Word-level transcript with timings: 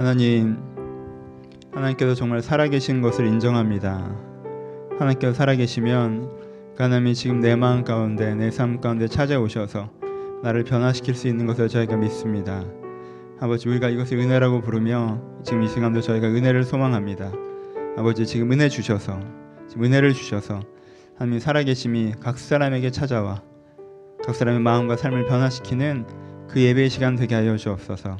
하나님, 0.00 0.56
하나님께서 1.72 2.14
정말 2.14 2.40
살아계신 2.40 3.02
것을 3.02 3.26
인정합니다. 3.26 4.14
하나님께서 4.96 5.32
살아계시면 5.34 6.74
그 6.76 6.82
하나님이 6.84 7.16
지금 7.16 7.40
내 7.40 7.56
마음 7.56 7.82
가운데 7.82 8.32
내 8.36 8.48
삶 8.50 8.80
가운데 8.80 9.08
찾아오셔서 9.08 9.90
나를 10.44 10.62
변화시킬 10.62 11.16
수 11.16 11.26
있는 11.26 11.46
것을 11.46 11.66
저희가 11.66 11.96
믿습니다. 11.96 12.62
아버지 13.40 13.68
우리가 13.68 13.88
이것을 13.88 14.18
은혜라고 14.18 14.60
부르며 14.60 15.20
지금 15.42 15.62
이 15.62 15.68
시간도 15.68 16.00
저희가 16.00 16.28
은혜를 16.28 16.62
소망합니다. 16.62 17.32
아버지 17.96 18.24
지금 18.24 18.52
은혜 18.52 18.68
주셔서 18.68 19.18
지금 19.68 19.82
은혜를 19.82 20.12
주셔서 20.12 20.60
하나님 21.16 21.40
살아계심이 21.40 22.14
각 22.20 22.38
사람에게 22.38 22.92
찾아와 22.92 23.42
각 24.24 24.36
사람의 24.36 24.60
마음과 24.60 24.96
삶을 24.96 25.26
변화시키는 25.26 26.06
그 26.48 26.60
예배의 26.60 26.88
시간 26.88 27.16
되게 27.16 27.34
하여 27.34 27.56
주옵소서. 27.56 28.16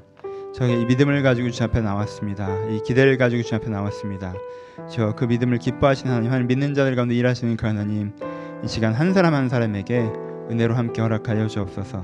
저희 0.59 0.81
이 0.83 0.85
믿음을 0.87 1.23
가지고 1.23 1.51
주님 1.51 1.71
앞에 1.71 1.81
나왔습니다. 1.81 2.49
이 2.71 2.81
기대를 2.85 3.17
가지고 3.17 3.43
주님 3.43 3.61
앞에 3.63 3.71
나왔습니다. 3.71 4.35
저 4.91 5.15
그 5.17 5.25
믿음을 5.25 5.59
기뻐하시는 5.59 6.11
하나님, 6.11 6.31
하나님 6.31 6.49
믿는 6.49 6.75
자들 6.75 6.97
가운데 6.97 7.15
일하시는 7.15 7.57
그 7.57 7.67
하나님, 7.67 8.13
이 8.65 8.69
시간 8.69 8.93
한 8.93 9.13
사람 9.13 9.35
한 9.35 9.49
사람에게 9.49 10.11
은혜로 10.51 10.75
함께 10.75 11.01
허락하여 11.01 11.47
주옵소서. 11.47 12.03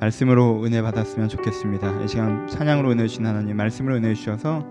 말씀으로 0.00 0.64
은혜 0.64 0.80
받았으면 0.82 1.28
좋겠습니다. 1.28 2.02
이 2.02 2.08
시간 2.08 2.46
찬양으로 2.48 2.90
은혜 2.90 3.06
주신 3.06 3.26
하나님, 3.26 3.56
말씀으로 3.56 3.96
은혜 3.96 4.14
주셔서 4.14 4.66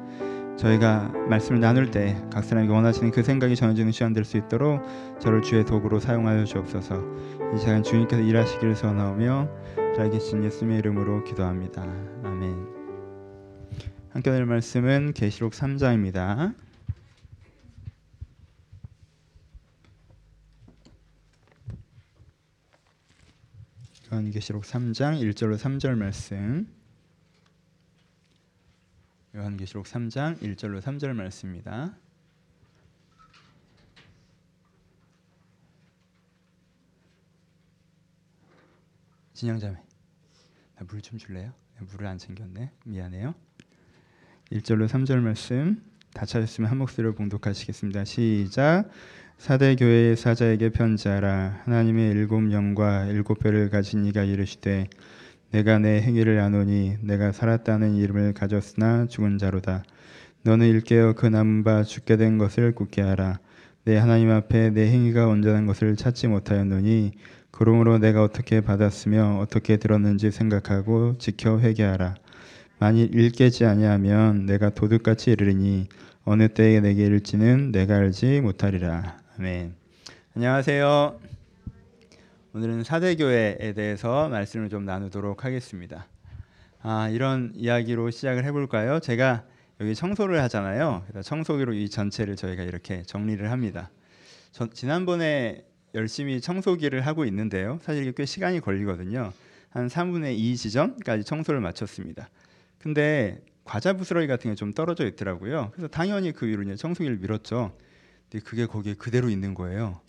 저희가 0.58 1.12
말씀을 1.30 1.60
나눌 1.62 1.90
때 1.92 2.16
각 2.34 2.44
사람에게 2.44 2.72
원하시는 2.74 3.12
그 3.12 3.24
생각이 3.24 3.56
전해지는 3.56 3.92
시간 3.92 4.14
될 4.14 4.26
수 4.26 4.38
있도록 4.38 4.82
저를 5.20 5.42
주의 5.42 5.64
도구로 5.66 6.00
사용하여 6.00 6.46
주옵소서. 6.46 6.96
이 7.56 7.60
시간 7.60 7.84
주님께서 7.84 8.22
일하시기를 8.22 8.76
소원하며 8.76 9.48
잘 9.96 10.10
계신 10.10 10.44
예수님의 10.44 10.80
이름으로 10.80 11.24
기도합니다. 11.24 11.84
아멘. 12.24 12.71
함께 14.14 14.30
할 14.30 14.46
말씀은 14.46 15.14
계시록 15.14 15.54
3장입니다. 15.54 16.54
요한계시록 24.12 24.64
3장 24.64 25.22
1절로 25.22 25.58
3절 25.58 25.96
말씀. 25.96 26.68
요한계시록 29.34 29.86
3장 29.86 30.42
1절로 30.42 30.82
3절 30.82 31.14
말씀입니다. 31.14 31.96
진영자매, 39.34 39.82
물좀 40.82 41.18
줄래요? 41.18 41.54
물을 41.80 42.08
안 42.08 42.18
챙겼네. 42.18 42.74
미안해요. 42.84 43.34
1절로 44.52 44.86
3절 44.86 45.20
말씀 45.22 45.82
다 46.14 46.26
찾았으면 46.26 46.70
한 46.70 46.78
목소리로 46.80 47.16
봉독하시겠습니다. 47.16 48.04
시작. 48.04 48.90
사대 49.38 49.78
교회의 49.78 50.18
사자에게 50.18 50.72
편지하라. 50.72 51.62
하나님의 51.64 52.12
일곱 52.12 52.52
영과 52.52 53.06
일곱 53.06 53.40
뼈를 53.40 53.70
가진 53.70 54.06
이가 54.06 54.24
이르시되 54.24 54.90
내가 55.52 55.80
내 55.80 56.02
행위를 56.02 56.42
아노니 56.42 56.98
내가 57.02 57.32
살았다는 57.32 57.96
이름을 57.96 58.34
가졌으나 58.34 59.08
죽은 59.08 59.38
자로다. 59.38 59.84
너는 60.44 60.68
일깨어 60.68 61.14
그 61.14 61.28
남은 61.28 61.64
바 61.64 61.84
죽게 61.84 62.18
된 62.18 62.38
것을 62.38 62.76
굳게 62.76 63.02
하라. 63.02 63.40
내 63.86 63.96
하나님 63.98 64.32
앞에 64.32 64.72
내 64.72 64.92
행위가 64.92 65.28
온전한 65.28 65.66
것을 65.66 65.96
찾지 65.96 66.28
못하였노니 66.28 67.14
그러므로 67.52 68.00
내가 68.00 68.22
어떻게 68.22 68.60
받았으며 68.60 69.40
어떻게 69.40 69.78
들었는지 69.78 70.30
생각하고 70.30 71.18
지켜 71.20 71.58
회개하라. 71.58 72.16
만일 72.82 73.14
일깨지 73.14 73.64
아니하면 73.64 74.48
내가 74.48 74.72
도둑같이 74.72 75.30
이르리니 75.30 75.88
어느 76.26 76.48
때에 76.48 76.80
내게 76.80 77.06
이를지는 77.06 77.72
내가 77.72 77.98
알지 77.98 78.42
못하리라. 78.42 79.20
아멘. 79.38 79.76
안녕하세요. 80.36 81.20
오늘은 82.54 82.84
사대교회에 82.84 83.74
대해서 83.76 84.30
말씀을 84.30 84.70
좀 84.70 84.86
나누도록 84.86 85.46
하겠습니다. 85.46 86.08
아, 86.82 87.08
이런 87.10 87.52
이야기로 87.54 88.10
시작을 88.10 88.46
해볼까요? 88.46 89.00
제가 89.00 89.44
여기 89.80 89.94
청소를 89.94 90.42
하잖아요. 90.42 91.04
그래서 91.08 91.22
청소기로 91.22 91.74
이 91.74 91.88
전체를 91.88 92.36
저희가 92.36 92.64
이렇게 92.64 93.04
정리를 93.04 93.52
합니다. 93.52 93.92
저, 94.52 94.68
지난번에 94.72 95.64
열심히 95.94 96.42
청소기를 96.42 97.02
하고 97.02 97.26
있는데요. 97.26 97.78
사실 97.84 98.02
이게 98.02 98.14
꽤 98.18 98.26
시간이 98.26 98.60
걸리거든요. 98.60 99.34
한 99.70 99.88
3분의 99.88 100.36
2 100.36 100.58
지점까지 100.58 101.26
청소를 101.26 101.62
마쳤습니다. 101.62 102.28
근데 102.82 103.42
과자 103.64 103.94
부스러기 103.94 104.28
같은 104.28 104.52
게 104.52 104.56
좀 104.56 104.74
떨어져 104.74 105.06
있더라고요. 105.06 105.70
그래서 105.72 105.88
당연히 105.88 106.32
그 106.32 106.46
위로 106.48 106.64
이제 106.64 106.76
청소기를 106.76 107.18
밀었죠. 107.18 107.78
근데 108.30 108.44
그게 108.44 108.66
거기에 108.66 108.96
그대로 108.96 109.30
있는 109.30 109.54
거예요. 109.54 110.02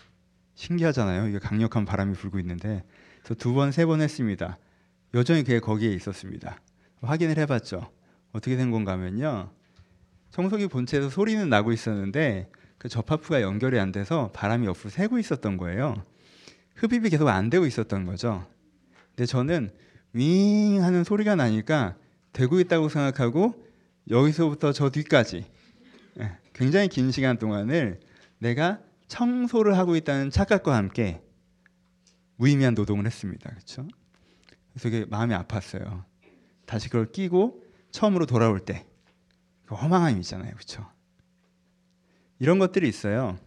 신기하잖아요. 0.55 1.29
이게 1.29 1.39
강력한 1.39 1.85
바람이 1.85 2.15
불고 2.15 2.39
있는데 2.39 2.85
그래서 3.23 3.35
두 3.35 3.53
번, 3.55 3.73
세 3.73 3.85
번 3.87 4.01
했습니다. 4.01 4.59
여전히 5.15 5.43
그게 5.43 5.61
거기에 5.61 5.93
있었습니다. 5.93 6.61
확인을 7.03 7.37
해봤죠. 7.39 7.91
어떻게 8.33 8.57
된 8.57 8.71
건가 8.71 8.93
하면요. 8.93 9.51
청소기 10.31 10.69
본체에서 10.69 11.11
소리는 11.11 11.47
나고 11.49 11.73
있었는데 11.73 12.51
그 12.79 12.89
접합부가 12.89 13.43
연결이 13.43 13.79
안 13.79 13.93
돼서 13.93 14.31
바람이 14.33 14.67
옆으로 14.67 14.91
새고 14.91 15.19
있었던 15.19 15.57
거예요. 15.59 16.03
흡입이 16.77 17.11
계속 17.11 17.29
안 17.29 17.51
되고 17.51 17.67
있었던 17.67 18.07
거죠. 18.07 18.47
근데 19.11 19.27
저는 19.27 19.71
윙 20.15 20.83
하는 20.83 21.05
소리가 21.05 21.37
나니까 21.37 21.97
되고 22.33 22.61
있다고 22.61 22.89
생각하고 22.89 23.55
여기서부터 24.11 24.73
저 24.73 24.91
뒤까지 24.91 25.45
예, 26.21 26.39
굉장히 26.53 26.89
긴 26.89 27.11
시간 27.11 27.39
동안을 27.39 28.01
내가 28.39 28.81
청소를 29.09 29.77
하고 29.77 29.97
있다는 29.97 30.31
착각과 30.31 30.75
함께 30.77 31.23
무의미한 32.37 32.75
노동을 32.75 33.07
했습니다. 33.07 33.51
그렇죠? 33.51 33.87
그래서 34.73 34.89
이게 34.89 35.05
마음이 35.05 35.35
아팠어요. 35.35 36.05
다시 36.67 36.89
그걸 36.89 37.13
끼고 37.13 37.63
처음으로 37.91 38.27
돌아올 38.27 38.61
때 38.61 38.87
그 39.73 39.77
허망함이 39.77 40.21
있잖아요. 40.21 40.53
그렇죠? 40.53 40.87
이런 42.39 42.59
것들이 42.59 42.87
있어요. 42.87 43.39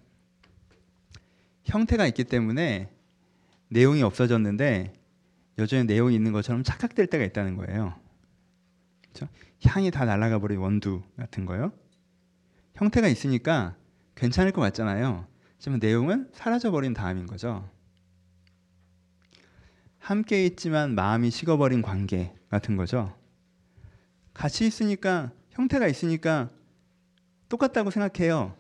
형태가 1.66 2.08
있기 2.08 2.24
때문에 2.24 2.90
내용이 3.70 4.02
없어졌는데 4.02 4.94
여전히 5.60 5.84
내용이 5.84 6.16
있는 6.16 6.32
것처럼 6.32 6.64
착각될 6.64 7.06
때가 7.08 7.24
있다는 7.26 7.58
거예요. 7.58 7.94
그렇죠? 9.16 9.30
향이 9.66 9.92
다 9.92 10.04
날아가 10.04 10.40
버린 10.40 10.60
원두 10.60 11.02
같은 11.16 11.46
거요. 11.46 11.72
형태가 12.76 13.08
있으니까 13.08 13.78
괜찮을 14.16 14.52
것 14.52 14.62
같잖아요. 14.62 15.26
하지만 15.56 15.80
내용은 15.80 16.30
사라져 16.34 16.72
버린 16.72 16.94
다음인 16.94 17.26
거죠. 17.26 17.70
함께 20.00 20.46
있지만 20.46 20.94
마음이 20.94 21.32
식어버린 21.32 21.82
관계 21.82 22.36
같은 22.50 22.76
거죠. 22.76 23.18
같이 24.34 24.68
있으니까 24.68 25.32
형태가 25.52 25.88
있으니까 25.88 26.52
똑같다고 27.48 27.92
생각해요. 27.92 28.56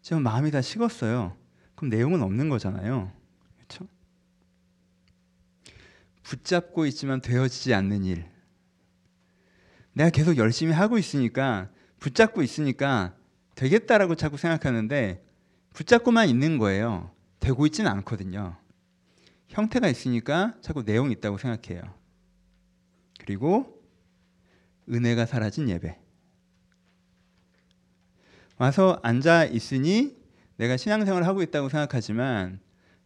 지금 0.00 0.22
마음이 0.22 0.50
다 0.50 0.62
식었어요. 0.62 1.36
그럼 1.74 1.90
내용은 1.90 2.22
없는 2.22 2.48
거잖아요. 2.48 3.12
그렇죠? 3.56 3.86
붙잡고 6.22 6.86
있지만 6.86 7.20
되어지지 7.20 7.74
않는 7.74 8.04
일. 8.04 8.31
내가 9.94 10.10
계속 10.10 10.36
열심히 10.36 10.72
하고 10.72 10.98
있으니까 10.98 11.68
붙잡고 11.98 12.42
있으니까 12.42 13.14
되겠다라고 13.54 14.14
자꾸 14.14 14.36
생각하는데 14.36 15.24
붙잡고만 15.74 16.28
있는 16.28 16.58
거예요. 16.58 17.10
되고 17.40 17.66
있지는 17.66 17.90
않거든요. 17.90 18.56
형태가 19.48 19.88
있으니까 19.88 20.54
자꾸 20.60 20.82
내용이 20.82 21.12
있다고 21.12 21.38
생각해요. 21.38 21.82
그리고 23.18 23.82
은혜가 24.88 25.26
사라진 25.26 25.68
예배. 25.68 25.98
와서 28.58 29.00
앉아 29.02 29.46
있으니 29.46 30.16
내가 30.56 30.76
신앙생활을 30.76 31.26
하고 31.26 31.42
있다고 31.42 31.68
생각하지만 31.68 32.60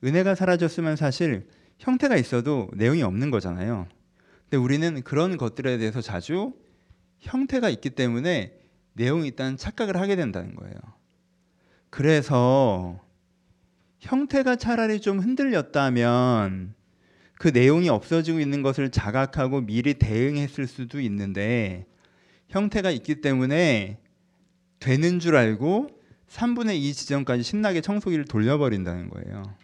은혜가 0.04 0.34
사라졌으면 0.34 0.96
사실 0.96 1.48
형태가 1.78 2.16
있어도 2.16 2.70
내용이 2.74 3.02
없는 3.02 3.30
거잖아요. 3.30 3.88
근데 4.42 4.56
우리는 4.56 5.02
그런 5.02 5.36
것들에 5.36 5.78
대해서 5.78 6.00
자주 6.00 6.54
형태가 7.20 7.68
있기 7.70 7.90
때문에 7.90 8.58
내용이 8.94 9.28
있다는 9.28 9.56
착각을 9.56 9.96
하게 9.96 10.16
된다는 10.16 10.54
거예요. 10.54 10.74
그래서 11.90 13.00
형태가 14.00 14.56
차라리 14.56 15.00
좀 15.00 15.20
흔들렸다면 15.20 16.74
그 17.38 17.48
내용이 17.48 17.88
없어지고 17.88 18.40
있는 18.40 18.62
것을 18.62 18.90
자각하고 18.90 19.60
미리 19.62 19.94
대응했을 19.94 20.66
수도 20.66 21.00
있는데 21.00 21.86
형태가 22.48 22.90
있기 22.90 23.20
때문에 23.20 23.98
되는 24.78 25.18
줄 25.18 25.36
알고 25.36 25.88
3분의 26.28 26.76
2 26.76 26.92
지점까지 26.94 27.42
신나게 27.42 27.80
청소기를 27.80 28.24
돌려버린다는 28.24 29.10
거예요. 29.10 29.54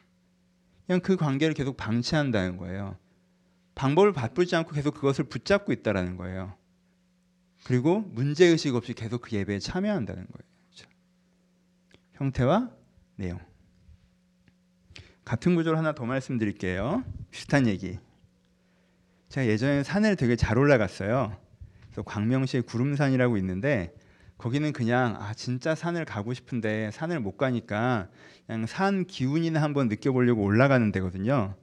그냥 0.87 1.01
그 1.01 1.17
관계를 1.17 1.55
계속 1.55 1.77
방치한다는 1.77 2.57
거예요. 2.57 2.97
방법을 3.75 4.13
바꾸지 4.13 4.55
않고 4.57 4.73
계속 4.73 4.95
그것을 4.95 5.25
붙잡고 5.25 5.73
있다라는 5.73 6.17
거예요. 6.17 6.55
그리고 7.65 8.01
문제 8.13 8.47
의식 8.47 8.75
없이 8.75 8.93
계속 8.95 9.23
그 9.23 9.37
예배에 9.37 9.59
참여한다는 9.59 10.27
거예요. 10.27 10.51
그렇죠? 10.71 10.89
형태와 12.15 12.71
내용. 13.17 13.39
같은 15.25 15.55
구조를 15.55 15.79
하나 15.79 15.95
더 15.95 16.05
말씀드릴게요. 16.05 17.05
비슷한 17.31 17.67
얘기. 17.67 17.99
제가 19.29 19.47
예전에 19.47 19.83
산을 19.83 20.17
되게 20.17 20.37
잘 20.37 20.59
올라갔어요. 20.59 21.37
그래서 21.87 22.03
광명시에 22.03 22.63
구름산이라고 22.63 23.37
있는데 23.39 23.95
거기는 24.37 24.73
그냥 24.73 25.17
아 25.21 25.33
진짜 25.35 25.75
산을 25.75 26.05
가고 26.05 26.35
싶은데 26.35 26.91
산을 26.91 27.21
못 27.21 27.37
가니까 27.37 28.09
그냥 28.47 28.67
산 28.67 29.07
기운이나 29.07 29.63
한번 29.63 29.89
느껴보려고 29.89 30.43
올라가는 30.43 30.91
데거든요. 30.91 31.55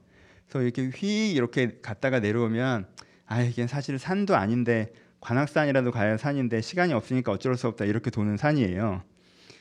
그래서 0.48 0.62
이렇게 0.62 0.88
휘 0.88 1.32
이렇게 1.32 1.78
갔다가 1.82 2.20
내려오면 2.20 2.88
아 3.26 3.42
이게 3.42 3.66
사실 3.66 3.98
산도 3.98 4.34
아닌데 4.34 4.92
관악산이라도 5.20 5.90
가야 5.90 6.16
산인데 6.16 6.60
시간이 6.60 6.92
없으니까 6.92 7.32
어쩔 7.32 7.56
수 7.56 7.68
없다 7.68 7.84
이렇게 7.84 8.10
도는 8.10 8.36
산이에요. 8.36 9.02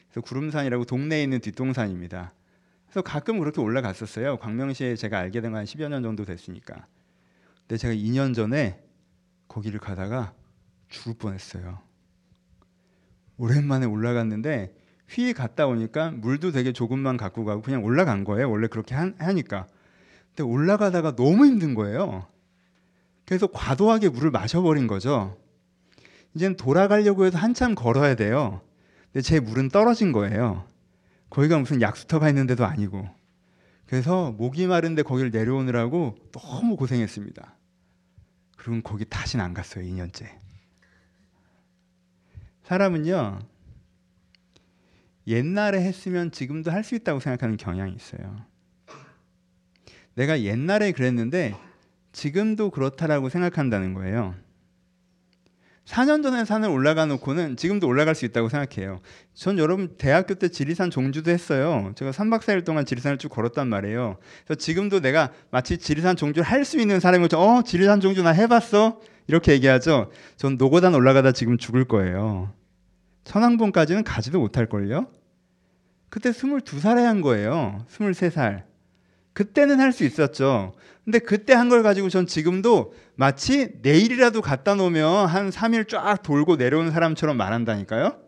그래서 0.09 0.21
구름산이라고 0.21 0.85
동네에 0.85 1.21
있는 1.23 1.39
뒷동산입니다. 1.39 2.33
그래서 2.85 3.01
가끔 3.01 3.39
그렇게 3.39 3.61
올라갔었어요. 3.61 4.37
광명시에 4.37 4.95
제가 4.95 5.19
알게 5.19 5.41
된 5.41 5.51
건 5.51 5.59
한 5.59 5.65
10여 5.65 5.89
년 5.89 6.01
정도 6.01 6.25
됐으니까. 6.25 6.87
근데 7.67 7.77
제가 7.77 7.93
2년 7.93 8.33
전에 8.33 8.81
거기를 9.47 9.79
가다가 9.79 10.33
죽을 10.87 11.13
뻔했어요. 11.19 11.79
오랜만에 13.37 13.85
올라갔는데 13.85 14.75
휘 15.07 15.33
갔다 15.33 15.67
오니까 15.67 16.11
물도 16.11 16.51
되게 16.51 16.71
조금만 16.73 17.17
갖고 17.17 17.45
가고 17.45 17.61
그냥 17.61 17.83
올라간 17.83 18.23
거예요. 18.23 18.49
원래 18.49 18.67
그렇게 18.67 18.95
하, 18.95 19.11
하니까. 19.17 19.67
근데 20.29 20.43
올라가다가 20.43 21.15
너무 21.15 21.45
힘든 21.45 21.73
거예요. 21.75 22.27
그래서 23.25 23.47
과도하게 23.47 24.09
물을 24.09 24.31
마셔버린 24.31 24.87
거죠. 24.87 25.37
이제는 26.35 26.57
돌아가려고 26.57 27.25
해서 27.25 27.37
한참 27.37 27.75
걸어야 27.75 28.15
돼요. 28.15 28.61
근데 29.11 29.21
제 29.21 29.39
물은 29.39 29.69
떨어진 29.69 30.11
거예요. 30.11 30.65
거기가 31.29 31.57
무슨 31.59 31.81
약수터가 31.81 32.29
있는데도 32.29 32.65
아니고. 32.65 33.07
그래서 33.85 34.31
목이 34.31 34.67
마른데 34.67 35.01
거기를 35.03 35.31
내려오느라고 35.31 36.15
너무 36.31 36.75
고생했습니다. 36.75 37.55
그리고 38.57 38.81
거기 38.83 39.05
다시는 39.05 39.43
안 39.43 39.53
갔어요. 39.53 39.83
2년째. 39.85 40.27
사람은요. 42.63 43.39
옛날에 45.27 45.81
했으면 45.81 46.31
지금도 46.31 46.71
할 46.71 46.83
수 46.83 46.95
있다고 46.95 47.19
생각하는 47.19 47.57
경향이 47.57 47.93
있어요. 47.93 48.45
내가 50.15 50.41
옛날에 50.41 50.91
그랬는데 50.91 51.55
지금도 52.11 52.71
그렇다라고 52.71 53.29
생각한다는 53.29 53.93
거예요. 53.93 54.35
4년 55.89 56.21
전에 56.21 56.45
산을 56.45 56.69
올라가 56.69 57.07
놓고는 57.07 57.57
지금도 57.57 57.87
올라갈 57.87 58.13
수 58.13 58.23
있다고 58.25 58.47
생각해요. 58.49 58.99
전 59.33 59.57
여러분 59.57 59.95
대학교 59.97 60.35
때 60.35 60.47
지리산 60.47 60.91
종주도 60.91 61.31
했어요. 61.31 61.91
제가 61.95 62.11
3박 62.11 62.41
4일 62.41 62.63
동안 62.63 62.85
지리산을 62.85 63.17
쭉 63.17 63.29
걸었단 63.29 63.67
말이에요. 63.67 64.17
그래서 64.45 64.59
지금도 64.59 64.99
내가 64.99 65.31
마치 65.49 65.79
지리산 65.79 66.15
종주를 66.15 66.47
할 66.47 66.59
수 66.63 66.77
있는 66.79 66.99
사람인 66.99 67.23
것처럼 67.23 67.47
어 67.57 67.63
지리산 67.63 68.01
종주 68.01 68.21
나 68.21 68.29
해봤어 68.29 68.99
이렇게 69.27 69.53
얘기하죠. 69.53 70.11
전 70.37 70.57
노고단 70.57 70.93
올라가다 70.93 71.31
지금 71.31 71.57
죽을 71.57 71.85
거예요. 71.85 72.53
천왕봉까지는 73.23 74.03
가지도 74.03 74.39
못할 74.39 74.67
걸요. 74.67 75.07
그때 76.09 76.29
22살에 76.29 77.03
한 77.03 77.21
거예요. 77.21 77.83
23살. 77.89 78.68
그때는 79.33 79.79
할 79.79 79.91
수 79.91 80.03
있었죠. 80.05 80.73
근데 81.05 81.19
그때 81.19 81.53
한 81.53 81.69
걸 81.69 81.81
가지고 81.83 82.09
전 82.09 82.27
지금도 82.27 82.93
마치 83.15 83.79
내일이라도 83.81 84.41
갖다 84.41 84.75
놓으면 84.75 85.27
한 85.27 85.49
3일 85.49 85.87
쫙 85.87 86.21
돌고 86.21 86.55
내려오는 86.57 86.91
사람처럼 86.91 87.37
말한다니까요. 87.37 88.19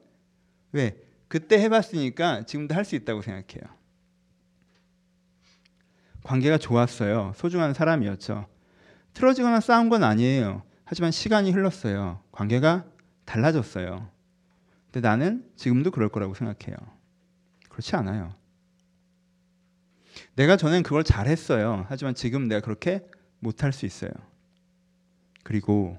왜? 0.74 0.98
그때 1.28 1.60
해봤으니까 1.62 2.46
지금도 2.46 2.74
할 2.76 2.84
수 2.86 2.96
있다고 2.96 3.22
생각해요. 3.22 3.62
관계가 6.24 6.58
좋았어요. 6.58 7.34
소중한 7.36 7.74
사람이었죠. 7.74 8.48
틀어지거나 9.14 9.60
싸운 9.60 9.90
건 9.90 10.04
아니에요. 10.04 10.64
하지만 10.86 11.12
시간이 11.12 11.52
흘렀어요. 11.52 12.22
관계가 12.32 12.86
달라졌어요. 13.26 14.10
근데 14.92 15.08
나는 15.08 15.46
지금도 15.56 15.92
그럴 15.92 16.10
거라고 16.10 16.34
생각해요. 16.34 16.76
그렇지 17.70 17.96
않아요. 17.96 18.34
내가 20.36 20.58
전엔 20.58 20.84
그걸 20.84 21.04
잘했어요. 21.04 21.86
하지만 21.90 22.16
지금 22.16 22.48
내가 22.48 22.62
그렇게 22.62 23.06
못할 23.40 23.74
수 23.74 23.86
있어요. 23.86 24.12
그리고 25.44 25.98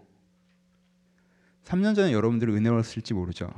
3년 1.65 1.95
전에 1.95 2.13
여러분들이 2.13 2.53
은혜로웠을지 2.53 3.15
모르죠. 3.15 3.49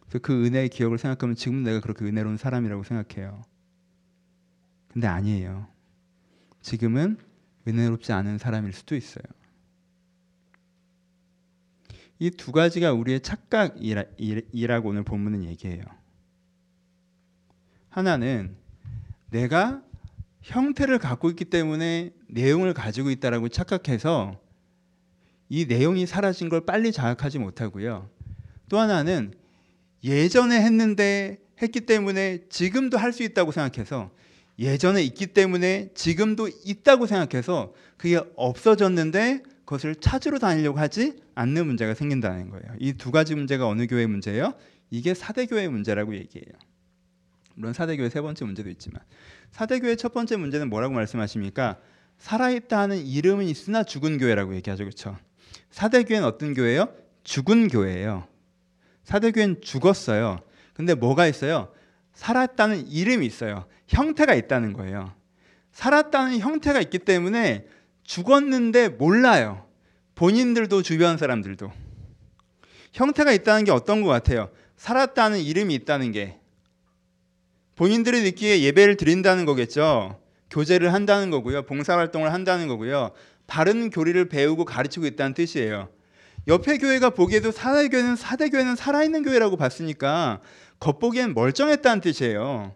그래서 0.00 0.18
그 0.20 0.44
은혜의 0.44 0.68
기억을 0.68 0.98
생각하면 0.98 1.36
지금 1.36 1.62
내가 1.62 1.80
그렇게 1.80 2.04
은혜로운 2.04 2.36
사람이라고 2.36 2.82
생각해요. 2.84 3.42
근데 4.88 5.06
아니에요. 5.06 5.68
지금은 6.60 7.16
은혜롭지 7.66 8.12
않은 8.12 8.38
사람일 8.38 8.72
수도 8.72 8.94
있어요. 8.94 9.24
이 12.18 12.30
두 12.30 12.52
가지가 12.52 12.92
우리의 12.92 13.20
착각이라고 13.20 14.88
오늘 14.88 15.02
본문은 15.02 15.44
얘기해요. 15.44 15.82
하나는 17.88 18.56
내가 19.32 19.82
형태를 20.42 20.98
갖고 20.98 21.30
있기 21.30 21.46
때문에 21.46 22.10
내용을 22.28 22.74
가지고 22.74 23.10
있다라고 23.10 23.48
착각해서 23.48 24.38
이 25.48 25.66
내용이 25.66 26.06
사라진 26.06 26.48
걸 26.48 26.64
빨리 26.64 26.92
자각하지 26.92 27.38
못하고요. 27.38 28.08
또 28.68 28.78
하나는 28.78 29.32
예전에 30.04 30.60
했는데 30.60 31.38
했기 31.62 31.80
때문에 31.80 32.40
지금도 32.48 32.98
할 32.98 33.12
수 33.12 33.22
있다고 33.22 33.52
생각해서 33.52 34.10
예전에 34.58 35.02
있기 35.02 35.28
때문에 35.28 35.90
지금도 35.94 36.48
있다고 36.64 37.06
생각해서 37.06 37.72
그게 37.96 38.20
없어졌는데 38.36 39.42
그것을 39.64 39.94
찾으러 39.94 40.38
다니려고 40.38 40.78
하지 40.78 41.14
않는 41.34 41.66
문제가 41.66 41.94
생긴다는 41.94 42.50
거예요. 42.50 42.66
이 42.80 42.92
두 42.94 43.10
가지 43.10 43.34
문제가 43.34 43.66
어느 43.66 43.86
교회 43.86 44.06
문제예요? 44.06 44.54
이게 44.90 45.14
사대 45.14 45.46
교회 45.46 45.68
문제라고 45.68 46.14
얘기해요. 46.16 46.52
물론 47.54 47.72
사대교회 47.72 48.08
세 48.08 48.20
번째 48.20 48.44
문제도 48.44 48.68
있지만 48.70 49.02
사대교회 49.50 49.96
첫 49.96 50.12
번째 50.12 50.36
문제는 50.36 50.70
뭐라고 50.70 50.94
말씀하십니까? 50.94 51.78
살아있다 52.18 52.78
하는 52.78 53.04
이름은 53.04 53.46
있으나 53.46 53.82
죽은 53.82 54.18
교회라고 54.18 54.54
얘기하죠. 54.54 54.84
그렇죠? 54.84 55.18
사대교회는 55.70 56.26
어떤 56.26 56.54
교회예요? 56.54 56.88
죽은 57.24 57.68
교회예요. 57.68 58.26
사대교회는 59.04 59.60
죽었어요. 59.60 60.40
근데 60.74 60.94
뭐가 60.94 61.26
있어요? 61.26 61.72
살았다는 62.14 62.88
이름이 62.88 63.26
있어요. 63.26 63.66
형태가 63.88 64.34
있다는 64.34 64.72
거예요. 64.72 65.12
살았다는 65.72 66.38
형태가 66.38 66.80
있기 66.82 67.00
때문에 67.00 67.66
죽었는데 68.04 68.90
몰라요. 68.90 69.66
본인들도 70.14 70.82
주변 70.82 71.16
사람들도. 71.16 71.72
형태가 72.92 73.32
있다는 73.32 73.64
게 73.64 73.72
어떤 73.72 74.02
것 74.02 74.08
같아요? 74.08 74.50
살았다는 74.76 75.40
이름이 75.40 75.74
있다는 75.74 76.12
게 76.12 76.38
본인들이 77.82 78.22
느끼기에 78.22 78.62
예배를 78.62 78.96
드린다는 78.96 79.44
거겠죠. 79.44 80.16
교제를 80.50 80.92
한다는 80.92 81.30
거고요. 81.30 81.62
봉사활동을 81.62 82.32
한다는 82.32 82.68
거고요. 82.68 83.10
바른 83.48 83.90
교리를 83.90 84.28
배우고 84.28 84.64
가르치고 84.64 85.04
있다는 85.04 85.34
뜻이에요. 85.34 85.88
옆에 86.46 86.78
교회가 86.78 87.10
보기에도 87.10 87.50
사대교회는 87.50 88.14
사대교회는 88.14 88.76
살아있는 88.76 89.24
교회라고 89.24 89.56
봤으니까 89.56 90.38
겉보기엔 90.78 91.34
멀쩡했다는 91.34 92.02
뜻이에요. 92.02 92.72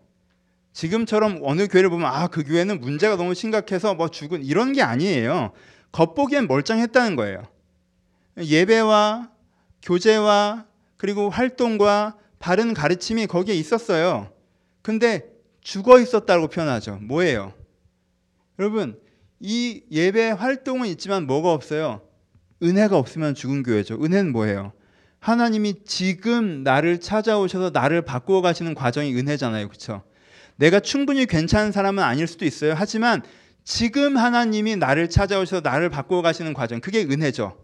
지금처럼 0.72 1.38
어느 1.44 1.68
교회를 1.68 1.88
보면 1.88 2.10
아 2.12 2.26
그 2.26 2.42
교회는 2.42 2.80
문제가 2.80 3.14
너무 3.14 3.34
심각해서 3.34 3.94
뭐 3.94 4.08
죽은 4.08 4.42
이런 4.42 4.72
게 4.72 4.82
아니에요. 4.82 5.52
겉보기엔 5.92 6.48
멀쩡했다는 6.48 7.14
거예요. 7.14 7.44
예배와 8.38 9.30
교제와 9.82 10.66
그리고 10.96 11.30
활동과 11.30 12.16
바른 12.40 12.75
가르침이 12.75 13.28
거기에 13.28 13.54
있었어요. 13.54 14.34
근데 14.86 15.28
죽어 15.62 15.98
있었다고 15.98 16.46
표현하죠. 16.46 17.00
뭐예요? 17.02 17.52
여러분, 18.60 18.96
이 19.40 19.82
예배 19.90 20.30
활동은 20.30 20.86
있지만 20.90 21.26
뭐가 21.26 21.52
없어요? 21.52 22.02
은혜가 22.62 22.96
없으면 22.96 23.34
죽은 23.34 23.64
교회죠. 23.64 23.96
은혜는 23.96 24.30
뭐예요? 24.30 24.72
하나님이 25.18 25.82
지금 25.84 26.62
나를 26.62 27.00
찾아오셔서 27.00 27.70
나를 27.70 28.02
바꾸어 28.02 28.42
가시는 28.42 28.76
과정이 28.76 29.12
은혜잖아요. 29.16 29.66
그렇죠? 29.66 30.04
내가 30.54 30.78
충분히 30.78 31.26
괜찮은 31.26 31.72
사람은 31.72 32.04
아닐 32.04 32.28
수도 32.28 32.44
있어요. 32.44 32.74
하지만 32.76 33.24
지금 33.64 34.16
하나님이 34.16 34.76
나를 34.76 35.10
찾아오셔서 35.10 35.68
나를 35.68 35.90
바꾸어 35.90 36.22
가시는 36.22 36.54
과정, 36.54 36.80
그게 36.80 37.02
은혜죠. 37.02 37.58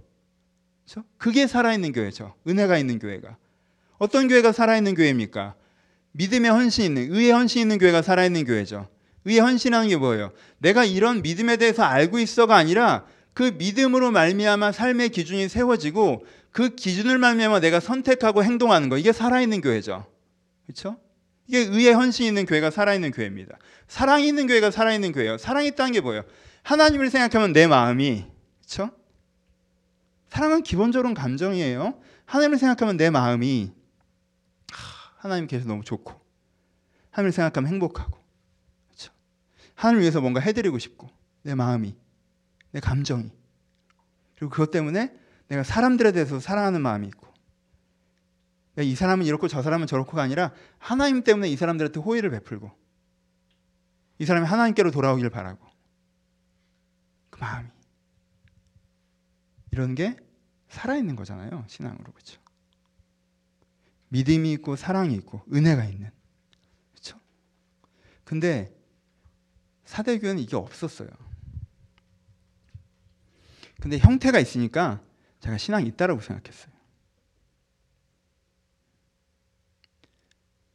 그렇죠? 0.85 1.09
그게 1.19 1.47
살아있는 1.47 1.93
교회죠. 1.93 2.35
은혜가 2.49 2.79
있는 2.79 2.99
교회가. 2.99 3.37
어떤 3.99 4.27
교회가 4.27 4.51
살아있는 4.51 4.97
교회입니까? 4.97 5.55
믿음의 6.13 6.51
헌신 6.51 6.85
있는, 6.85 7.15
의의 7.15 7.33
헌신 7.33 7.63
있는 7.63 7.79
교회가 7.79 8.03
살아있는 8.03 8.45
교회죠. 8.45 8.89
의의 9.25 9.41
헌신하는 9.41 9.89
게 9.89 9.97
뭐예요? 9.97 10.33
내가 10.59 10.85
이런 10.85 11.23
믿음에 11.23 11.57
대해서 11.57 11.83
알고 11.83 12.19
있어가 12.19 12.57
아니라 12.57 13.07
그 13.35 13.55
믿음으로 13.57 14.11
말미암아 14.11 14.73
삶의 14.73 15.11
기준이 15.11 15.49
세워지고 15.49 16.25
그 16.51 16.75
기준을 16.75 17.19
말미암아 17.19 17.61
내가 17.61 17.81
선택하고 17.81 18.45
행동하는 18.45 18.89
거 18.89 18.99
이게 18.99 19.13
살아있는 19.13 19.61
교회죠. 19.63 20.07
그렇죠? 20.67 20.99
이게 21.47 21.59
의에 21.59 21.93
헌신 21.93 22.27
있는 22.27 22.47
교회가 22.47 22.71
살아있는 22.71 23.11
교회입니다. 23.11 23.57
사랑이 23.89 24.27
있는 24.27 24.47
교회가 24.47 24.71
살아있는 24.71 25.13
교회예요. 25.13 25.39
사랑이 25.39 25.69
있다는 25.69 25.93
게 25.93 26.01
뭐예요? 26.01 26.25
하나님을 26.63 27.11
생각하면 27.11 27.53
내 27.53 27.67
마음이 27.67 28.25
그렇죠? 28.61 28.91
사랑은 30.29 30.63
기본적으로 30.63 31.13
감정이에요. 31.15 31.95
하나님을 32.25 32.59
생각하면 32.59 32.97
내 32.97 33.11
마음이 33.11 33.73
하나님께서 35.23 35.67
너무 35.67 35.85
좋고 35.85 36.21
하나님을 37.11 37.33
생각하면 37.33 37.71
행복하고 37.71 38.19
그렇죠? 38.89 39.13
하나님을 39.75 40.03
위해서 40.03 40.21
뭔가 40.21 40.41
해드리고 40.41 40.79
싶고 40.79 41.09
내 41.43 41.55
마음이 41.55 41.97
내 42.73 42.81
감정이 42.81 43.31
그리고 44.37 44.51
그것 44.51 44.71
때문에 44.71 45.17
내가 45.49 45.63
사람들에 45.63 46.13
대해서 46.13 46.41
사랑하는 46.41 46.81
마음이 46.81 47.07
있고 47.09 47.33
이 48.79 48.95
사람은 48.95 49.27
이렇고 49.27 49.49
저 49.49 49.63
사람은 49.63 49.87
저렇고가 49.87 50.23
아니라 50.23 50.53
하나님 50.79 51.23
때문에 51.23 51.49
이 51.49 51.57
사람들한테 51.57 52.01
호의를 52.01 52.31
베풀고 52.31 52.73
이 54.19 54.25
사람이 54.25 54.47
하나님께로 54.47 54.91
돌아오길 54.91 55.29
바라고 55.31 55.65
그 57.31 57.39
마음이 57.39 57.69
이런 59.71 59.95
게 59.95 60.17
살아있는 60.69 61.17
거잖아요 61.17 61.65
신앙으로 61.69 62.13
그렇죠 62.13 62.42
믿음이 64.13 64.53
있고 64.53 64.77
사랑이 64.77 65.15
있고 65.15 65.43
은혜가 65.53 65.85
있는 65.85 66.11
그렇죠 66.93 67.19
근데 68.25 68.75
사대교회는 69.85 70.43
이게 70.43 70.55
없었어요 70.55 71.09
근데 73.81 73.99
형태가 73.99 74.39
있으니까 74.39 75.03
제가 75.41 75.57
신앙이 75.57 75.89
있다라고 75.89 76.21
생각했어요 76.21 76.73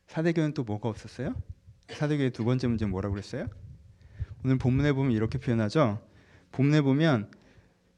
사대교회는 0.07 0.55
또 0.55 0.63
뭐가 0.63 0.89
없었어요? 0.89 1.35
사대교회 1.89 2.31
두 2.31 2.43
번째 2.43 2.67
문제는 2.67 2.89
뭐라고 2.89 3.13
그랬어요? 3.13 3.47
오늘 4.43 4.57
본문에 4.57 4.93
보면 4.93 5.11
이렇게 5.11 5.37
표현하죠. 5.37 6.01
본문에 6.51 6.81
보면 6.81 7.31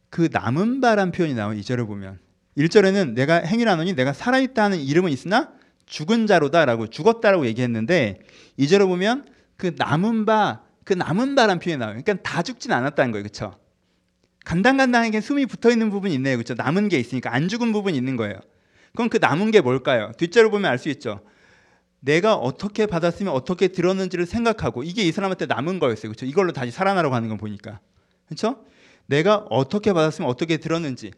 그 0.09 0.27
남은 0.31 0.81
바란 0.81 1.11
표현이 1.11 1.33
나와요. 1.33 1.57
2절에 1.57 1.87
보면 1.87 2.19
1절에는 2.59 3.13
내가 3.13 3.35
행위를 3.35 3.71
하노니 3.71 3.93
내가 3.93 4.13
살아있다는 4.13 4.79
이름은 4.79 5.11
있으나 5.11 5.51
죽은 5.85 6.27
자로다라고 6.27 6.87
죽었다라고 6.87 7.45
얘기했는데 7.47 8.19
2절에 8.59 8.85
보면 8.85 9.25
그 9.57 9.73
남은 9.77 10.25
바, 10.25 10.61
그 10.83 10.93
남은 10.93 11.35
바란 11.35 11.59
표현이 11.59 11.79
나와요. 11.79 12.01
그러니까 12.03 12.21
다 12.23 12.43
죽진 12.43 12.71
않았다는 12.71 13.11
거예요. 13.11 13.23
그렇죠? 13.23 13.55
간당간당하게 14.45 15.21
숨이 15.21 15.45
붙어 15.45 15.69
있는 15.71 15.89
부분이 15.89 16.13
있네요. 16.15 16.37
그렇죠? 16.37 16.53
남은 16.53 16.89
게 16.89 16.99
있으니까 16.99 17.33
안 17.33 17.47
죽은 17.47 17.71
부분이 17.71 17.97
있는 17.97 18.15
거예요. 18.17 18.35
그럼 18.93 19.09
그 19.09 19.17
남은 19.17 19.51
게 19.51 19.61
뭘까요? 19.61 20.11
뒷절을 20.17 20.49
보면 20.49 20.69
알 20.69 20.77
수 20.77 20.89
있죠. 20.89 21.21
내가 22.01 22.35
어떻게 22.35 22.85
받았으면 22.85 23.33
어떻게 23.33 23.67
들었는지를 23.67 24.25
생각하고 24.25 24.83
이게 24.83 25.03
이 25.03 25.11
사람한테 25.11 25.45
남은 25.47 25.79
거였어요. 25.79 26.11
그렇죠? 26.11 26.25
이걸로 26.25 26.53
다시 26.53 26.71
살아나라고 26.71 27.13
하는 27.13 27.29
거 27.29 27.35
보니까. 27.35 27.79
그렇죠? 28.27 28.63
내가 29.05 29.45
어떻게 29.49 29.91
받았으면 29.91 30.29
어떻게 30.29 30.57
들었는지 30.57 31.11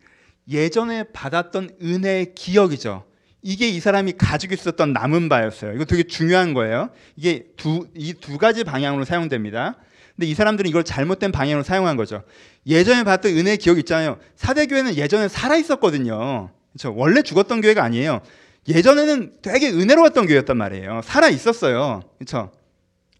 예전에 0.51 1.03
받았던 1.13 1.71
은혜의 1.81 2.33
기억이죠. 2.35 3.05
이게 3.41 3.67
이 3.69 3.79
사람이 3.79 4.13
가지고 4.17 4.53
있었던 4.53 4.93
남은 4.93 5.29
바였어요. 5.29 5.73
이거 5.73 5.85
되게 5.85 6.03
중요한 6.03 6.53
거예요. 6.53 6.89
이게 7.15 7.45
두 7.57 7.87
이 7.95 8.13
두 8.13 8.37
가지 8.37 8.63
방향으로 8.63 9.03
사용됩니다. 9.05 9.77
근데 10.15 10.27
이 10.27 10.33
사람들은 10.35 10.69
이걸 10.69 10.83
잘못된 10.83 11.31
방향으로 11.31 11.63
사용한 11.63 11.95
거죠. 11.97 12.23
예전에 12.67 13.03
받던 13.03 13.31
은혜의 13.35 13.57
기억 13.57 13.79
있잖아요. 13.79 14.19
사대 14.35 14.67
교회는 14.67 14.95
예전에 14.95 15.27
살아 15.27 15.55
있었거든요. 15.55 16.51
그렇죠? 16.73 16.93
원래 16.95 17.21
죽었던 17.23 17.61
교회가 17.61 17.83
아니에요. 17.83 18.21
예전에는 18.67 19.37
되게 19.41 19.69
은혜로웠던 19.69 20.27
교회였단 20.27 20.55
말이에요. 20.57 21.01
살아 21.03 21.29
있었어요. 21.29 22.01
그렇죠? 22.19 22.51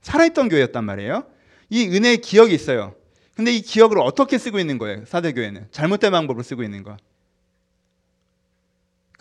살아 0.03 0.25
있던 0.25 0.50
교회였단 0.50 0.83
말이에요. 0.83 1.23
이 1.69 1.88
은혜의 1.88 2.17
기억이 2.17 2.53
있어요. 2.53 2.93
근데 3.35 3.51
이 3.55 3.61
기억을 3.61 3.97
어떻게 4.00 4.38
쓰고 4.38 4.59
있는 4.59 4.77
거예요? 4.77 5.03
사대 5.07 5.31
교회는 5.31 5.67
잘못된 5.71 6.11
방법으로 6.11 6.43
쓰고 6.43 6.61
있는 6.61 6.83
거. 6.83 6.97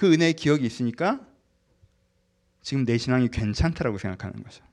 그 0.01 0.11
은혜의 0.11 0.33
기억이 0.33 0.65
있으니까 0.65 1.21
지금 2.63 2.87
내 2.87 2.97
신앙이 2.97 3.29
괜찮다라고 3.29 3.99
생각하는 3.99 4.43
거죠. 4.43 4.65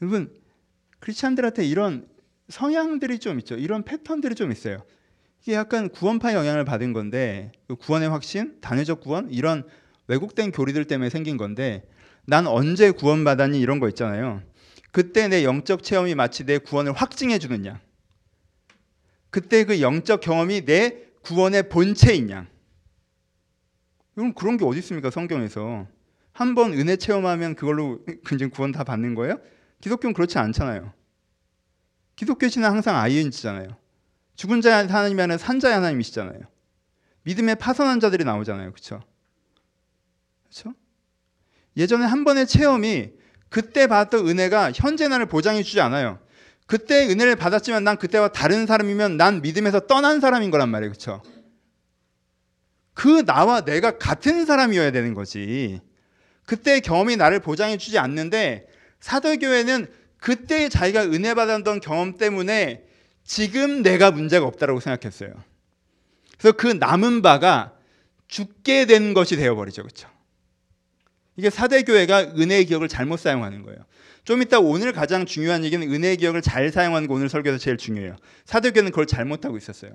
여러분 0.00 0.34
크리스찬들한테 0.98 1.64
이런 1.64 2.08
성향들이 2.48 3.20
좀 3.20 3.38
있죠. 3.38 3.54
이런 3.54 3.84
패턴들이 3.84 4.34
좀 4.34 4.50
있어요. 4.50 4.82
이게 5.42 5.54
약간 5.54 5.88
구원파 5.88 6.34
영향을 6.34 6.64
받은 6.64 6.92
건데 6.92 7.52
그 7.68 7.76
구원의 7.76 8.08
확신, 8.08 8.60
단회적 8.60 9.02
구원 9.02 9.30
이런 9.30 9.62
왜곡된 10.08 10.50
교리들 10.50 10.86
때문에 10.86 11.10
생긴 11.10 11.36
건데 11.36 11.88
난 12.26 12.48
언제 12.48 12.90
구원받았니 12.90 13.60
이런 13.60 13.78
거 13.78 13.88
있잖아요. 13.88 14.42
그때 14.90 15.28
내 15.28 15.44
영적 15.44 15.84
체험이 15.84 16.16
마치 16.16 16.44
내 16.44 16.58
구원을 16.58 16.92
확증해 16.92 17.38
주느냐. 17.38 17.80
그때 19.32 19.64
그 19.64 19.80
영적 19.80 20.20
경험이 20.20 20.64
내 20.66 21.06
구원의 21.22 21.70
본체인 21.70 22.28
양. 22.30 22.46
여러분 24.16 24.34
그런 24.34 24.58
게 24.58 24.64
어디 24.64 24.78
있습니까 24.80 25.10
성경에서? 25.10 25.86
한 26.34 26.54
번 26.54 26.74
은혜 26.74 26.96
체험하면 26.96 27.54
그걸로 27.54 28.04
그냥 28.24 28.50
구원 28.50 28.72
다 28.72 28.84
받는 28.84 29.14
거예요? 29.14 29.40
기독교는 29.80 30.12
그렇지 30.12 30.38
않잖아요. 30.38 30.92
기독교 32.14 32.46
신앙 32.48 32.74
항상 32.74 32.94
ING잖아요. 32.96 33.76
죽은 34.36 34.60
자의 34.60 34.86
하나님이 34.86 35.38
산자의 35.38 35.74
하나님이시잖아요. 35.74 36.40
믿음에 37.22 37.54
파선한 37.54 38.00
자들이 38.00 38.24
나오잖아요. 38.24 38.72
그렇죠? 38.72 39.02
그렇죠? 40.42 40.74
예전에 41.76 42.04
한 42.04 42.24
번의 42.24 42.46
체험이 42.46 43.12
그때 43.48 43.86
받았던 43.86 44.28
은혜가 44.28 44.72
현재 44.74 45.08
나를 45.08 45.24
보장해 45.26 45.62
주지 45.62 45.80
않아요. 45.80 46.18
그때 46.72 47.06
은혜를 47.06 47.36
받았지만 47.36 47.84
난 47.84 47.98
그때와 47.98 48.28
다른 48.28 48.64
사람이면 48.64 49.18
난 49.18 49.42
믿음에서 49.42 49.80
떠난 49.80 50.20
사람인 50.20 50.50
거란 50.50 50.70
말이에요. 50.70 50.90
그렇죠? 50.90 51.22
그 52.94 53.26
나와 53.26 53.60
내가 53.60 53.98
같은 53.98 54.46
사람이어야 54.46 54.90
되는 54.90 55.12
거지. 55.12 55.82
그때 56.46 56.80
경험이 56.80 57.16
나를 57.16 57.40
보장해 57.40 57.76
주지 57.76 57.98
않는데 57.98 58.66
사도교회는 59.00 59.86
그때 60.16 60.70
자기가 60.70 61.02
은혜 61.02 61.34
받았던 61.34 61.80
경험 61.80 62.16
때문에 62.16 62.86
지금 63.22 63.82
내가 63.82 64.10
문제가 64.10 64.46
없다라고 64.46 64.80
생각했어요. 64.80 65.30
그래서 66.38 66.56
그 66.56 66.68
남은 66.68 67.20
바가 67.20 67.74
죽게 68.28 68.86
된 68.86 69.12
것이 69.12 69.36
되어버리죠. 69.36 69.82
그렇죠? 69.82 70.08
이게 71.36 71.50
사대교회가 71.50 72.32
은혜의 72.38 72.64
기억을 72.64 72.88
잘못 72.88 73.20
사용하는 73.20 73.62
거예요. 73.62 73.84
좀 74.24 74.40
이따 74.40 74.60
오늘 74.60 74.92
가장 74.92 75.26
중요한 75.26 75.64
얘기는 75.64 75.90
은혜의 75.90 76.16
기억을 76.18 76.42
잘 76.42 76.70
사용하는 76.70 77.08
게 77.08 77.14
오늘 77.14 77.28
설교에서 77.28 77.58
제일 77.58 77.76
중요해요. 77.76 78.16
사대교회는 78.44 78.92
그걸 78.92 79.06
잘못하고 79.06 79.56
있었어요. 79.56 79.92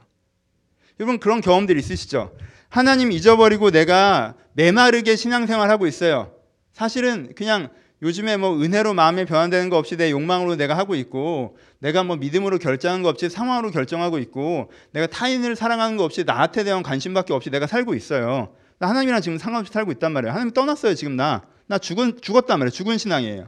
여러분 0.99 1.19
그런 1.19 1.41
경험들 1.41 1.77
있으시죠? 1.77 2.35
하나님 2.69 3.11
잊어버리고 3.11 3.71
내가 3.71 4.35
메마르게 4.53 5.15
신앙생활 5.15 5.69
하고 5.69 5.87
있어요. 5.87 6.33
사실은 6.73 7.33
그냥 7.35 7.69
요즘에 8.01 8.37
뭐 8.37 8.61
은혜로 8.61 8.93
마음이 8.93 9.25
변화되는 9.25 9.69
거 9.69 9.77
없이 9.77 9.95
내 9.95 10.11
욕망으로 10.11 10.55
내가 10.55 10.77
하고 10.77 10.93
있고 10.95 11.57
내가 11.79 12.03
뭐 12.03 12.15
믿음으로 12.15 12.59
결정하는 12.59 13.03
거 13.03 13.09
없이 13.09 13.29
상황으로 13.29 13.71
결정하고 13.71 14.19
있고 14.19 14.69
내가 14.91 15.07
타인을 15.07 15.55
사랑하는 15.55 15.97
거 15.97 16.03
없이 16.03 16.23
나한테 16.23 16.63
대한 16.63 16.83
관심밖에 16.83 17.33
없이 17.33 17.49
내가 17.49 17.65
살고 17.65 17.95
있어요. 17.95 18.53
나 18.79 18.89
하나님이랑 18.89 19.21
지금 19.21 19.37
상관없이 19.37 19.71
살고 19.71 19.91
있단 19.93 20.11
말이에요. 20.11 20.33
하나님 20.33 20.53
떠났어요 20.53 20.93
지금 20.95 21.15
나. 21.15 21.43
나 21.65 21.77
죽은 21.77 22.19
죽었단 22.21 22.59
말이에요. 22.59 22.71
죽은 22.71 22.97
신앙이에요. 22.97 23.47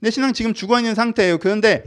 내 0.00 0.10
신앙 0.10 0.32
지금 0.32 0.54
죽어 0.54 0.78
있는 0.78 0.94
상태예요. 0.94 1.38
그런데 1.38 1.84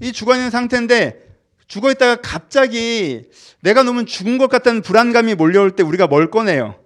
이 0.00 0.12
죽어 0.12 0.34
있는 0.34 0.50
상태인데 0.50 1.22
죽어 1.66 1.90
있다가 1.90 2.16
갑자기 2.16 3.24
내가 3.60 3.82
너무 3.82 4.04
죽은 4.04 4.38
것 4.38 4.48
같다는 4.48 4.82
불안감이 4.82 5.34
몰려올 5.34 5.70
때 5.76 5.82
우리가 5.82 6.06
뭘 6.06 6.30
꺼내요? 6.30 6.78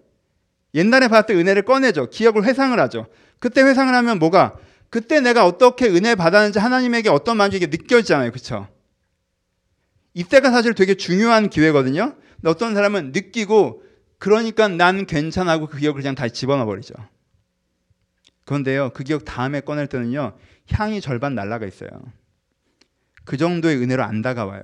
옛날에 0.75 1.09
받았던 1.09 1.37
은혜를 1.37 1.63
꺼내죠. 1.63 2.11
기억을 2.11 2.45
회상을 2.45 2.79
하죠. 2.79 3.07
그때 3.39 3.63
회상을 3.63 3.93
하면 3.93 4.19
뭐가 4.19 4.57
그때 4.91 5.21
내가 5.21 5.47
어떻게 5.47 5.87
은혜 5.87 6.15
받았는지 6.15 6.59
하나님에게 6.59 7.09
어떤 7.09 7.37
마음이 7.37 7.59
느껴지잖아요. 7.59 8.31
그렇죠? 8.31 8.69
이때가 10.15 10.51
사실 10.51 10.75
되게 10.75 10.95
중요한 10.95 11.51
기회거든요. 11.51 12.15
근데 12.37 12.51
어떤 12.51 12.75
사람은 12.75 13.13
느끼고 13.13 13.83
그러니까 14.19 14.69
난 14.69 15.07
괜찮아고 15.07 15.67
그 15.67 15.79
기억을 15.79 16.01
그냥 16.01 16.15
다시 16.15 16.33
집어넣어 16.35 16.65
버리죠. 16.65 16.95
그런데요. 18.45 18.91
그 18.95 19.03
기억 19.03 19.25
다음에 19.25 19.61
꺼낼 19.61 19.89
때는요. 19.89 20.37
향이 20.71 21.01
절반 21.01 21.35
날라가 21.35 21.67
있어요. 21.67 21.91
그 23.25 23.37
정도의 23.37 23.77
은혜로 23.77 24.03
안 24.03 24.23
다가와요. 24.23 24.63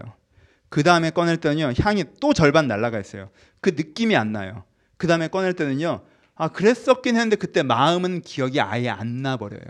그 0.68 0.82
다음에 0.82 1.11
꺼낼 1.11 1.37
때는요. 1.37 1.75
향이 1.78 2.04
또 2.21 2.32
절반 2.32 2.66
날라가 2.68 2.99
있어요. 2.99 3.30
그 3.61 3.71
느낌이 3.71 4.16
안 4.16 4.32
나요. 4.32 4.64
그 4.97 5.06
다음에 5.06 5.28
꺼낼 5.28 5.52
때는요. 5.54 6.04
아, 6.35 6.49
그랬었긴 6.49 7.16
했는데 7.16 7.37
그때 7.37 7.62
마음은 7.62 8.23
기억이 8.23 8.61
아예 8.61 8.88
안 8.88 9.23
나버려요. 9.23 9.61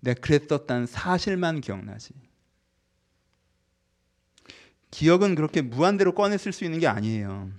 내가 0.00 0.20
그랬었다는 0.20 0.86
사실만 0.86 1.60
기억나지. 1.60 2.14
기억은 4.90 5.34
그렇게 5.34 5.62
무한대로 5.62 6.14
꺼내 6.14 6.38
쓸수 6.38 6.64
있는 6.64 6.78
게 6.78 6.86
아니에요. 6.86 7.50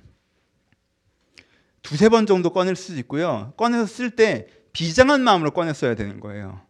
두세 1.82 2.10
번 2.10 2.26
정도 2.26 2.50
꺼낼 2.50 2.76
수 2.76 2.98
있고요. 3.00 3.54
꺼내서 3.56 3.86
쓸 3.86 4.12
때 4.12 4.48
비장한 4.74 5.22
마음으로 5.22 5.52
꺼내 5.52 5.72
써야 5.74 5.96
되는 5.96 6.20
거예요. 6.20 6.67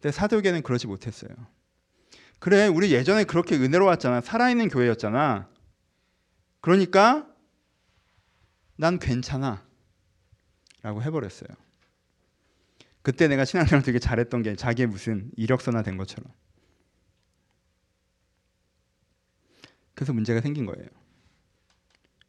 근데 0.00 0.12
사도계는 0.12 0.62
그러지 0.62 0.86
못했어요. 0.86 1.30
그래, 2.38 2.66
우리 2.66 2.92
예전에 2.92 3.24
그렇게 3.24 3.56
은혜로웠잖아. 3.56 4.20
살아있는 4.20 4.68
교회였잖아. 4.68 5.48
그러니까 6.60 7.26
난 8.76 8.98
괜찮아. 8.98 9.66
라고 10.82 11.02
해버렸어요. 11.02 11.48
그때 13.02 13.28
내가 13.28 13.44
신앙생활 13.44 13.82
되게 13.84 13.98
잘했던 13.98 14.42
게 14.42 14.56
자기의 14.56 14.88
무슨 14.88 15.30
이력서나 15.36 15.82
된 15.82 15.96
것처럼. 15.96 16.30
그래서 19.94 20.12
문제가 20.12 20.40
생긴 20.40 20.66
거예요. 20.66 20.88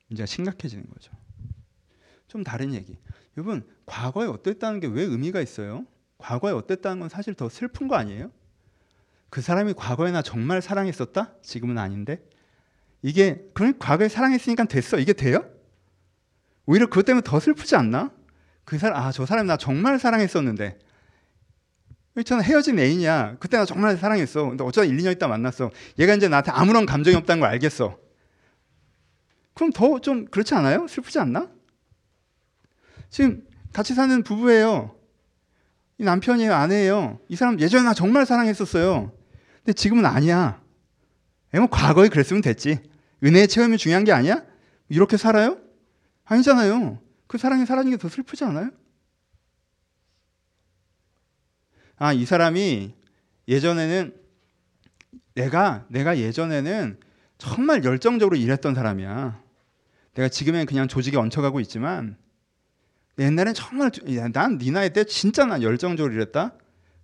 문제가 0.07 0.25
심각해지는 0.25 0.87
거죠. 0.87 1.11
좀 2.27 2.43
다른 2.43 2.73
얘기. 2.73 2.97
여러분, 3.35 3.67
과거에 3.85 4.27
어땠다는 4.27 4.79
게 4.79 4.87
왜 4.87 5.03
의미가 5.03 5.41
있어요? 5.41 5.85
과거에 6.17 6.51
어땠다는 6.51 6.99
건 6.99 7.09
사실 7.09 7.33
더 7.33 7.49
슬픈 7.49 7.87
거 7.87 7.95
아니에요? 7.95 8.31
그 9.29 9.41
사람이 9.41 9.73
과거에 9.73 10.11
나 10.11 10.21
정말 10.21 10.61
사랑했었다? 10.61 11.33
지금은 11.41 11.77
아닌데? 11.77 12.21
이게, 13.01 13.45
그럼 13.53 13.73
과거에 13.77 14.07
사랑했으니까 14.09 14.65
됐어. 14.65 14.97
이게 14.97 15.13
돼요? 15.13 15.45
오히려 16.65 16.87
그것 16.87 17.05
때문에 17.05 17.21
더 17.23 17.39
슬프지 17.39 17.75
않나? 17.75 18.11
그 18.65 18.77
사람, 18.77 19.01
아, 19.01 19.11
저 19.11 19.25
사람 19.25 19.45
나 19.47 19.57
정말 19.57 19.99
사랑했었는데. 19.99 20.79
있잖아, 22.19 22.41
헤어진 22.41 22.79
애인이야. 22.79 23.37
그때 23.39 23.57
나 23.57 23.65
정말 23.65 23.95
사랑했어. 23.97 24.49
근데 24.49 24.63
어쩌다 24.63 24.85
1, 24.85 24.97
2년 24.97 25.11
있다 25.11 25.27
만났어. 25.27 25.69
얘가 25.99 26.15
이제 26.15 26.27
나한테 26.27 26.51
아무런 26.51 26.85
감정이 26.87 27.15
없다는 27.15 27.41
걸 27.41 27.49
알겠어. 27.51 27.97
그럼 29.53 29.71
더 29.71 29.99
좀 29.99 30.25
그렇지 30.25 30.55
않아요? 30.55 30.87
슬프지 30.87 31.19
않나? 31.19 31.49
지금 33.09 33.43
같이 33.71 33.93
사는 33.93 34.23
부부예요. 34.23 34.96
이 35.99 36.03
남편이에요, 36.03 36.53
아내예요. 36.53 37.19
이 37.27 37.35
사람 37.35 37.59
예전에 37.59 37.83
나 37.83 37.93
정말 37.93 38.25
사랑했었어요. 38.25 39.11
근데 39.63 39.73
지금은 39.73 40.05
아니야. 40.05 40.61
뭐 41.53 41.67
과거에 41.67 42.07
그랬으면 42.07 42.41
됐지. 42.41 42.79
은혜의 43.23 43.47
체험이 43.47 43.77
중요한 43.77 44.03
게 44.03 44.11
아니야? 44.11 44.43
이렇게 44.89 45.17
살아요? 45.17 45.57
아니잖아요. 46.25 46.99
그 47.25 47.37
사랑이 47.37 47.65
사라진 47.65 47.91
게 47.91 47.97
더 47.97 48.09
슬프지 48.09 48.43
않아요? 48.45 48.69
아, 51.97 52.13
이 52.13 52.25
사람이 52.25 52.93
예전에는 53.47 54.13
내가 55.33 55.85
내가 55.89 56.17
예전에는 56.17 56.99
정말 57.37 57.83
열정적으로 57.83 58.35
일했던 58.35 58.75
사람이야. 58.75 59.41
내가 60.13 60.29
지금은 60.29 60.65
그냥 60.65 60.87
조직에 60.87 61.17
얹혀가고 61.17 61.59
있지만 61.61 62.17
옛날엔 63.19 63.53
정말 63.53 63.91
난 64.31 64.57
네 64.57 64.71
나이 64.71 64.91
때 64.91 65.03
진짜 65.03 65.45
난 65.45 65.61
열정적으로 65.63 66.13
일했다. 66.13 66.53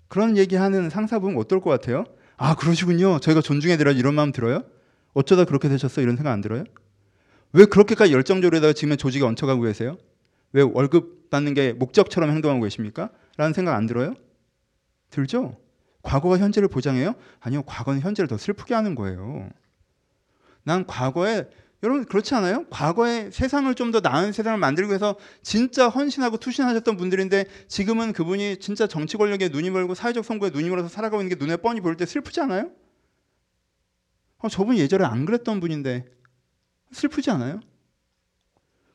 그런 0.08 0.38
얘기하는 0.38 0.90
상사 0.90 1.20
보면 1.20 1.38
어떨 1.38 1.60
것 1.60 1.70
같아요? 1.72 2.06
아 2.38 2.56
그러시군요. 2.56 3.20
저희가 3.20 3.42
존중해 3.42 3.78
드려 3.78 3.92
이런 3.92 4.14
마음 4.14 4.32
들어요? 4.32 4.64
어쩌다 5.14 5.46
그렇게 5.46 5.70
되셨어 5.70 6.02
이런 6.02 6.16
생각 6.16 6.32
안 6.32 6.42
들어요? 6.42 6.64
왜 7.52 7.66
그렇게까지 7.66 8.14
열정적으로 8.14 8.58
해다가 8.58 8.74
지금 8.74 8.96
조직에 8.98 9.24
얹혀가고 9.24 9.62
계세요? 9.62 9.98
왜 10.52 10.62
월급 10.62 11.30
받는 11.30 11.54
게 11.56 11.74
목적처럼 11.74 12.30
행동하고 12.32 12.62
계십니까? 12.64 13.10
라는 13.38 13.54
생각 13.54 13.76
안 13.76 13.86
들어요? 13.88 14.14
들죠? 15.10 15.58
과거가 16.04 16.38
현재를 16.38 16.68
보장해요? 16.68 17.14
아니요, 17.40 17.64
과거는 17.64 18.02
현재를 18.02 18.28
더 18.28 18.38
슬프게 18.38 18.74
하는 18.76 18.94
거예요. 18.94 19.50
난 20.64 20.86
과거에 20.86 21.48
여러분 21.84 22.06
그렇지 22.06 22.34
않아요? 22.36 22.66
과거에 22.70 23.30
세상을 23.30 23.74
좀 23.76 23.92
더 23.92 24.00
나은 24.00 24.32
세상을 24.32 24.58
만들기 24.58 24.88
위해서 24.90 25.18
진짜 25.44 25.88
헌신하고 25.90 26.38
투신하셨던 26.38 26.98
분들인데 26.98 27.46
지금은 27.68 28.14
그분이 28.14 28.58
진짜 28.60 28.88
정치 28.88 29.18
권력에 29.18 29.50
눈이 29.50 29.70
멀고 29.70 29.94
사회적 29.94 30.26
선거에 30.26 30.50
눈이 30.50 30.70
멀어서 30.70 30.88
살아가고 30.88 31.22
있는 31.22 31.38
게 31.38 31.44
눈에 31.44 31.58
뻔히 31.58 31.82
보일 31.82 31.96
때 31.98 32.06
슬프지 32.06 32.40
않아요? 32.42 32.72
어, 34.40 34.50
저분이 34.50 34.80
예전에 34.80 35.04
안 35.06 35.26
그랬던 35.26 35.60
분인데 35.60 36.06
슬프지 36.92 37.30
않아요? 37.32 37.60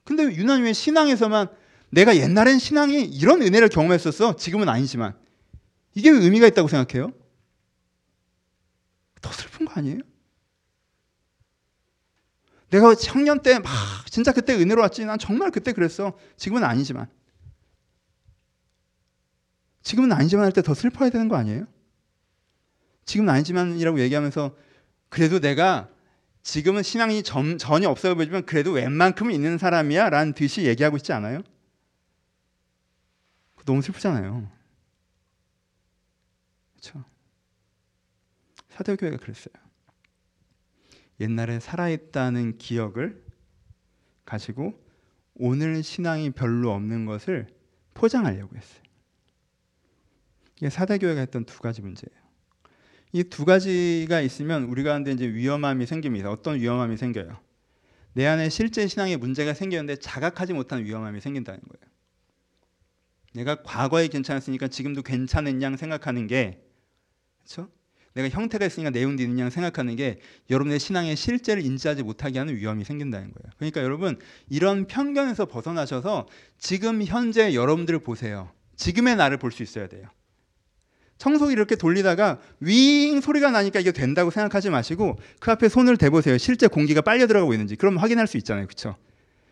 근데 0.05 0.25
유난히 0.25 0.63
왜 0.63 0.73
신앙에서만 0.73 1.49
내가 1.91 2.17
옛날엔 2.17 2.59
신앙이 2.59 3.05
이런 3.05 3.43
은혜를 3.43 3.69
경험했었어. 3.69 4.37
지금은 4.37 4.69
아니지만. 4.69 5.15
이게 5.95 6.11
왜 6.11 6.19
의미가 6.19 6.47
있다고 6.49 6.69
생각해요? 6.69 7.13
더 9.21 9.31
슬픈 9.33 9.67
거 9.67 9.73
아니에요? 9.75 10.01
내가 12.71 12.95
청년 12.95 13.41
때 13.43 13.59
막 13.59 13.71
진짜 14.11 14.33
그때 14.33 14.55
은혜로 14.55 14.81
왔지. 14.83 15.05
난 15.05 15.19
정말 15.19 15.51
그때 15.51 15.73
그랬어. 15.73 16.19
지금은 16.37 16.65
아니지만. 16.65 17.09
지금은 19.83 20.13
아니지만 20.13 20.45
할 20.47 20.53
때 20.53 20.63
더 20.63 20.75
슬퍼야 20.75 21.11
되는 21.11 21.29
거 21.29 21.37
아니에요? 21.37 21.67
지금은 23.07 23.33
아니지만이라고 23.33 24.01
얘기하면서 24.01 24.55
그래도 25.09 25.41
내가 25.41 25.89
지금은 26.43 26.83
신앙이 26.83 27.23
점, 27.23 27.57
전혀 27.59 27.89
없어 27.89 28.15
보이지만 28.15 28.45
그래도 28.47 28.73
웬만큼은 28.73 29.35
있는 29.35 29.57
사람이야 29.59 30.11
라는 30.11 30.33
듯이 30.35 30.65
얘기하고 30.67 30.97
있지 30.99 31.13
않아요? 31.13 31.43
너무 33.65 33.83
슬프잖아요. 33.83 34.51
그렇죠? 36.73 37.05
사도교회가 38.71 39.19
그랬어요. 39.19 39.53
옛날에 41.21 41.61
살아있다는 41.61 42.59
기억을 42.59 43.23
가지고 44.25 44.81
오늘 45.35 45.83
신앙이 45.83 46.31
별로 46.31 46.73
없는 46.73 47.07
것을 47.07 47.49
포장하려고 47.95 48.57
했어요. 48.57 48.83
이게 50.57 50.71
사대교회가 50.71 51.21
했던 51.21 51.45
두 51.45 51.61
가지 51.61 51.83
문제예요. 51.83 52.19
이 53.13 53.25
두 53.25 53.45
가지가 53.45 54.21
있으면 54.21 54.65
우리 54.65 54.83
가운데 54.83 55.13
이제 55.13 55.27
위험함이 55.27 55.87
생깁니다. 55.87 56.31
어떤 56.31 56.61
위험함이 56.61 56.97
생겨요? 56.97 57.41
내 58.13 58.27
안에 58.27 58.49
실제 58.49 58.87
신앙에 58.87 59.17
문제가 59.17 59.55
생겼는데 59.55 59.97
자각하지 59.97 60.53
못한 60.53 60.85
위험함이 60.85 61.21
생긴다는 61.21 61.61
거예요. 61.61 61.93
내가 63.35 63.63
과거에 63.63 64.09
괜찮았으니까 64.09 64.69
지금도 64.69 65.03
괜찮은 65.03 65.63
양 65.63 65.77
생각하는 65.77 66.27
게 66.27 66.63
그렇죠? 67.39 67.71
내가 68.19 68.29
형태가 68.29 68.67
있으니까 68.67 68.91
내용도 68.91 69.23
있는 69.23 69.39
양 69.39 69.51
생각하는 69.51 69.95
게 69.95 70.19
여러분의 70.51 70.81
신앙의 70.81 71.15
실제를 71.15 71.65
인지하지 71.65 72.03
못하게 72.03 72.41
하는 72.41 72.57
위험이 72.57 72.83
생긴다는 72.83 73.33
거예요. 73.33 73.53
그러니까 73.59 73.83
여러분 73.85 74.19
이런 74.49 74.87
편견에서 74.89 75.47
벗어나셔서 75.47 76.27
지금 76.59 77.01
현재 77.05 77.55
여러분들을 77.55 78.01
보세요. 78.01 78.51
지금의 78.75 79.15
나를 79.17 79.37
볼 79.37 79.53
수 79.53 79.63
있어야 79.63 79.87
돼요. 79.87 80.09
청소기 81.19 81.53
이렇게 81.53 81.77
돌리다가 81.77 82.41
윙 82.61 83.21
소리가 83.21 83.53
나니까 83.53 83.79
이게 83.79 83.93
된다고 83.93 84.31
생각하지 84.31 84.71
마시고 84.71 85.17
그 85.39 85.53
앞에 85.53 85.69
손을 85.69 85.97
대보세요. 85.97 86.39
실제 86.39 86.67
공기가 86.67 87.01
빨려 87.01 87.29
들어가고 87.29 87.53
있는지. 87.53 87.77
그럼 87.77 87.99
확인할 87.99 88.27
수 88.27 88.37
있잖아요. 88.37 88.67
그렇죠? 88.67 88.97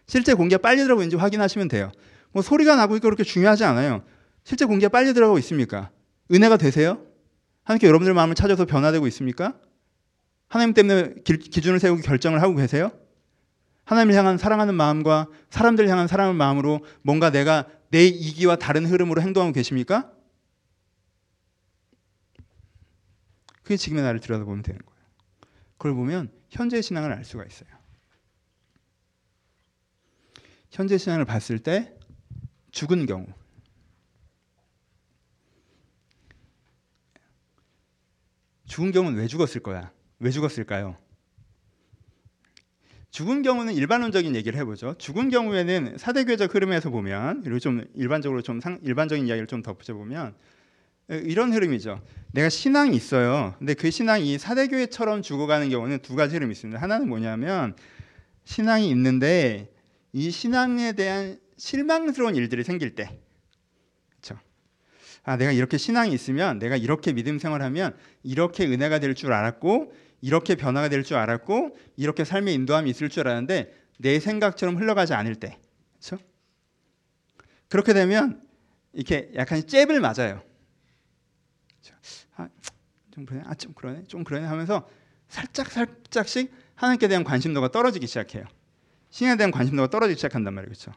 실제 0.08 0.34
공기가 0.34 0.60
빨려 0.60 0.82
들어가고 0.82 1.02
있는지 1.02 1.16
확인하시면 1.16 1.68
돼요. 1.68 1.92
뭐 2.32 2.42
소리가 2.42 2.74
나고 2.74 2.96
있고 2.96 3.04
그렇게 3.04 3.22
중요하지 3.22 3.64
않아요. 3.64 4.02
실제 4.42 4.64
공기가 4.64 4.88
빨려 4.88 5.12
들어가고 5.12 5.38
있습니까? 5.38 5.90
은혜가 6.32 6.56
되세요? 6.56 7.00
하나님께 7.66 7.88
여러분들 7.88 8.14
마음을 8.14 8.36
찾아서 8.36 8.64
변화되고 8.64 9.06
있습니까? 9.08 9.58
하나님 10.48 10.72
때문에 10.72 11.14
기, 11.24 11.36
기준을 11.36 11.80
세우고 11.80 12.00
결정을 12.02 12.40
하고 12.40 12.54
계세요? 12.54 12.92
하나님을 13.84 14.14
향한 14.14 14.38
사랑하는 14.38 14.74
마음과 14.74 15.26
사람들 15.50 15.88
향한 15.88 16.06
사랑하는 16.06 16.38
마음으로 16.38 16.84
뭔가 17.02 17.30
내가 17.30 17.66
내 17.90 18.04
이기와 18.06 18.56
다른 18.56 18.86
흐름으로 18.86 19.20
행동하고 19.20 19.52
계십니까? 19.52 20.12
그게 23.62 23.76
지금의 23.76 24.04
나를 24.04 24.20
들여다보면 24.20 24.62
되는 24.62 24.80
거예요. 24.80 25.00
그걸 25.76 25.94
보면 25.94 26.30
현재 26.50 26.80
신앙을 26.80 27.12
알 27.12 27.24
수가 27.24 27.44
있어요. 27.44 27.68
현재 30.70 30.98
신앙을 30.98 31.24
봤을 31.24 31.58
때 31.58 31.96
죽은 32.70 33.06
경우 33.06 33.26
죽은 38.66 38.92
경우는 38.92 39.18
왜 39.18 39.26
죽었을 39.26 39.62
거야? 39.62 39.90
왜 40.18 40.30
죽었을까요? 40.30 40.96
죽은 43.10 43.42
경우는 43.42 43.74
일반론적인 43.74 44.36
얘기를 44.36 44.58
해보죠. 44.60 44.94
죽은 44.98 45.30
경우에는 45.30 45.96
사대교적 45.96 46.54
흐름에서 46.54 46.90
보면 46.90 47.42
그리고 47.42 47.58
좀 47.58 47.84
일반적으로 47.94 48.42
좀 48.42 48.60
상, 48.60 48.78
일반적인 48.82 49.26
이야기를 49.26 49.46
좀 49.46 49.62
덧붙여 49.62 49.94
보면 49.94 50.34
이런 51.08 51.52
흐름이죠. 51.52 52.02
내가 52.32 52.48
신앙이 52.48 52.94
있어요. 52.94 53.54
근데 53.58 53.74
그 53.74 53.90
신앙이 53.90 54.36
사대교회처럼 54.38 55.22
죽어가는 55.22 55.70
경우는 55.70 56.00
두 56.00 56.16
가지 56.16 56.34
흐름이 56.34 56.52
있습니다. 56.52 56.80
하나는 56.80 57.08
뭐냐면 57.08 57.74
신앙이 58.44 58.90
있는데 58.90 59.72
이 60.12 60.30
신앙에 60.30 60.92
대한 60.92 61.38
실망스러운 61.56 62.34
일들이 62.36 62.64
생길 62.64 62.94
때? 62.94 63.18
아, 65.26 65.36
내가 65.36 65.50
이렇게 65.50 65.76
신앙이 65.76 66.14
있으면 66.14 66.60
내가 66.60 66.76
이렇게 66.76 67.12
믿음 67.12 67.40
생활하면 67.40 67.96
이렇게 68.22 68.64
은혜가 68.64 69.00
될 69.00 69.12
줄 69.14 69.32
알았고 69.32 69.92
이렇게 70.20 70.54
변화가 70.54 70.88
될 70.88 71.02
줄 71.02 71.16
알았고 71.16 71.76
이렇게 71.96 72.24
삶의 72.24 72.54
인도함이 72.54 72.88
있을 72.90 73.08
줄 73.08 73.26
알았는데 73.26 73.72
내 73.98 74.20
생각처럼 74.20 74.76
흘러가지 74.76 75.14
않을 75.14 75.34
때, 75.34 75.58
그렇죠? 75.94 76.22
그렇게 77.68 77.92
되면 77.92 78.40
이렇게 78.92 79.30
약간 79.34 79.66
잽을 79.66 80.00
맞아요. 80.00 80.42
아, 82.36 82.48
좀 83.10 83.26
그러네, 83.26 83.44
아, 83.46 83.54
좀 83.54 83.72
그러네, 83.72 84.04
좀 84.04 84.22
그러네 84.22 84.46
하면서 84.46 84.88
살짝 85.28 85.72
살짝씩 85.72 86.52
하나님께 86.76 87.08
대한 87.08 87.24
관심도가 87.24 87.72
떨어지기 87.72 88.06
시작해요. 88.06 88.44
신에 89.10 89.36
대한 89.36 89.50
관심도가 89.50 89.88
떨어지기 89.90 90.18
시작한단 90.18 90.54
말이에요, 90.54 90.68
그렇죠? 90.68 90.92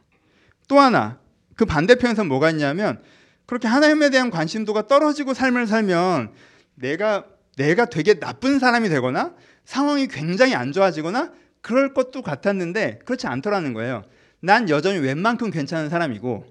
또 0.68 0.78
하나 0.78 1.18
그 1.56 1.64
반대편에서 1.64 2.24
뭐가 2.24 2.50
있냐면 2.50 3.02
그렇게 3.50 3.66
하나님에 3.66 4.10
대한 4.10 4.30
관심도가 4.30 4.86
떨어지고 4.86 5.34
삶을 5.34 5.66
살면 5.66 6.32
내가 6.76 7.24
내가 7.56 7.86
되게 7.86 8.14
나쁜 8.20 8.60
사람이 8.60 8.88
되거나 8.90 9.34
상황이 9.64 10.06
굉장히 10.06 10.54
안 10.54 10.70
좋아지거나 10.70 11.32
그럴 11.60 11.92
것도 11.92 12.22
같았는데 12.22 13.00
그렇지 13.04 13.26
않더라는 13.26 13.74
거예요. 13.74 14.04
난 14.38 14.68
여전히 14.68 15.00
웬만큼 15.00 15.50
괜찮은 15.50 15.88
사람이고 15.88 16.46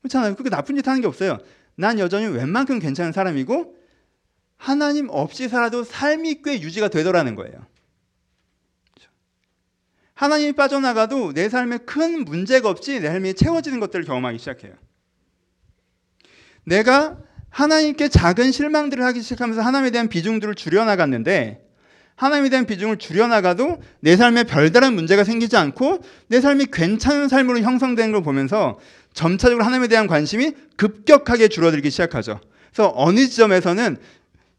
그렇잖아요. 0.00 0.34
그렇게 0.34 0.50
나쁜 0.50 0.74
짓 0.74 0.88
하는 0.88 1.02
게 1.02 1.06
없어요. 1.06 1.38
난 1.76 2.00
여전히 2.00 2.26
웬만큼 2.26 2.80
괜찮은 2.80 3.12
사람이고 3.12 3.76
하나님 4.56 5.06
없이 5.08 5.48
살아도 5.48 5.84
삶이 5.84 6.42
꽤 6.42 6.60
유지가 6.60 6.88
되더라는 6.88 7.36
거예요. 7.36 7.64
하나님이 10.14 10.54
빠져나가도 10.54 11.32
내 11.32 11.48
삶에 11.48 11.78
큰 11.78 12.24
문제가 12.24 12.70
없이 12.70 12.98
내 12.98 13.06
삶이 13.06 13.34
채워지는 13.34 13.78
것들을 13.78 14.04
경험하기 14.04 14.40
시작해요. 14.40 14.74
내가 16.64 17.18
하나님께 17.50 18.08
작은 18.08 18.52
실망들을 18.52 19.04
하기 19.04 19.22
시작하면서 19.22 19.62
하나님에 19.62 19.90
대한 19.90 20.08
비중들을 20.08 20.54
줄여나갔는데 20.54 21.60
하나님에 22.16 22.50
대한 22.50 22.66
비중을 22.66 22.98
줄여나가도 22.98 23.82
내 24.00 24.16
삶에 24.16 24.44
별다른 24.44 24.94
문제가 24.94 25.24
생기지 25.24 25.56
않고 25.56 26.00
내 26.28 26.40
삶이 26.40 26.66
괜찮은 26.72 27.28
삶으로 27.28 27.60
형성되는 27.60 28.12
걸 28.12 28.22
보면서 28.22 28.78
점차적으로 29.12 29.64
하나님에 29.64 29.88
대한 29.88 30.06
관심이 30.06 30.52
급격하게 30.76 31.48
줄어들기 31.48 31.90
시작하죠. 31.90 32.40
그래서 32.72 32.92
어느 32.96 33.20
지점에서는 33.26 33.96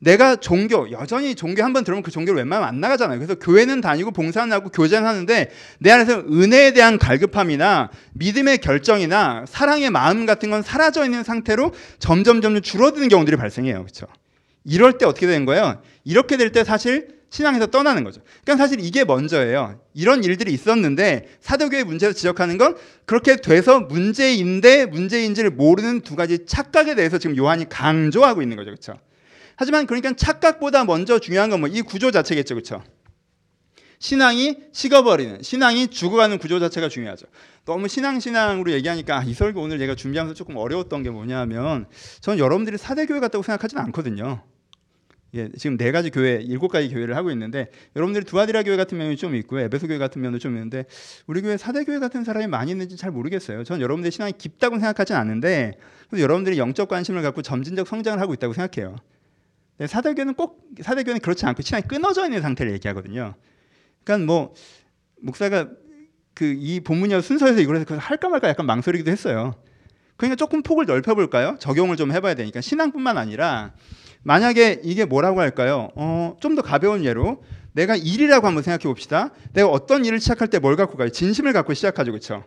내가 0.04 0.36
종교 0.36 0.92
여전히 0.92 1.34
종교 1.34 1.63
한 1.63 1.74
번 1.74 1.84
들으면 1.84 2.04
그 2.04 2.12
종교를 2.12 2.38
웬만하면 2.39 2.68
안 2.68 2.80
나가잖아요. 2.82 3.18
그래서 3.20 3.36
교회는 3.36 3.80
다니고 3.82 4.12
봉사는 4.12 4.52
하고 4.52 4.70
교제는 4.70 5.08
하는데 5.08 5.50
내 5.80 5.92
안에서 5.92 6.20
은혜에 6.30 6.74
대한 6.74 6.98
갈급함이나 6.98 7.89
믿음의 8.13 8.58
결정이나 8.60 9.46
사랑의 9.48 9.89
마음 9.89 10.26
같은 10.26 10.50
건 10.50 10.62
사라져 10.62 11.06
있는 11.06 11.24
상태로 11.24 11.74
점점 12.00 12.42
점점 12.42 12.62
줄어드는 12.62 13.08
경우들이 13.08 13.38
발생해요. 13.38 13.82
그렇죠? 13.84 14.08
이럴 14.66 14.98
때 14.98 15.06
어떻게 15.06 15.26
되는 15.28 15.46
거예요? 15.46 15.82
이렇게 16.04 16.38
될 16.38 16.52
때 16.52 16.63
사실 16.63 17.08
신앙에서 17.30 17.66
떠나는 17.68 18.04
거죠. 18.04 18.22
그러니까 18.44 18.63
사실 18.63 18.80
이게 18.80 19.04
먼저예요. 19.06 19.80
이런 19.96 20.24
일들이 20.24 20.54
있었는데 20.54 21.30
사도교의 21.42 21.84
문제를 21.84 22.13
지적하는 22.13 22.60
건 22.60 22.76
그렇게 23.06 23.38
돼서 23.38 23.80
문제인데 23.80 24.86
문제인지를 24.86 25.50
모르는 25.50 26.02
두 26.02 26.16
가지 26.16 26.46
착각에 26.46 26.94
대해서 26.94 27.18
지금 27.18 27.36
요한이 27.36 27.70
강조하고 27.70 28.44
있는 28.44 28.56
거죠. 28.58 28.70
그렇죠? 28.70 28.94
하지만 29.56 29.86
그러니까 29.88 30.13
착각보다 30.13 30.86
먼저 30.86 31.20
중요한 31.20 31.50
건 31.50 31.60
뭐 31.62 31.68
이 31.68 31.82
구조 31.82 32.12
자체겠죠. 32.12 32.56
그렇죠? 32.56 32.84
신앙이 34.00 34.58
식어버리는 34.74 35.42
신앙이 35.42 35.88
죽어가는 35.88 36.38
구조 36.38 36.60
자체가 36.60 36.89
중요하죠. 36.89 37.26
너무 37.66 37.88
신앙 37.88 38.20
신앙으로 38.20 38.72
얘기하니까 38.74 39.20
아, 39.20 39.24
이 39.24 39.34
설교 39.34 39.62
오늘 39.62 39.80
제가 39.80 39.96
준비하면서 39.96 40.36
조금 40.36 40.58
어려웠던 40.58 41.04
게 41.04 41.10
뭐냐면 41.10 41.86
저는 42.20 42.38
여러분들이 42.39 42.78
사대 42.78 43.06
교회 43.06 43.20
같다고 43.22 43.44
생각하지는 43.44 43.82
않거든요. 43.86 44.44
예, 45.36 45.50
지금 45.58 45.78
네 45.78 45.92
가지 45.92 46.12
교회, 46.12 46.34
일곱 46.44 46.68
가지 46.68 46.89
교회를 46.89 47.16
하고 47.16 47.32
있는데 47.32 47.70
여러분들이 47.96 48.26
두아디라 48.26 48.63
교회 48.63 48.76
같은 48.76 48.98
면이 48.98 49.16
좀 49.16 49.36
있고 49.36 49.60
에베소 49.60 49.88
교회 49.88 49.98
같은 49.98 50.22
면도 50.22 50.38
좀 50.38 50.54
있는데 50.54 50.86
우리 51.26 51.42
교회 51.42 51.58
사대 51.58 51.84
교회 51.86 51.98
같은 52.00 52.24
사람이 52.24 52.48
많이 52.48 52.72
있는지 52.72 52.98
잘 52.98 53.10
모르겠어요. 53.10 53.63
저는 53.63 53.82
여러분들의 53.82 54.12
신앙이 54.12 54.34
깊다고 54.38 54.78
생각하지는 54.78 55.20
않는데 55.20 55.80
여러분들이 56.16 56.58
영적 56.60 56.89
관심을 56.89 57.22
갖고 57.24 57.42
점진적 57.42 57.88
성장을 57.88 58.20
하고 58.20 58.34
있다고 58.34 58.54
생각해요. 58.54 58.96
네, 59.78 59.88
사대교는 59.88 60.36
꼭 60.36 60.62
사대교는 60.82 61.20
그렇지 61.22 61.46
않고 61.46 61.62
신앙이 61.62 61.84
끊어져 61.88 62.26
있는 62.26 62.42
상태를 62.42 62.72
얘기하거든요. 62.74 63.36
그러니까 64.04 64.26
뭐 64.26 64.54
목사가 65.22 65.68
그 66.34 66.46
이 66.60 66.80
본문이어 66.80 67.22
순서에서 67.22 67.60
이걸 67.60 67.84
할까 67.88 68.30
말까 68.30 68.48
약간 68.50 68.66
망설이기도 68.66 69.12
했어요. 69.12 69.54
그러니까 70.18 70.36
조금 70.36 70.64
폭을 70.64 70.86
넓혀볼까요? 70.86 71.58
적용을 71.60 71.96
좀 71.96 72.12
해봐야 72.12 72.34
되니까 72.34 72.60
신앙뿐만 72.62 73.18
아니라 73.18 73.74
만약에 74.24 74.82
이게 74.84 75.06
뭐라고 75.06 75.42
할까요? 75.42 75.90
어, 75.96 76.36
좀 76.40 76.56
더 76.56 76.62
가벼운 76.62 77.04
예로 77.04 77.44
내가 77.74 77.96
일이라고 77.96 78.46
한번 78.48 78.64
생각해 78.64 78.84
봅시다. 78.84 79.32
내가 79.54 79.68
어떤 79.70 80.06
일을 80.06 80.20
시작할 80.20 80.48
때 80.50 80.60
뭘 80.60 80.76
갖고 80.76 80.98
가요? 80.98 81.10
진심을 81.10 81.54
갖고 81.54 81.74
시작하죠, 81.74 82.12
그렇죠? 82.12 82.44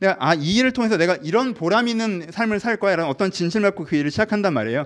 내가 0.00 0.16
아 0.18 0.34
이 0.34 0.56
일을 0.56 0.72
통해서 0.72 0.96
내가 0.96 1.16
이런 1.22 1.54
보람 1.54 1.88
있는 1.88 2.26
삶을 2.30 2.58
살 2.60 2.76
거야라는 2.76 3.08
어떤 3.08 3.30
진심을 3.30 3.70
갖고 3.70 3.84
그 3.84 3.96
일을 3.96 4.10
시작한단 4.10 4.52
말이에요. 4.54 4.84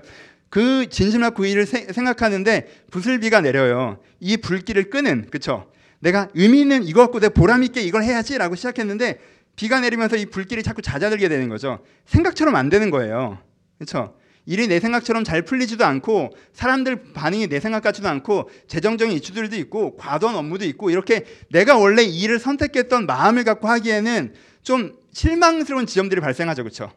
그 0.49 0.87
진심과 0.89 1.33
세, 1.65 1.87
생각하는데 1.91 2.85
부슬비가 2.91 3.41
내려요. 3.41 3.99
이 4.19 4.37
불길을 4.37 4.89
끄는 4.89 5.27
그쵸? 5.29 5.69
내가 5.99 6.29
의미 6.33 6.61
있는 6.61 6.83
이거 6.83 7.01
갖고 7.01 7.19
내가 7.19 7.33
보람 7.33 7.63
있게 7.63 7.81
이걸 7.81 8.03
해야지라고 8.03 8.55
시작했는데 8.55 9.19
비가 9.55 9.79
내리면서 9.79 10.15
이 10.15 10.27
불길이 10.27 10.63
자꾸 10.63 10.81
잦아들게 10.81 11.27
되는 11.29 11.49
거죠. 11.49 11.79
생각처럼 12.05 12.55
안 12.55 12.69
되는 12.69 12.91
거예요. 12.91 13.39
그렇죠? 13.77 14.15
일이 14.45 14.67
내 14.67 14.79
생각처럼 14.79 15.25
잘 15.25 15.41
풀리지도 15.41 15.83
않고 15.83 16.29
사람들 16.53 17.11
반응이 17.13 17.47
내 17.47 17.59
생각 17.59 17.83
같지도 17.83 18.07
않고 18.07 18.49
재정적인 18.67 19.17
이슈들도 19.17 19.57
있고 19.57 19.97
과도한 19.97 20.37
업무도 20.37 20.63
있고 20.65 20.89
이렇게 20.89 21.25
내가 21.49 21.77
원래 21.77 22.03
이 22.03 22.21
일을 22.21 22.39
선택했던 22.39 23.07
마음을 23.07 23.43
갖고 23.43 23.67
하기에는 23.67 24.33
좀 24.63 24.93
실망스러운 25.11 25.85
지점들이 25.85 26.21
발생하죠. 26.21 26.63
그렇죠? 26.63 26.91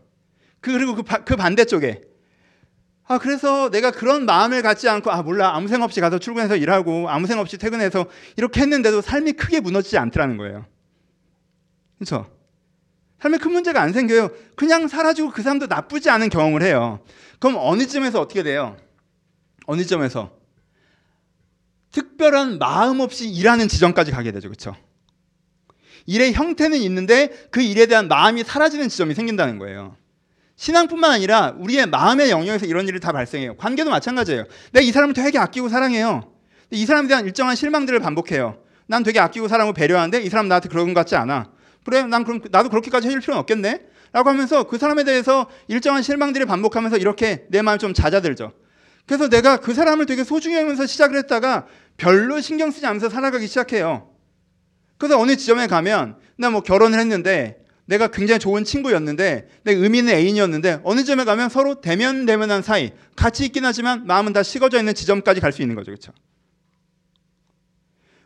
그리고 0.61 0.95
그, 0.95 1.03
그 1.25 1.35
반대쪽에 1.35 2.03
아, 3.11 3.19
그래서 3.19 3.71
내가 3.71 3.91
그런 3.91 4.25
마음을 4.25 4.63
갖지 4.63 4.89
않고, 4.89 5.11
아, 5.11 5.21
몰라. 5.23 5.57
아무 5.57 5.67
생각 5.67 5.87
없이 5.87 6.01
가서 6.01 6.21
출근해서 6.21 6.55
일하고, 6.55 7.11
아무 7.11 7.27
생각 7.27 7.41
없이 7.41 7.59
퇴근해서 7.59 8.07
이렇게 8.37 8.61
했는데도 8.61 9.01
삶이 9.01 9.33
크게 9.33 9.59
무너지지 9.59 9.99
않더라는 9.99 10.37
거예요. 10.37 10.65
그렇죠? 11.99 12.31
삶에 13.19 13.39
큰 13.39 13.51
문제가 13.51 13.83
안 13.83 13.93
생겨요. 13.93 14.31
그냥 14.55 14.87
사라지고 14.87 15.33
그 15.33 15.43
사람도 15.43 15.67
나쁘지 15.67 16.09
않은 16.09 16.29
경험을 16.29 16.63
해요. 16.63 17.01
그럼 17.41 17.57
어느 17.59 17.85
점에서 17.85 18.21
어떻게 18.21 18.45
돼요? 18.45 18.77
어느 19.67 19.85
점에서? 19.85 20.31
특별한 21.91 22.61
마음 22.61 23.01
없이 23.01 23.29
일하는 23.29 23.67
지점까지 23.67 24.13
가게 24.13 24.31
되죠. 24.31 24.49
그렇죠? 24.49 24.77
일의 26.07 26.33
형태는 26.33 26.79
있는데 26.79 27.49
그 27.51 27.61
일에 27.61 27.87
대한 27.87 28.07
마음이 28.07 28.45
사라지는 28.45 28.89
지점이 28.89 29.17
생긴다는 29.17 29.59
거예요. 29.59 29.97
신앙뿐만 30.61 31.11
아니라 31.11 31.55
우리의 31.59 31.87
마음의 31.87 32.31
영역에서 32.31 32.67
이런 32.67 32.87
일이 32.87 33.01
다 33.01 33.13
발생해요. 33.13 33.57
관계도 33.57 33.89
마찬가지예요. 33.89 34.45
내가 34.73 34.85
이 34.85 34.93
사람을 34.93 35.15
되게 35.15 35.39
아끼고 35.39 35.71
사랑해요. 35.71 36.35
이 36.71 36.85
사람에 36.85 37.09
대한 37.09 37.25
일정한 37.25 37.57
실망들을 37.57 37.99
반복해요. 38.01 38.59
난 38.87 39.03
되게 39.03 39.21
아끼고 39.21 39.49
사랑하고 39.49 39.73
배려하는데 39.73 40.21
이 40.21 40.29
사람 40.29 40.49
나한테 40.49 40.69
그런 40.69 40.89
것 40.89 41.01
같지 41.01 41.17
않아. 41.17 41.51
그래, 41.83 42.03
난 42.03 42.25
그럼 42.25 42.43
나도 42.51 42.69
그렇게까지 42.69 43.09
해줄 43.09 43.21
필요는 43.21 43.41
없겠네. 43.41 43.81
라고 44.13 44.29
하면서 44.29 44.65
그 44.65 44.77
사람에 44.77 45.05
대해서 45.05 45.49
일정한 45.69 46.03
실망들을 46.03 46.45
반복하면서 46.45 46.99
이렇게 46.99 47.47
내 47.49 47.63
마음이 47.63 47.79
좀 47.79 47.95
잦아들죠. 47.95 48.53
그래서 49.07 49.31
내가 49.31 49.57
그 49.57 49.73
사람을 49.73 50.05
되게 50.05 50.25
소중히 50.25 50.57
하면서 50.57 50.85
시작을 50.85 51.17
했다가 51.17 51.69
별로 51.97 52.39
신경 52.43 52.71
쓰지 52.71 52.85
않으면서 52.85 53.09
살아가기 53.09 53.47
시작해요. 53.47 54.11
그래서 54.99 55.19
어느 55.19 55.37
지점에 55.37 55.69
가면 55.69 56.19
나 56.37 56.51
뭐 56.51 56.61
결혼을 56.61 56.99
했는데 56.99 57.60
내가 57.91 58.07
굉장히 58.07 58.39
좋은 58.39 58.63
친구였는데 58.63 59.49
내 59.65 59.73
의미 59.73 59.99
있는 59.99 60.15
애인이었는데 60.15 60.83
어느 60.85 61.03
점에 61.03 61.25
가면 61.25 61.49
서로 61.49 61.81
대면 61.81 62.25
대면한 62.25 62.63
사이 62.63 62.93
같이 63.17 63.45
있긴 63.45 63.65
하지만 63.65 64.07
마음은 64.07 64.33
다 64.33 64.45
식어져 64.45 64.79
있는 64.79 64.95
지점까지 64.95 65.41
갈 65.41 65.51
수 65.51 65.61
있는 65.61 65.75
거죠. 65.75 65.91
그렇죠? 65.91 66.13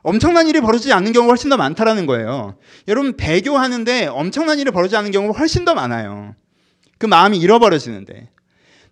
엄청난 0.03 0.48
일이 0.48 0.61
벌어지지 0.61 0.92
않는 0.92 1.12
경우가 1.12 1.31
훨씬 1.31 1.48
더 1.48 1.57
많다라는 1.57 2.05
거예요. 2.05 2.59
여러분 2.88 3.16
배교하는데 3.16 4.09
엄청난 4.09 4.59
일이 4.59 4.70
벌어지지 4.70 4.98
않는 4.98 5.11
경우가 5.12 5.38
훨씬 5.38 5.64
더 5.64 5.74
많아요. 5.74 6.35
그 6.98 7.07
마음이 7.07 7.38
잃어버려지는데 7.38 8.29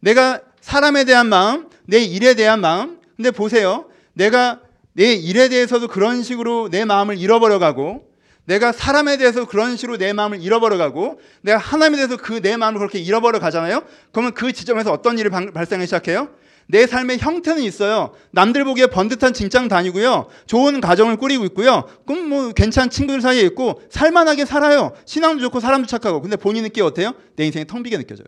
내가 0.00 0.40
사람에 0.62 1.04
대한 1.04 1.28
마음, 1.28 1.68
내 1.84 1.98
일에 1.98 2.32
대한 2.32 2.62
마음. 2.62 2.98
근데 3.16 3.30
보세요. 3.30 3.90
내가 4.14 4.62
내 4.94 5.12
일에 5.12 5.50
대해서도 5.50 5.88
그런 5.88 6.22
식으로 6.22 6.70
내 6.70 6.86
마음을 6.86 7.18
잃어버려 7.18 7.58
가고 7.58 8.10
내가 8.44 8.72
사람에 8.72 9.16
대해서 9.18 9.46
그런 9.46 9.76
식으로 9.76 9.98
내 9.98 10.12
마음을 10.12 10.42
잃어버려 10.42 10.76
가고 10.76 11.20
내가 11.42 11.58
하나님에 11.58 11.96
대해서 11.96 12.16
그 12.16 12.40
내 12.40 12.56
마음을 12.56 12.78
그렇게 12.78 12.98
잃어버려 12.98 13.38
가잖아요. 13.38 13.82
그러면 14.10 14.34
그 14.34 14.52
지점에서 14.52 14.92
어떤 14.92 15.18
일이 15.18 15.30
발생하기 15.30 15.86
시작해요? 15.86 16.28
내 16.66 16.86
삶의 16.86 17.18
형태는 17.18 17.62
있어요. 17.62 18.12
남들 18.30 18.64
보기에 18.64 18.86
번듯한 18.86 19.32
직장 19.34 19.68
다니고요. 19.68 20.28
좋은 20.46 20.80
가정을 20.80 21.16
꾸리고 21.16 21.44
있고요. 21.46 21.86
그럼 22.06 22.28
뭐 22.28 22.52
괜찮은 22.52 22.90
친구들 22.90 23.20
사이에 23.20 23.42
있고 23.42 23.82
살만하게 23.90 24.44
살아요. 24.44 24.92
신앙도 25.04 25.42
좋고 25.42 25.60
사람도 25.60 25.86
착하고. 25.86 26.20
근데 26.22 26.36
본인 26.36 26.64
느끼 26.64 26.80
어때요? 26.80 27.14
내 27.36 27.44
인생이 27.44 27.66
텅 27.66 27.82
비게 27.82 27.98
느껴져요. 27.98 28.26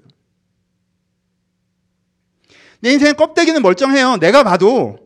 내 2.80 2.92
인생의 2.92 3.14
껍데기는 3.14 3.60
멀쩡해요. 3.62 4.18
내가 4.18 4.42
봐도 4.42 4.98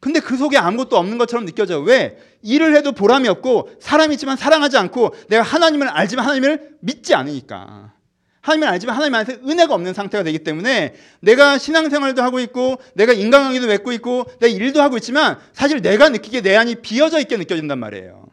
근데 0.00 0.18
그 0.18 0.36
속에 0.36 0.56
아무것도 0.56 0.96
없는 0.96 1.18
것처럼 1.18 1.44
느껴져요. 1.44 1.80
왜? 1.82 2.16
일을 2.42 2.74
해도 2.74 2.92
보람이 2.92 3.28
없고 3.28 3.70
사람이지만 3.80 4.38
사랑하지 4.38 4.78
않고 4.78 5.14
내가 5.28 5.42
하나님을 5.42 5.88
알지만 5.88 6.24
하나님을 6.24 6.76
믿지 6.80 7.14
않으니까. 7.14 7.92
하나님을 8.40 8.68
알지만 8.68 8.96
하나님 8.96 9.14
안에서 9.14 9.32
은혜가 9.46 9.74
없는 9.74 9.92
상태가 9.92 10.24
되기 10.24 10.38
때문에 10.38 10.94
내가 11.20 11.58
신앙생활도 11.58 12.22
하고 12.22 12.40
있고 12.40 12.80
내가 12.94 13.12
인간관계도 13.12 13.66
맺고 13.66 13.92
있고 13.92 14.24
내 14.40 14.48
일도 14.48 14.80
하고 14.80 14.96
있지만 14.96 15.38
사실 15.52 15.82
내가 15.82 16.08
느끼기에 16.08 16.40
내 16.40 16.56
안이 16.56 16.76
비어져 16.76 17.20
있게 17.20 17.36
느껴진단 17.36 17.78
말이에요. 17.78 18.24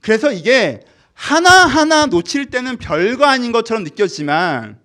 그래서 0.00 0.32
이게 0.32 0.80
하나하나 1.14 2.06
놓칠 2.06 2.46
때는 2.46 2.76
별거 2.78 3.24
아닌 3.24 3.52
것처럼 3.52 3.84
느껴지지만 3.84 4.78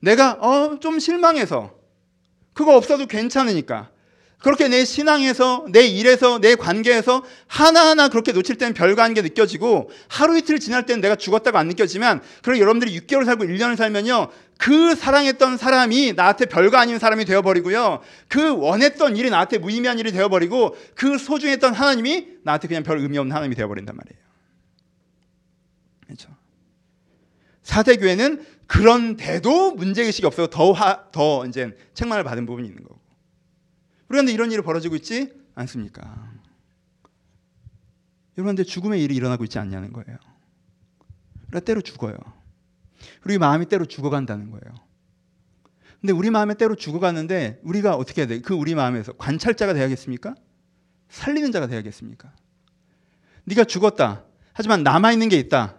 내가 0.00 0.32
어 0.40 0.78
좀 0.80 0.98
실망해서 0.98 1.72
그거 2.52 2.76
없어도 2.76 3.06
괜찮으니까 3.06 3.88
그렇게 4.38 4.68
내 4.68 4.84
신앙에서 4.84 5.66
내 5.70 5.86
일에서 5.86 6.38
내 6.38 6.54
관계에서 6.54 7.24
하나하나 7.46 8.08
그렇게 8.08 8.32
놓칠 8.32 8.56
때는 8.56 8.74
별거 8.74 9.02
아닌 9.02 9.14
게 9.14 9.22
느껴지고 9.22 9.90
하루 10.08 10.36
이틀 10.36 10.60
지날 10.60 10.84
때는 10.86 11.00
내가 11.00 11.16
죽었다고 11.16 11.56
안 11.58 11.68
느껴지면 11.68 12.20
그럼 12.42 12.58
여러분들이 12.58 12.98
6개월 13.00 13.24
살고 13.24 13.44
1년을 13.44 13.76
살면요 13.76 14.28
그 14.58 14.94
사랑했던 14.94 15.56
사람이 15.56 16.12
나한테 16.14 16.46
별거 16.46 16.76
아닌 16.76 16.98
사람이 16.98 17.24
되어버리고요 17.24 18.02
그 18.28 18.56
원했던 18.56 19.16
일이 19.16 19.30
나한테 19.30 19.58
무의미한 19.58 19.98
일이 19.98 20.12
되어버리고 20.12 20.76
그 20.94 21.18
소중했던 21.18 21.74
하나님이 21.74 22.28
나한테 22.42 22.68
그냥 22.68 22.82
별 22.82 22.98
의미 22.98 23.18
없는 23.18 23.34
하나님이 23.34 23.56
되어버린단 23.56 23.96
말이에요. 23.96 24.26
그렇죠? 26.06 26.28
사대교회는 27.62 28.46
그런데도 28.66 29.72
문제의식이 29.72 30.26
없어서 30.26 30.48
더, 30.48 30.72
화, 30.72 31.10
더 31.10 31.44
이제 31.46 31.76
책망을 31.94 32.24
받은 32.24 32.46
부분이 32.46 32.68
있는 32.68 32.82
거고 32.84 32.95
그런데 34.16 34.32
이런 34.32 34.50
일이 34.50 34.62
벌어지고 34.62 34.96
있지 34.96 35.30
않습니까? 35.56 36.32
여러분들 38.38 38.64
죽음의 38.64 39.02
일이 39.04 39.14
일어나고 39.14 39.44
있지 39.44 39.58
않냐는 39.58 39.92
거예요. 39.92 40.16
그러니까 41.48 41.60
때로 41.60 41.82
죽어요. 41.82 42.16
우리 43.26 43.36
마음이 43.36 43.66
때로 43.66 43.84
죽어간다는 43.84 44.50
거예요. 44.50 44.74
근데 46.00 46.14
우리 46.14 46.30
마음에 46.30 46.54
때로 46.54 46.76
죽어가는데 46.76 47.60
우리가 47.62 47.94
어떻게 47.94 48.22
해야 48.22 48.26
돼? 48.26 48.40
그 48.40 48.54
우리 48.54 48.74
마음에서 48.74 49.12
관찰자가 49.12 49.74
돼야겠습니까? 49.74 50.34
살리는 51.10 51.52
자가 51.52 51.66
돼야겠습니까? 51.66 52.32
네가 53.44 53.64
죽었다. 53.64 54.24
하지만 54.54 54.82
남아 54.82 55.12
있는 55.12 55.28
게 55.28 55.36
있다. 55.36 55.76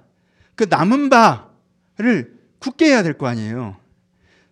그 0.56 0.68
남은 0.70 1.10
바를 1.10 2.40
굳게 2.60 2.86
해야 2.86 3.02
될 3.02 3.18
거 3.18 3.26
아니에요. 3.26 3.78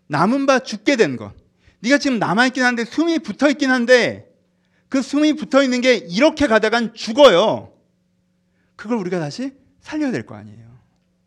남은 0.07 0.47
바 0.47 0.57
죽게 0.57 0.95
된 0.95 1.17
것. 1.17 1.35
네가 1.85 1.99
지금 1.99 2.17
남아있긴 2.17 2.63
한데 2.63 2.83
숨이 2.83 3.19
붙어있긴 3.19 3.69
한데 3.69 4.27
그 4.89 5.01
숨이 5.03 5.33
붙어있는 5.33 5.81
게 5.81 5.95
이렇게 5.95 6.47
가다간 6.47 6.93
죽어요. 6.95 7.73
그걸 8.75 8.97
우리가 8.97 9.19
다시 9.19 9.55
살려야 9.81 10.11
될 10.11 10.25
거 10.25 10.35
아니에요. 10.35 10.79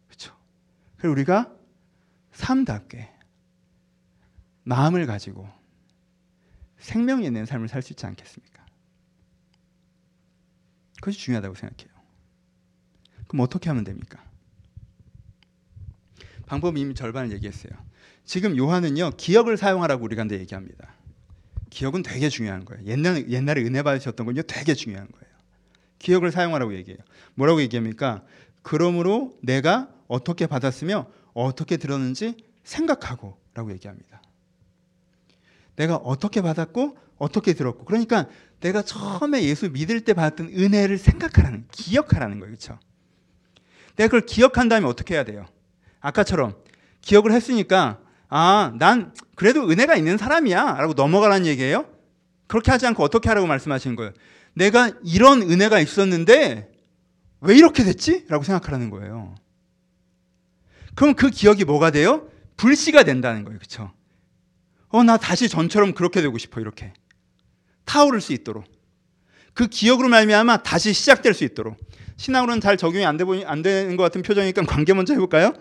그렇죠? 0.09 0.37
그래서 0.97 1.13
우리가 1.13 1.55
삶답게 2.33 3.09
마음을 4.65 5.07
가지고 5.07 5.49
생명이 6.79 7.25
있는 7.25 7.47
삶을 7.47 7.69
살 7.69 7.81
수 7.83 7.93
있지 7.93 8.05
않겠습니까? 8.07 8.67
그것이 10.97 11.19
중요하다고 11.21 11.55
생각해요. 11.55 11.97
그럼 13.29 13.41
어떻게 13.45 13.71
하면 13.71 13.85
됩니까? 13.85 14.25
방법 16.47 16.77
이미 16.77 16.95
절반을 16.95 17.31
얘기했어요. 17.33 17.73
지금 18.29 18.59
요한은요 18.59 19.13
기억을 19.17 19.57
사용하라고 19.57 20.05
우리가 20.05 20.21
근데 20.21 20.39
얘기합니다. 20.39 20.93
기억은 21.71 22.03
되게 22.03 22.29
중요한 22.29 22.67
거예요. 22.67 22.85
옛날 22.85 23.27
옛날에 23.31 23.63
은혜 23.63 23.83
받으셨던 23.83 24.27
건요 24.27 24.43
되게 24.43 24.75
중요한 24.75 25.09
거예요. 25.11 25.35
기억을 25.99 26.31
사용하라고 26.31 26.75
얘기해요. 26.75 26.99
뭐라고 27.35 27.63
얘기합니까? 27.63 28.23
그러므로 28.61 29.35
내가 29.43 29.89
어떻게 30.09 30.47
받았으며 30.47 31.11
어떻게 31.33 31.79
들었는지 31.79 32.37
생각하고라고 32.65 33.73
얘기합니다. 33.73 34.21
내가 35.77 35.97
어떻게 35.97 36.43
받았고 36.43 36.99
어떻게 37.17 37.55
들었고 37.55 37.87
그러니까 37.87 38.29
내가 38.61 38.83
처음에 38.83 39.43
예수 39.45 39.71
믿을 39.71 40.03
때 40.03 40.13
받았던 40.13 40.49
은혜를 40.49 40.99
생각하라는 40.99 41.67
기억하라는 41.73 42.41
거예요. 42.41 42.55
그렇죠? 42.55 42.79
내가 43.97 44.09
그걸 44.09 44.27
기억한 44.27 44.69
다음에 44.69 44.87
어떻게 44.87 45.15
해야 45.15 45.25
돼요? 45.25 45.47
아까처럼 46.01 46.57
기억을 47.01 47.33
했으니까 47.33 48.03
아, 48.29 48.73
난 48.79 49.15
그래도 49.35 49.69
은혜가 49.69 49.97
있는 49.97 50.19
사람이야. 50.19 50.77
라고 50.79 50.93
넘어가라는 50.93 51.47
얘기예요? 51.47 51.87
그렇게 52.47 52.71
하지 52.71 52.87
않고 52.87 53.03
어떻게 53.03 53.29
하라고 53.29 53.47
말씀하시는 53.47 53.97
거예요? 53.97 54.13
내가 54.55 54.91
이런 55.05 55.43
은혜가 55.43 55.81
있었는데 55.81 56.71
왜 57.41 57.57
이렇게 57.57 57.85
됐지? 57.85 58.25
라고 58.29 58.45
생각하라는 58.45 58.91
거예요. 58.91 59.35
그럼 60.95 61.15
그 61.15 61.31
기억이 61.31 61.65
뭐가 61.65 61.91
돼요? 61.91 62.29
불씨가 62.57 63.05
된다는 63.05 63.45
거예요. 63.45 63.59
그쵸? 63.61 63.93
어, 64.89 65.03
나 65.05 65.17
다시 65.17 65.49
전처럼 65.49 65.93
그렇게 65.93 66.21
되고 66.21 66.37
싶어. 66.39 66.61
이렇게. 66.61 66.93
타오를 67.85 68.21
수 68.21 68.33
있도록. 68.33 68.65
그 69.55 69.67
기억으로 69.69 70.09
말미암아 70.09 70.63
다시 70.63 70.93
시작될 70.93 71.35
수 71.35 71.45
있도록. 71.45 71.77
신앙으로는 72.17 72.61
잘 72.61 72.77
적용이 72.77 73.07
안, 73.07 73.19
안 73.47 73.63
되는 73.63 73.97
것 73.97 74.03
같은 74.03 74.23
표정이니까 74.23 74.63
관계 74.63 74.93
먼저 74.93 75.13
해볼까요? 75.13 75.55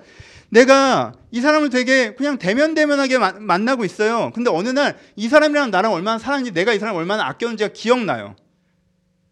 내가 0.49 1.13
이 1.31 1.41
사람을 1.41 1.69
되게 1.69 2.15
그냥 2.15 2.37
대면대면하게 2.37 3.17
마, 3.17 3.33
만나고 3.33 3.83
있어요. 3.85 4.31
근데 4.33 4.49
어느 4.49 4.69
날 4.69 4.97
이 5.15 5.27
사람이랑 5.27 5.71
나랑 5.71 5.91
얼마나 5.93 6.17
사랑인지 6.19 6.51
내가 6.51 6.73
이 6.73 6.79
사람을 6.79 6.99
얼마나 6.99 7.25
아꼈는지가 7.27 7.73
기억나요. 7.73 8.35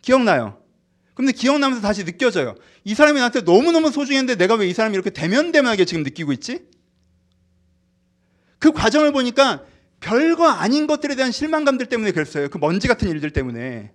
기억나요. 0.02 0.62
근데 1.14 1.32
기억나면서 1.32 1.82
다시 1.82 2.04
느껴져요. 2.04 2.56
이 2.84 2.94
사람이 2.94 3.18
나한테 3.20 3.42
너무너무 3.42 3.92
소중했는데 3.92 4.36
내가 4.36 4.56
왜 4.56 4.68
이 4.68 4.74
사람이 4.74 4.94
이렇게 4.94 5.10
대면대면하게 5.10 5.86
지금 5.86 6.04
느끼고 6.04 6.34
있지? 6.34 6.66
그 8.60 8.72
과정을 8.74 9.12
보니까 9.14 9.64
별거 10.02 10.48
아닌 10.48 10.88
것들에 10.88 11.16
대한 11.16 11.32
실망감들 11.32 11.86
때문에 11.88 12.12
그랬어요. 12.12 12.50
그 12.50 12.58
먼지 12.58 12.88
같은 12.88 13.08
일들 13.10 13.32
때문에. 13.32 13.92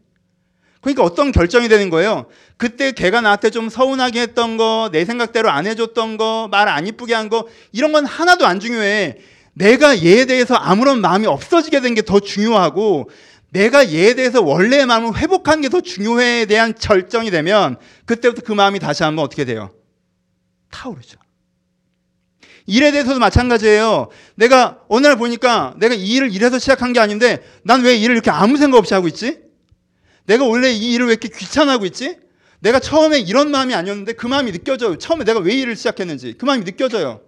그러니까 0.80 1.02
어떤 1.04 1.30
결정이 1.32 1.68
되는 1.68 1.90
거예요? 1.90 2.26
그때 2.56 2.92
걔가 2.92 3.20
나한테 3.20 3.50
좀 3.50 3.68
서운하게 3.68 4.20
했던 4.22 4.56
거, 4.56 4.88
내 4.92 5.04
생각대로 5.04 5.50
안 5.50 5.66
해줬던 5.66 6.16
거, 6.16 6.48
말 6.50 6.68
안 6.68 6.86
이쁘게 6.86 7.14
한 7.14 7.28
거, 7.28 7.46
이런 7.72 7.92
건 7.92 8.06
하나도 8.06 8.46
안 8.46 8.60
중요해. 8.60 9.18
내가 9.52 10.02
얘에 10.02 10.24
대해서 10.24 10.54
아무런 10.54 11.00
마음이 11.00 11.26
없어지게 11.26 11.80
된 11.80 11.94
게 11.94 12.02
더 12.02 12.18
중요하고, 12.20 13.10
내가 13.52 13.92
얘에 13.92 14.14
대해서 14.14 14.40
원래의 14.40 14.86
마음을 14.86 15.16
회복하는 15.18 15.60
게 15.60 15.68
더 15.68 15.80
중요해에 15.82 16.46
대한 16.46 16.72
결정이 16.74 17.30
되면, 17.30 17.76
그때부터 18.06 18.42
그 18.42 18.52
마음이 18.52 18.78
다시 18.78 19.02
한번 19.02 19.24
어떻게 19.24 19.44
돼요? 19.44 19.70
타오르죠. 20.70 21.18
일에 22.66 22.92
대해서도 22.92 23.18
마찬가지예요. 23.18 24.08
내가 24.36 24.78
어느 24.88 25.06
날 25.06 25.16
보니까 25.16 25.74
내가 25.78 25.94
이 25.94 26.06
일을 26.06 26.32
이래서 26.32 26.58
시작한 26.58 26.92
게 26.92 27.00
아닌데, 27.00 27.42
난 27.64 27.82
왜 27.82 27.96
일을 27.96 28.14
이렇게 28.14 28.30
아무 28.30 28.56
생각 28.56 28.78
없이 28.78 28.94
하고 28.94 29.08
있지? 29.08 29.49
내가 30.30 30.44
원래 30.46 30.70
이 30.70 30.92
일을 30.92 31.06
왜 31.06 31.12
이렇게 31.14 31.28
귀찮아하고 31.28 31.86
있지? 31.86 32.16
내가 32.60 32.78
처음에 32.78 33.18
이런 33.18 33.50
마음이 33.50 33.74
아니었는데 33.74 34.12
그 34.12 34.28
마음이 34.28 34.52
느껴져요. 34.52 34.96
처음에 34.96 35.24
내가 35.24 35.40
왜 35.40 35.54
일을 35.54 35.74
시작했는지 35.74 36.34
그 36.38 36.44
마음이 36.44 36.64
느껴져요. 36.64 37.20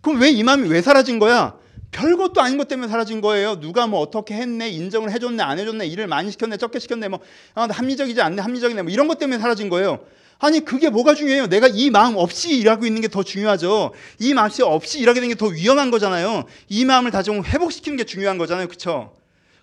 그럼 0.00 0.20
왜 0.20 0.30
이 0.30 0.42
마음이 0.42 0.68
왜 0.68 0.82
사라진 0.82 1.20
거야? 1.20 1.54
별것도 1.92 2.40
아닌 2.40 2.58
것 2.58 2.66
때문에 2.66 2.88
사라진 2.88 3.20
거예요. 3.20 3.60
누가 3.60 3.86
뭐 3.86 4.00
어떻게 4.00 4.34
했네, 4.34 4.70
인정을 4.70 5.12
해줬네, 5.12 5.40
안 5.44 5.60
해줬네, 5.60 5.86
일을 5.86 6.08
많이 6.08 6.32
시켰네, 6.32 6.56
적게 6.56 6.80
시켰네, 6.80 7.06
뭐 7.06 7.20
아, 7.54 7.68
합리적이지 7.70 8.20
않네, 8.20 8.42
합리적이네, 8.42 8.82
뭐 8.82 8.90
이런 8.90 9.06
것 9.06 9.18
때문에 9.20 9.38
사라진 9.38 9.68
거예요. 9.68 10.00
아니 10.40 10.64
그게 10.64 10.90
뭐가 10.90 11.14
중요해요? 11.14 11.46
내가 11.46 11.68
이 11.68 11.90
마음 11.90 12.16
없이 12.16 12.58
일하고 12.58 12.86
있는 12.86 13.00
게 13.02 13.06
더 13.08 13.22
중요하죠. 13.22 13.92
이 14.18 14.34
마음 14.34 14.50
없이 14.62 14.98
일하게 14.98 15.20
되는 15.20 15.32
게 15.32 15.38
더 15.38 15.46
위험한 15.46 15.92
거잖아요. 15.92 16.44
이 16.68 16.84
마음을 16.84 17.12
다시 17.12 17.30
회복시키는 17.30 17.96
게 17.96 18.02
중요한 18.02 18.36
거잖아요, 18.36 18.66
그렇죠? 18.66 19.14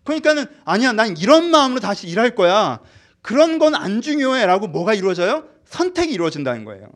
그러니까는 0.04 0.46
아니야, 0.66 0.92
난 0.94 1.16
이런 1.18 1.52
마음으로 1.52 1.80
다시 1.80 2.08
일할 2.08 2.36
거야. 2.36 2.80
그런 3.22 3.60
건 3.60 3.76
안 3.76 4.02
중요해라고 4.02 4.68
뭐가 4.68 4.94
이루어져요? 4.94 5.46
선택이 5.66 6.14
이루어진다는 6.14 6.66
거예요. 6.66 6.90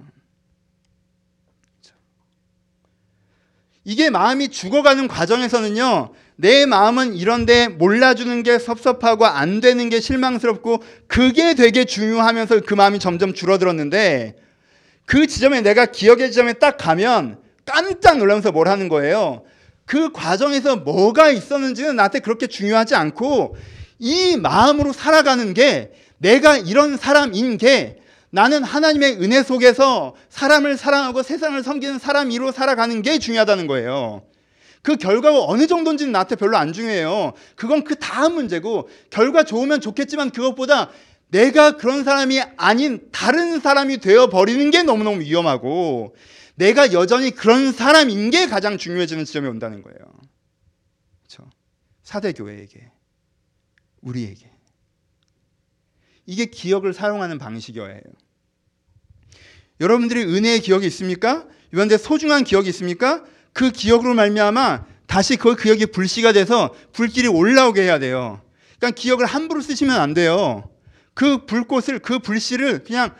이게 3.83 4.09
마음이 4.09 4.49
죽어가는 4.49 5.07
과정에서는요, 5.07 6.13
내 6.37 6.65
마음은 6.65 7.15
이런데 7.15 7.67
몰라주는 7.67 8.43
게 8.43 8.57
섭섭하고 8.57 9.25
안 9.25 9.61
되는 9.61 9.89
게 9.89 9.99
실망스럽고 10.01 10.83
그게 11.07 11.53
되게 11.53 11.85
중요하면서 11.85 12.61
그 12.61 12.73
마음이 12.73 12.99
점점 12.99 13.33
줄어들었는데 13.33 14.35
그 15.05 15.27
지점에 15.27 15.61
내가 15.61 15.85
기억의 15.85 16.31
지점에 16.31 16.53
딱 16.53 16.77
가면 16.77 17.39
깜짝 17.63 18.17
놀라면서 18.17 18.51
뭘 18.51 18.67
하는 18.67 18.89
거예요. 18.89 19.43
그 19.85 20.11
과정에서 20.11 20.77
뭐가 20.77 21.29
있었는지는 21.29 21.95
나한테 21.95 22.19
그렇게 22.19 22.47
중요하지 22.47 22.95
않고 22.95 23.55
이 23.99 24.37
마음으로 24.37 24.93
살아가는 24.93 25.53
게 25.53 25.91
내가 26.17 26.57
이런 26.57 26.97
사람인 26.97 27.57
게 27.57 27.97
나는 28.31 28.63
하나님의 28.63 29.21
은혜 29.21 29.43
속에서 29.43 30.15
사람을 30.29 30.77
사랑하고 30.77 31.23
세상을 31.23 31.61
섬기는 31.63 31.99
사람이로 31.99 32.51
살아가는 32.51 33.01
게 33.01 33.19
중요하다는 33.19 33.67
거예요. 33.67 34.23
그 34.81 34.97
결과가 34.97 35.43
어느 35.45 35.67
정도인지는 35.67 36.11
나한테 36.11 36.35
별로 36.35 36.57
안 36.57 36.73
중요해요. 36.73 37.33
그건 37.55 37.83
그 37.83 37.95
다음 37.95 38.35
문제고 38.35 38.89
결과 39.09 39.43
좋으면 39.43 39.81
좋겠지만 39.81 40.31
그것보다 40.31 40.89
내가 41.29 41.77
그런 41.77 42.03
사람이 42.03 42.41
아닌 42.57 43.07
다른 43.11 43.59
사람이 43.59 43.97
되어 43.97 44.27
버리는 44.27 44.69
게 44.69 44.83
너무너무 44.83 45.21
위험하고 45.21 46.15
내가 46.55 46.93
여전히 46.93 47.31
그런 47.31 47.71
사람인 47.71 48.29
게 48.31 48.47
가장 48.47 48.77
중요해지는 48.77 49.25
지점이 49.25 49.47
온다는 49.47 49.81
거예요. 49.81 49.97
그렇죠? 51.23 51.49
사대 52.03 52.31
교회에게 52.31 52.91
우리에게 54.01 54.51
이게 56.25 56.45
기억을 56.45 56.93
사용하는 56.93 57.37
방식이어야 57.37 57.89
해요. 57.89 58.01
여러분들이 59.79 60.23
은혜의 60.23 60.61
기억이 60.61 60.87
있습니까? 60.87 61.45
이런데 61.71 61.97
소중한 61.97 62.43
기억이 62.43 62.69
있습니까? 62.69 63.23
그 63.51 63.71
기억으로 63.71 64.13
말미암아 64.13 64.85
다시 65.07 65.35
그 65.35 65.55
기억이 65.55 65.87
불씨가 65.87 66.33
돼서 66.33 66.73
불길이 66.93 67.27
올라오게 67.27 67.81
해야 67.81 67.99
돼요. 67.99 68.41
그러니까 68.77 68.99
기억을 68.99 69.25
함부로 69.25 69.61
쓰시면 69.61 69.99
안 69.99 70.13
돼요. 70.13 70.69
그 71.13 71.45
불꽃을 71.45 71.99
그 71.99 72.19
불씨를 72.19 72.83
그냥 72.83 73.15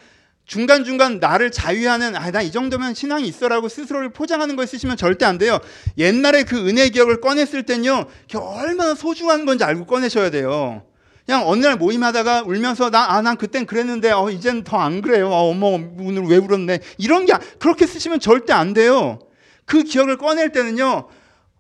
중간중간 0.46 1.20
나를 1.20 1.52
자유하는 1.52 2.16
아 2.16 2.32
나 2.32 2.42
이 2.42 2.52
정도면 2.52 2.94
신앙이 2.94 3.28
있어라고 3.28 3.68
스스로를 3.68 4.10
포장하는 4.10 4.56
걸 4.56 4.68
쓰시면 4.68 4.98
절대 4.98 5.26
안 5.26 5.38
돼요. 5.38 5.60
옛날에 5.98 6.44
그 6.44 6.68
은혜 6.68 6.90
기억을 6.90 7.20
꺼냈을 7.22 7.64
땐요. 7.64 8.06
얼마나 8.36 8.94
소중한 8.94 9.46
건지 9.46 9.64
알고 9.64 9.86
꺼내셔야 9.86 10.30
돼요. 10.30 10.84
그냥 11.26 11.48
어느 11.48 11.66
날 11.66 11.76
모임하다가 11.78 12.44
울면서 12.44 12.92
나아난 12.92 13.38
그땐 13.38 13.66
그랬는데 13.66 14.12
어 14.12 14.30
이젠 14.30 14.64
더 14.64 14.78
안 14.78 15.02
그래요. 15.02 15.30
어, 15.30 15.50
어머 15.50 15.68
오늘 15.68 16.24
왜 16.28 16.38
울었네. 16.38 16.80
이런 17.00 17.26
게 17.26 17.34
그렇게 17.58 17.88
쓰시면 17.88 18.20
절대 18.20 18.54
안 18.54 18.74
돼요. 18.74 19.18
그 19.66 19.82
기억을 19.84 20.18
꺼낼 20.18 20.52
때는요. 20.52 21.08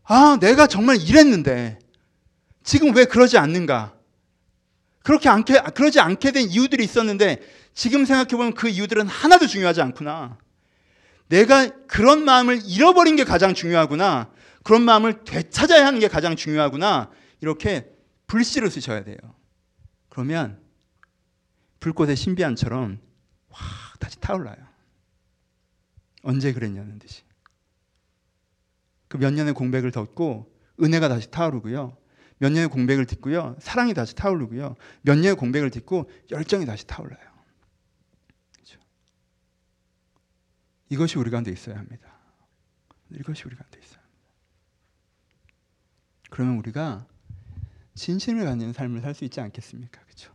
아, 0.03 0.37
내가 0.39 0.67
정말 0.67 0.97
이랬는데 1.01 1.79
지금 2.63 2.95
왜 2.95 3.05
그러지 3.05 3.39
않는가? 3.39 3.93
그렇게 5.03 5.29
않게 5.29 5.61
그러지 5.73 5.99
않게 5.99 6.31
된 6.31 6.47
이유들이 6.47 6.83
있었는데 6.83 7.39
지금 7.75 8.05
생각해 8.05 8.29
보면 8.29 8.55
그 8.55 8.67
이유들은 8.67 9.07
하나도 9.07 9.45
중요하지 9.45 9.81
않구나. 9.81 10.39
내가 11.27 11.69
그런 11.85 12.25
마음을 12.25 12.59
잃어버린 12.65 13.15
게 13.15 13.23
가장 13.23 13.53
중요하구나. 13.53 14.31
그런 14.63 14.81
마음을 14.81 15.23
되찾아야 15.23 15.85
하는 15.85 15.99
게 15.99 16.07
가장 16.07 16.35
중요하구나. 16.35 17.11
이렇게 17.41 17.91
불씨를 18.25 18.71
쓰셔야 18.71 19.03
돼요. 19.03 19.17
그러면 20.09 20.59
불꽃의 21.79 22.15
신비한처럼 22.15 22.99
확 23.49 23.99
다시 23.99 24.19
타올라요. 24.19 24.57
언제 26.23 26.51
그랬냐는 26.53 26.97
듯이. 26.97 27.21
그 29.07 29.17
몇 29.17 29.31
년의 29.33 29.53
공백을 29.53 29.91
덮고 29.91 30.51
은혜가 30.81 31.07
다시 31.09 31.29
타오르고요. 31.29 31.97
몇 32.37 32.51
년의 32.51 32.69
공백을 32.69 33.05
딛고요. 33.05 33.57
사랑이 33.59 33.93
다시 33.93 34.15
타오르고요. 34.15 34.75
몇 35.03 35.15
년의 35.15 35.35
공백을 35.35 35.69
딛고 35.69 36.09
열정이 36.31 36.65
다시 36.65 36.85
타올라요. 36.87 37.35
그렇죠? 38.53 38.79
이것이 40.89 41.17
우리 41.17 41.31
가운데 41.31 41.51
있어야 41.51 41.77
합니다. 41.77 42.13
이것이 43.11 43.43
우리 43.45 43.55
가운데 43.55 43.79
있어야 43.79 43.99
합니다. 43.99 44.05
그러면 46.29 46.57
우리가 46.57 47.07
진심을 47.95 48.45
갖는 48.45 48.73
삶을 48.73 49.01
살 49.01 49.13
수 49.13 49.23
있지 49.23 49.39
않겠습니까? 49.39 50.01
그렇죠? 50.03 50.33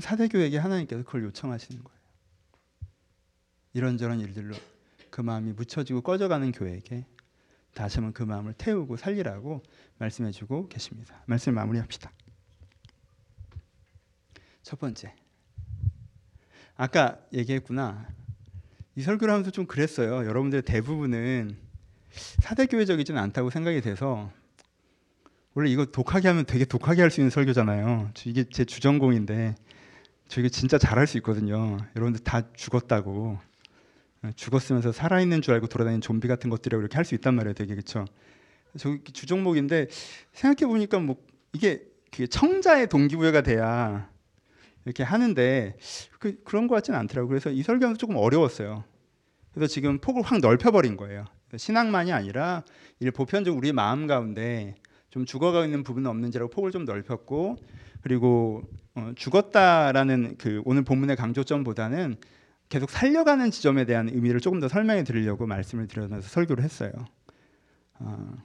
사대교에게 0.00 0.58
하나님께서 0.58 1.02
그걸 1.04 1.24
요청하시는 1.24 1.82
거예요. 1.82 1.96
이런저런 3.72 4.20
일들로 4.20 4.54
그 5.10 5.20
마음이 5.20 5.52
묻혀지고 5.52 6.00
꺼져가는 6.02 6.50
교회에게 6.52 7.06
다시 7.74 7.96
한번 7.96 8.12
그 8.14 8.22
마음을 8.22 8.54
태우고 8.54 8.96
살리라고 8.96 9.62
말씀해주고 9.98 10.68
계십니다. 10.68 11.22
말씀 11.26 11.54
마무리합시다. 11.54 12.10
첫 14.62 14.78
번째, 14.80 15.14
아까 16.76 17.18
얘기했구나. 17.32 18.06
이 18.96 19.02
설교를 19.02 19.32
하면서 19.32 19.50
좀 19.50 19.66
그랬어요. 19.66 20.26
여러분들 20.26 20.62
대부분은 20.62 21.56
사대교회적이지는 22.40 23.20
않다고 23.20 23.50
생각이 23.50 23.80
돼서 23.80 24.30
원래 25.54 25.70
이거 25.70 25.86
독하게 25.86 26.28
하면 26.28 26.44
되게 26.44 26.64
독하게 26.64 27.02
할 27.02 27.10
수 27.10 27.20
있는 27.20 27.30
설교잖아요. 27.30 28.10
이게 28.26 28.44
제 28.44 28.64
주전공인데 28.64 29.54
저 30.28 30.40
이거 30.40 30.48
진짜 30.48 30.76
잘할 30.78 31.06
수 31.06 31.16
있거든요. 31.18 31.78
여러분들 31.94 32.22
다 32.24 32.42
죽었다고 32.54 33.38
죽었으면서 34.34 34.92
살아있는 34.92 35.40
줄 35.40 35.54
알고 35.54 35.68
돌아다니는 35.68 36.00
좀비 36.00 36.26
같은 36.28 36.50
것들이라고 36.50 36.82
이렇게 36.82 36.96
할 36.96 37.04
수 37.04 37.14
있단 37.14 37.34
말이에요. 37.34 37.54
되게 37.54 37.74
그렇죠. 37.74 38.04
저 38.76 38.96
주종목인데 39.12 39.88
생각해 40.32 40.68
보니까 40.70 40.98
뭐 40.98 41.16
이게 41.52 41.86
청자의 42.30 42.88
동기부여가 42.88 43.42
돼야 43.42 44.10
이렇게 44.86 45.02
하는데 45.02 45.76
그, 46.18 46.42
그런 46.44 46.68
것 46.68 46.76
같지는 46.76 46.98
않더라고요. 47.00 47.28
그래서 47.28 47.50
이 47.50 47.62
설교는 47.62 47.98
조금 47.98 48.16
어려웠어요. 48.16 48.84
그래서 49.52 49.70
지금 49.70 49.98
폭을 49.98 50.22
확 50.22 50.38
넓혀버린 50.38 50.96
거예요. 50.96 51.24
신앙만이 51.54 52.12
아니라 52.12 52.62
이 53.00 53.10
보편적으로 53.10 53.58
우리 53.58 53.72
마음 53.72 54.06
가운데 54.06 54.76
좀 55.10 55.24
죽어가 55.24 55.64
있는 55.64 55.82
부분은 55.82 56.08
없는지라고 56.08 56.50
폭을 56.50 56.70
좀 56.70 56.84
넓혔고 56.84 57.56
그리고 58.00 58.62
어, 58.94 59.12
죽었다라는 59.16 60.36
그 60.38 60.62
오늘 60.64 60.84
본문의 60.84 61.16
강조점보다는 61.16 62.16
계속 62.68 62.90
살려가는 62.90 63.50
지점에 63.50 63.84
대한 63.86 64.08
의미를 64.08 64.40
조금 64.40 64.60
더 64.60 64.68
설명해 64.68 65.04
드리려고 65.04 65.46
말씀을 65.46 65.88
드려서 65.88 66.20
설교를 66.20 66.62
했어요. 66.62 66.92
어, 67.98 68.36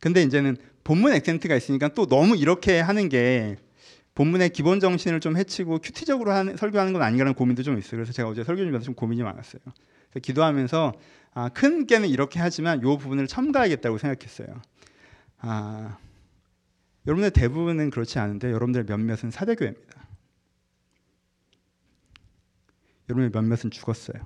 근데 0.00 0.22
이제는 0.22 0.56
본문 0.84 1.12
액센트가 1.12 1.56
있으니까 1.56 1.88
또 1.88 2.06
너무 2.06 2.36
이렇게 2.36 2.80
하는 2.80 3.08
게 3.08 3.56
본문의 4.14 4.50
기본 4.50 4.78
정신을 4.80 5.20
좀 5.20 5.36
해치고 5.36 5.78
큐티적으로 5.78 6.32
하는, 6.32 6.56
설교하는 6.56 6.92
건 6.92 7.02
아닌가라는 7.02 7.34
고민도 7.34 7.62
좀 7.62 7.78
있어요. 7.78 7.92
그래서 7.92 8.12
제가 8.12 8.28
어제 8.28 8.44
설교 8.44 8.58
준비하면서 8.58 8.84
좀 8.84 8.94
고민이 8.94 9.22
많았어요. 9.22 9.62
기도하면서 10.22 10.92
아, 11.34 11.48
큰 11.48 11.86
게는 11.86 12.08
이렇게 12.08 12.38
하지만 12.38 12.80
이 12.80 12.82
부분을 12.82 13.26
첨가하겠다고 13.26 13.96
생각했어요. 13.96 14.60
아, 15.38 15.96
여러분들 17.06 17.30
대부분은 17.30 17.90
그렇지 17.90 18.18
않은데 18.18 18.48
여러분들 18.48 18.84
몇몇은 18.84 19.30
사대교회입니다. 19.30 20.06
여러분의 23.08 23.30
몇몇은 23.30 23.70
죽었어요. 23.70 24.22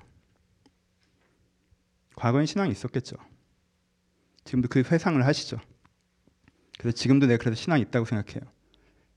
과거엔 2.15 2.45
신앙이 2.45 2.71
있었겠죠. 2.71 3.15
지금도 4.43 4.67
그 4.67 4.79
회상을 4.79 5.25
하시죠. 5.25 5.59
그래서 6.77 6.95
지금도 6.95 7.25
내가 7.25 7.41
그래서 7.41 7.55
신앙이 7.61 7.81
있다고 7.83 8.05
생각해요. 8.05 8.41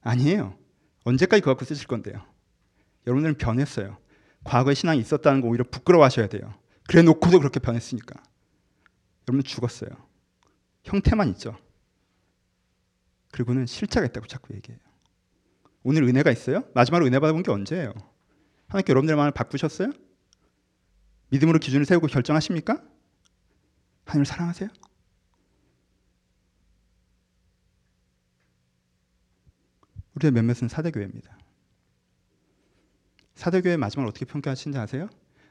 아니에요. 0.00 0.60
언제까지 1.04 1.40
그거 1.40 1.52
갖고 1.52 1.64
쓰실 1.64 1.86
건데요. 1.86 2.24
여러분들은 3.06 3.38
변했어요. 3.38 3.98
과거에 4.44 4.74
신앙이 4.74 5.00
있었다는 5.00 5.40
거 5.40 5.48
오히려 5.48 5.64
부끄러워하셔야 5.64 6.28
돼요. 6.28 6.54
그래 6.86 7.02
놓고도 7.02 7.38
그렇게 7.38 7.60
변했으니까. 7.60 8.22
여러분 9.28 9.44
죽었어요. 9.44 9.90
형태만 10.84 11.28
있죠. 11.30 11.56
그리고는 13.32 13.66
실체가 13.66 14.06
있다고 14.06 14.26
자꾸 14.26 14.54
얘기해요. 14.54 14.80
오늘 15.82 16.02
은혜가 16.02 16.30
있어요? 16.30 16.64
마지막으로 16.74 17.06
은혜 17.06 17.18
받아본 17.18 17.42
게 17.42 17.50
언제예요? 17.50 17.92
하나님께 18.68 18.90
여러분들 18.90 19.16
마음을 19.16 19.32
바꾸셨어요? 19.32 19.92
믿음으로 21.28 21.58
기준을 21.58 21.86
세우고 21.86 22.08
결정하십니까? 22.08 22.82
하나님을 24.04 24.26
사랑하세요? 24.26 24.68
우리의 30.20 30.33
몇몇은 30.33 30.68
사대교회입니다. 30.68 31.37
사대교회 33.35 33.76
마지막을 33.76 34.09
어떻게 34.09 34.26
평가하시는지 34.26 34.78
아세요? 34.78 35.09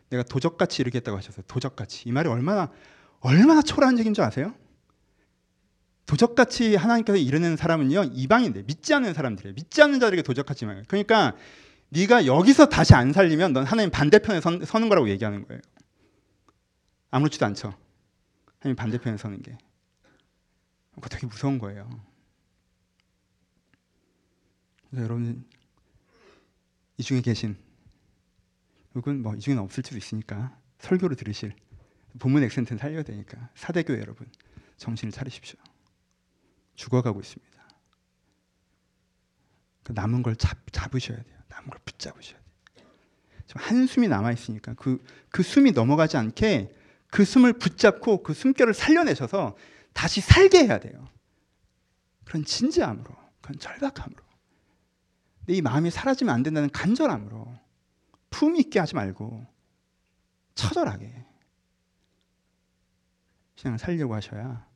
내가 0.09 0.23
도적같이 0.23 0.81
이렇게 0.81 0.97
했다고 0.99 1.17
하셨어요. 1.17 1.43
도적같이. 1.47 2.07
이 2.07 2.11
말이 2.11 2.29
얼마나 2.29 2.71
얼마나 3.19 3.61
초라한 3.61 3.97
얘기인 3.99 4.13
줄 4.13 4.23
아세요? 4.23 4.53
도적같이 6.05 6.75
하나님께서 6.75 7.17
이르는 7.17 7.55
사람은요 7.55 8.05
이방인들 8.13 8.63
믿지 8.63 8.93
않는 8.93 9.13
사람들이에요. 9.13 9.53
믿지 9.55 9.81
않는 9.81 9.99
자들에게 9.99 10.23
도적같이 10.23 10.65
말해요. 10.65 10.83
그러니까 10.87 11.35
네가 11.89 12.25
여기서 12.25 12.67
다시 12.67 12.93
안 12.93 13.13
살리면 13.13 13.53
넌 13.53 13.65
하나님 13.65 13.91
반대편에 13.91 14.41
선, 14.41 14.63
서는 14.63 14.89
거라고 14.89 15.09
얘기하는 15.09 15.47
거예요. 15.47 15.61
아무렇지도 17.11 17.45
않죠. 17.47 17.75
하나님 18.59 18.75
반대편에 18.75 19.17
서는 19.17 19.41
게. 19.41 19.57
그거 20.95 21.09
되게 21.09 21.27
무서운 21.27 21.59
거예요. 21.59 21.89
여러분 24.93 25.45
이 26.97 27.03
중에 27.03 27.21
계신 27.21 27.57
혹은 28.95 29.21
뭐 29.21 29.35
이 29.35 29.39
중에는 29.39 29.61
없을 29.63 29.83
수도 29.85 29.97
있으니까 29.97 30.57
설교를 30.79 31.15
들으실 31.15 31.53
본문 32.19 32.43
액센트는 32.43 32.79
살려야 32.79 33.03
되니까 33.03 33.49
사대교회 33.55 33.99
여러분 33.99 34.27
정신을 34.77 35.11
차리십시오. 35.11 35.59
죽어가고 36.75 37.19
있습니다. 37.19 37.49
그 39.83 39.91
남은 39.91 40.23
걸 40.23 40.35
잡, 40.35 40.57
잡으셔야 40.71 41.21
돼요. 41.21 41.37
남은 41.49 41.69
걸 41.69 41.79
붙잡으셔야 41.85 42.39
돼요. 42.39 42.49
지금 43.45 43.61
한숨이 43.61 44.07
남아 44.07 44.31
있으니까 44.31 44.73
그, 44.75 45.03
그 45.29 45.43
숨이 45.43 45.71
넘어가지 45.71 46.17
않게 46.17 46.73
그 47.11 47.25
숨을 47.25 47.53
붙잡고 47.53 48.23
그 48.23 48.33
숨결을 48.33 48.73
살려내셔서 48.73 49.57
다시 49.93 50.21
살게 50.21 50.65
해야 50.65 50.79
돼요. 50.79 51.09
그런 52.23 52.45
진지함으로, 52.45 53.15
그런 53.41 53.59
절박함으로. 53.59 54.23
근데 55.49 55.57
이 55.57 55.61
마음이 55.63 55.89
사라지면 55.89 56.31
안 56.31 56.43
된다는 56.43 56.69
간절함으로 56.69 57.59
품 58.29 58.55
있게 58.55 58.77
하지 58.77 58.93
말고 58.93 59.47
처절하게 60.53 61.25
신앙을 63.55 63.79
살려고 63.79 64.13
하셔야 64.13 64.67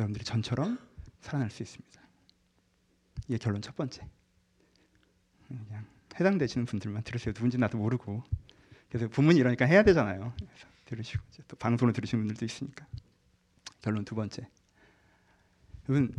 여러분들이 0.00 0.24
전처럼 0.24 0.76
살아날 1.20 1.50
수 1.50 1.62
있습니다. 1.62 2.00
이게 3.28 3.38
결론 3.38 3.62
첫 3.62 3.76
번째. 3.76 4.08
그냥 5.46 5.86
해당되시는 6.18 6.66
분들만 6.66 7.04
들으세요. 7.04 7.32
누군지 7.32 7.56
나도 7.56 7.78
모르고. 7.78 8.24
그래서 8.88 9.06
부문이 9.06 9.38
이러니까 9.38 9.66
해야 9.66 9.84
되잖아요. 9.84 10.34
그래서 10.36 10.66
들으시고 10.86 11.22
또 11.46 11.56
방송을 11.58 11.92
들으시는 11.92 12.24
분들도 12.24 12.44
있으니까. 12.44 12.88
결론 13.82 14.04
두 14.04 14.16
번째. 14.16 14.48
여러분, 15.88 16.12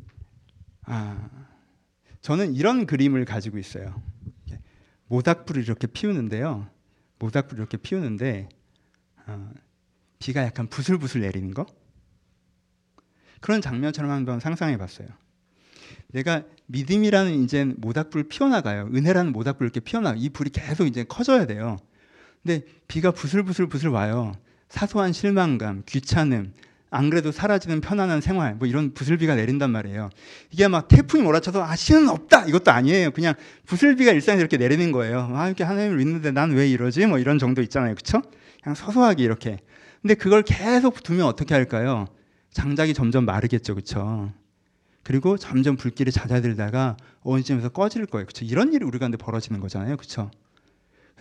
아, 0.84 1.57
저는 2.22 2.56
이런 2.56 2.86
그림을 2.86 3.26
가지고 3.26 3.58
있어요. 3.58 4.02
모닥불을 5.08 5.64
이렇게 5.64 5.88
피우는데요. 5.88 6.68
모닥불을 7.20 7.60
이렇게 7.62 7.78
피우는데 7.78 8.50
어, 9.26 9.52
비가 10.20 10.44
약간 10.44 10.68
부슬부슬 10.68 11.22
내리는 11.22 11.54
거 11.54 11.66
그런 13.40 13.62
장면처럼 13.62 14.12
한번 14.12 14.40
상상해 14.40 14.78
봤어요. 14.78 15.08
내가 16.08 16.44
믿음이라는 16.68 17.44
이제 17.44 17.66
모닥불 17.66 18.28
피워나가요. 18.28 18.90
은혜라는 18.94 19.32
모닥불 19.32 19.66
이렇게 19.66 19.80
피워나. 19.80 20.16
이 20.18 20.30
불이 20.30 20.50
계속 20.52 20.86
이제 20.86 21.04
커져야 21.04 21.46
돼요. 21.46 21.78
근데 22.44 22.66
비가 22.88 23.12
부슬부슬 23.12 23.68
부슬 23.68 23.90
와요. 23.90 24.34
사소한 24.70 25.14
실망감, 25.14 25.84
귀찮음, 25.86 26.54
안 26.90 27.10
그래도 27.10 27.32
사라지는 27.32 27.82
편안한 27.82 28.22
생활, 28.22 28.56
뭐 28.56 28.68
이런 28.68 28.94
부슬비가 28.94 29.36
내린단 29.36 29.72
말이에요. 29.72 30.10
이게 30.52 30.68
막 30.68 30.88
태풍이 30.88 31.24
몰아쳐서 31.24 31.64
아 31.64 31.76
신은 31.76 32.08
없다 32.10 32.46
이것도 32.46 32.72
아니에요. 32.72 33.12
그냥 33.12 33.34
부슬비가 33.66 34.12
일상에서 34.14 34.40
이렇게 34.40 34.58
내리는 34.58 34.92
거예요. 34.92 35.30
아 35.34 35.48
이렇게 35.48 35.64
하나님을 35.64 35.98
믿는데 35.98 36.32
난 36.32 36.52
왜 36.52 36.68
이러지? 36.70 37.06
뭐 37.08 37.20
이런 37.20 37.40
정도 37.40 37.62
있잖아요, 37.62 37.94
그렇죠? 37.96 38.22
그냥 38.64 38.76
서서하게 38.76 39.24
이렇게. 39.24 39.58
근데 40.02 40.14
그걸 40.16 40.44
계속 40.44 41.04
두면 41.04 41.26
어떻게 41.26 41.54
할까요? 41.54 42.08
장작이 42.52 42.94
점점 42.94 43.26
마르겠죠, 43.26 43.76
그렇죠? 43.76 44.32
그리고 45.04 45.38
점점 45.38 45.76
불길이 45.78 46.12
잦아들다가 46.12 46.98
어느 47.22 47.42
쯤에서 47.42 47.70
꺼질 47.70 48.06
거예요, 48.06 48.26
그렇죠? 48.26 48.46
이런 48.46 48.74
일이 48.74 48.86
우리 48.86 49.00
가운데 49.00 49.18
벌어지는 49.18 49.60
거잖아요, 49.60 49.98
그렇죠? 49.98 50.32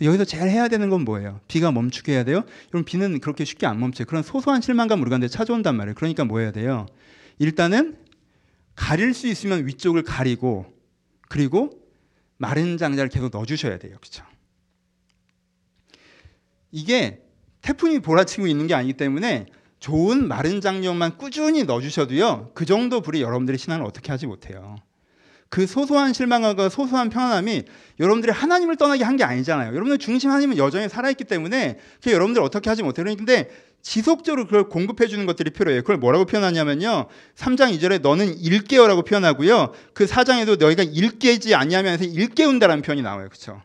여기서 0.01 0.25
제일 0.25 0.49
해야 0.49 0.69
되는 0.69 0.91
건 0.91 1.05
뭐예요? 1.05 1.41
비가 1.49 1.73
멈추게 1.73 2.13
해야 2.13 2.25
돼요? 2.25 2.45
여러분 2.69 2.85
비는 2.85 3.21
그렇게 3.21 3.45
쉽게 3.45 3.67
안 3.67 3.81
멈춰요. 3.81 4.07
그런 4.07 4.23
소소한 4.23 4.61
실망감 4.61 5.01
우리 5.01 5.09
가운데 5.09 5.29
찾아온단 5.29 5.77
말이에요. 5.77 5.95
그러니까 5.95 6.25
뭐 6.25 6.41
해야 6.41 6.53
돼요? 6.53 6.87
일단은 7.39 7.97
가릴 8.75 9.15
수 9.15 9.27
있으면 9.27 9.67
위쪽을 9.67 10.03
가리고 10.03 10.67
그리고 11.29 11.71
마른 12.37 12.77
장자를 12.77 13.09
계속 13.09 13.31
넣어주셔야 13.33 13.79
돼요. 13.79 13.97
그렇죠? 13.99 14.25
이게 16.71 17.23
태풍이 17.63 17.99
몰아치고 17.99 18.47
있는 18.47 18.67
게 18.67 18.75
아니기 18.75 18.93
때문에 18.95 19.47
좋은 19.81 20.29
마른 20.29 20.61
장력만 20.61 21.17
꾸준히 21.17 21.65
넣어주셔도요 21.65 22.51
그 22.55 22.65
정도 22.65 23.01
불이 23.01 23.23
여러분들의 23.23 23.59
신앙을 23.59 23.85
어떻게 23.85 24.13
하지 24.13 24.27
못해요. 24.27 24.77
그 25.49 25.67
소소한 25.67 26.13
실망과 26.13 26.69
소소한 26.69 27.09
평안함이 27.09 27.65
여러분들이 28.01 28.33
하나님을 28.33 28.77
떠나게 28.77 29.05
한 29.05 29.17
게 29.17 29.25
아니잖아요. 29.25 29.69
여러분들 29.69 29.99
중심 29.99 30.31
하나님은 30.31 30.59
여전히 30.59 30.89
살아있기 30.89 31.25
때문에 31.25 31.79
그 32.03 32.13
여러분들 32.13 32.43
어떻게 32.43 32.69
하지 32.69 32.83
못해요. 32.83 33.05
그런데 33.05 33.49
지속적으로 33.83 34.45
그걸 34.47 34.69
공급해 34.69 35.07
주는 35.07 35.25
것들이 35.27 35.51
필요해요. 35.51 35.83
그걸 35.83 35.97
뭐라고 35.99 36.25
표현하냐면요. 36.25 37.07
3장 37.37 37.79
2절에 37.79 38.01
너는 38.03 38.39
일깨어라고 38.39 39.03
표현하고요. 39.03 39.73
그 39.95 40.07
4장에도 40.07 40.59
너희가 40.59 40.83
일깨지 40.83 41.55
아니하면서 41.55 42.05
일깨운다라는 42.05 42.83
표현이 42.83 43.03
나와요. 43.03 43.29
그렇죠? 43.29 43.63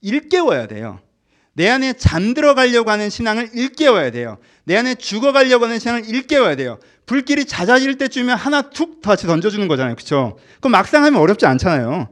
일깨워야 0.00 0.66
돼요. 0.66 1.00
내 1.54 1.68
안에 1.68 1.92
잠들어 1.92 2.54
가려고 2.54 2.90
하는 2.90 3.08
신앙을 3.10 3.50
일깨워야 3.54 4.10
돼요. 4.10 4.38
내 4.64 4.76
안에 4.76 4.96
죽어 4.96 5.32
가려고 5.32 5.66
하는 5.66 5.78
신앙을 5.78 6.08
일깨워야 6.08 6.56
돼요. 6.56 6.80
불길이 7.06 7.44
잦아질 7.44 7.98
때쯤에 7.98 8.32
하나 8.32 8.62
툭 8.62 9.02
다시 9.02 9.26
던져주는 9.26 9.66
거잖아요. 9.68 9.94
그렇죠? 9.94 10.38
그럼 10.60 10.72
막상 10.72 11.04
하면 11.04 11.20
어렵지 11.20 11.44
않잖아요. 11.46 12.08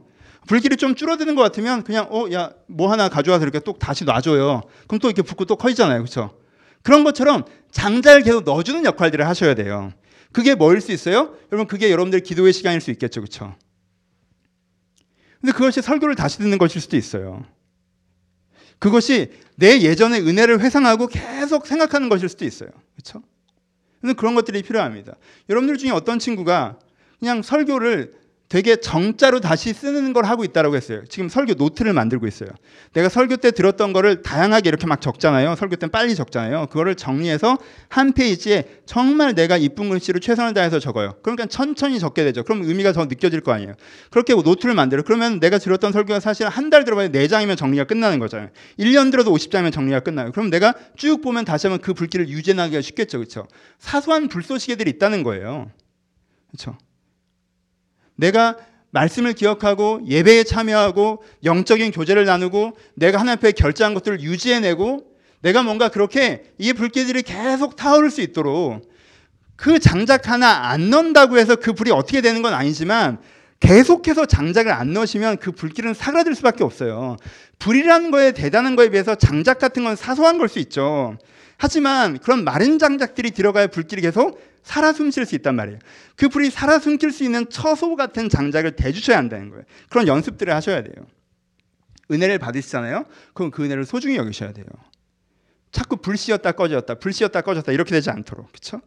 불길이 0.47 0.75
좀 0.77 0.93
줄어드는 0.95 1.35
것 1.35 1.41
같으면 1.41 1.83
그냥 1.83 2.07
어 2.11 2.29
야 2.31 2.51
뭐 2.67 2.91
하나 2.91 3.07
가져와서 3.09 3.43
이렇게 3.43 3.59
또 3.59 3.73
다시 3.73 4.03
놔줘요. 4.03 4.61
그럼 4.87 4.99
또 4.99 5.07
이렇게 5.07 5.21
붓고 5.21 5.45
또 5.45 5.55
커지잖아요. 5.55 5.99
그렇죠? 5.99 6.37
그런 6.81 7.03
것처럼 7.03 7.45
장자를 7.71 8.23
계속 8.23 8.43
넣어주는 8.43 8.83
역할들을 8.85 9.25
하셔야 9.27 9.53
돼요. 9.55 9.91
그게 10.31 10.53
뭐일 10.55 10.81
수 10.81 10.91
있어요? 10.91 11.35
여러분 11.51 11.67
그게 11.67 11.91
여러분들 11.91 12.19
기도의 12.21 12.51
시간일 12.53 12.81
수 12.81 12.91
있겠죠. 12.91 13.21
그렇죠? 13.21 13.55
근데 15.39 15.53
그것이 15.53 15.81
설교를 15.81 16.15
다시 16.15 16.37
듣는 16.39 16.57
것일 16.57 16.81
수도 16.81 16.97
있어요. 16.97 17.45
그것이 18.79 19.31
내 19.55 19.81
예전의 19.81 20.21
은혜를 20.27 20.59
회상하고 20.61 21.07
계속 21.07 21.67
생각하는 21.67 22.09
것일 22.09 22.29
수도 22.29 22.45
있어요. 22.45 22.69
그렇죠? 22.95 23.21
그런 24.11 24.35
것들이 24.35 24.61
필요합니다. 24.63 25.15
여러분들 25.49 25.77
중에 25.77 25.91
어떤 25.91 26.19
친구가 26.19 26.77
그냥 27.19 27.41
설교를 27.41 28.22
되게 28.53 28.75
정자로 28.75 29.39
다시 29.39 29.73
쓰는 29.73 30.13
걸 30.13 30.25
하고 30.25 30.43
있다고 30.43 30.75
했어요. 30.75 31.01
지금 31.09 31.27
설교 31.27 31.55
노트를 31.55 31.91
만들고 31.91 32.27
있어요. 32.27 32.49
내가 32.93 33.09
설교 33.09 33.37
때 33.37 33.49
들었던 33.49 33.93
거를 33.93 34.21
다양하게 34.21 34.69
이렇게 34.69 34.85
막 34.85 35.01
적잖아요. 35.01 35.55
설교 35.55 35.77
때는 35.77 35.91
빨리 35.91 36.13
적잖아요. 36.13 36.67
그거를 36.67 36.93
정리해서 36.93 37.57
한 37.89 38.13
페이지에 38.13 38.65
정말 38.85 39.33
내가 39.33 39.57
이쁜 39.57 39.89
글씨로 39.89 40.19
최선을 40.19 40.53
다해서 40.53 40.77
적어요. 40.77 41.15
그러니까 41.23 41.47
천천히 41.47 41.97
적게 41.97 42.23
되죠. 42.25 42.43
그럼 42.43 42.61
의미가 42.61 42.91
더 42.91 43.05
느껴질 43.05 43.41
거 43.41 43.53
아니에요. 43.53 43.73
그렇게 44.11 44.35
노트를 44.35 44.75
만들어. 44.75 45.01
그러면 45.01 45.39
내가 45.39 45.57
들었던 45.57 45.91
설교가 45.91 46.19
사실 46.19 46.47
한 46.47 46.69
달 46.69 46.85
들어봐야 46.85 47.07
4장이면 47.09 47.57
정리가 47.57 47.85
끝나는 47.85 48.19
거잖아요. 48.19 48.49
1년 48.77 49.09
들어도 49.09 49.33
50장이면 49.33 49.71
정리가 49.71 50.01
끝나요. 50.01 50.31
그럼 50.31 50.51
내가 50.51 50.75
쭉 50.95 51.23
보면 51.23 51.43
다시 51.43 51.65
한번 51.65 51.81
그 51.81 51.95
불길을 51.95 52.29
유지하기가 52.29 52.81
쉽겠죠. 52.81 53.17
그렇죠? 53.17 53.47
사소한 53.79 54.27
불쏘시개들이 54.27 54.91
있다는 54.91 55.23
거예요. 55.23 55.71
그렇죠? 56.51 56.77
내가 58.15 58.57
말씀을 58.91 59.33
기억하고 59.33 60.01
예배에 60.07 60.43
참여하고 60.43 61.23
영적인 61.43 61.91
교제를 61.91 62.25
나누고 62.25 62.77
내가 62.95 63.19
하나님 63.19 63.37
앞에 63.37 63.53
결제한 63.53 63.93
것들을 63.95 64.21
유지해내고 64.21 65.05
내가 65.41 65.63
뭔가 65.63 65.89
그렇게 65.89 66.43
이 66.57 66.73
불길들이 66.73 67.23
계속 67.23 67.75
타오를 67.75 68.11
수 68.11 68.21
있도록 68.21 68.87
그 69.55 69.79
장작 69.79 70.29
하나 70.29 70.69
안 70.69 70.89
넣는다고 70.89 71.37
해서 71.37 71.55
그 71.55 71.73
불이 71.73 71.91
어떻게 71.91 72.21
되는 72.21 72.41
건 72.41 72.53
아니지만 72.53 73.19
계속해서 73.59 74.25
장작을 74.25 74.71
안 74.71 74.93
넣으시면 74.93 75.37
그 75.37 75.51
불길은 75.51 75.93
사그라들 75.93 76.35
수밖에 76.35 76.63
없어요. 76.63 77.15
불이라는 77.59 78.11
거에 78.11 78.33
대단한 78.33 78.75
거에 78.75 78.89
비해서 78.89 79.15
장작 79.15 79.57
같은 79.57 79.83
건 79.85 79.95
사소한 79.95 80.37
걸 80.37 80.49
수 80.49 80.59
있죠. 80.59 81.17
하지만 81.57 82.19
그런 82.19 82.43
마른 82.43 82.77
장작들이 82.77 83.31
들어가야 83.31 83.67
불길이 83.67 84.01
계속 84.01 84.41
살아 84.63 84.93
숨쉴 84.93 85.25
수 85.25 85.35
있단 85.35 85.55
말이에요. 85.55 85.79
그 86.15 86.29
불이 86.29 86.49
살아 86.49 86.79
숨길 86.79 87.11
수 87.11 87.23
있는 87.23 87.49
처소 87.49 87.95
같은 87.95 88.29
장작을 88.29 88.75
대주셔야 88.75 89.17
한다는 89.17 89.49
거예요. 89.49 89.63
그런 89.89 90.07
연습들을 90.07 90.53
하셔야 90.53 90.81
돼요. 90.83 91.05
은혜를 92.11 92.39
받으시잖아요. 92.39 93.05
그럼 93.33 93.51
그 93.51 93.63
은혜를 93.63 93.85
소중히 93.85 94.15
여기셔야 94.15 94.53
돼요. 94.53 94.65
자꾸 95.71 95.97
불씨였다 95.97 96.51
꺼졌다, 96.53 96.95
불씨였다 96.95 97.41
꺼졌다 97.41 97.71
이렇게 97.71 97.91
되지 97.91 98.09
않도록 98.09 98.51
그렇죠? 98.51 98.81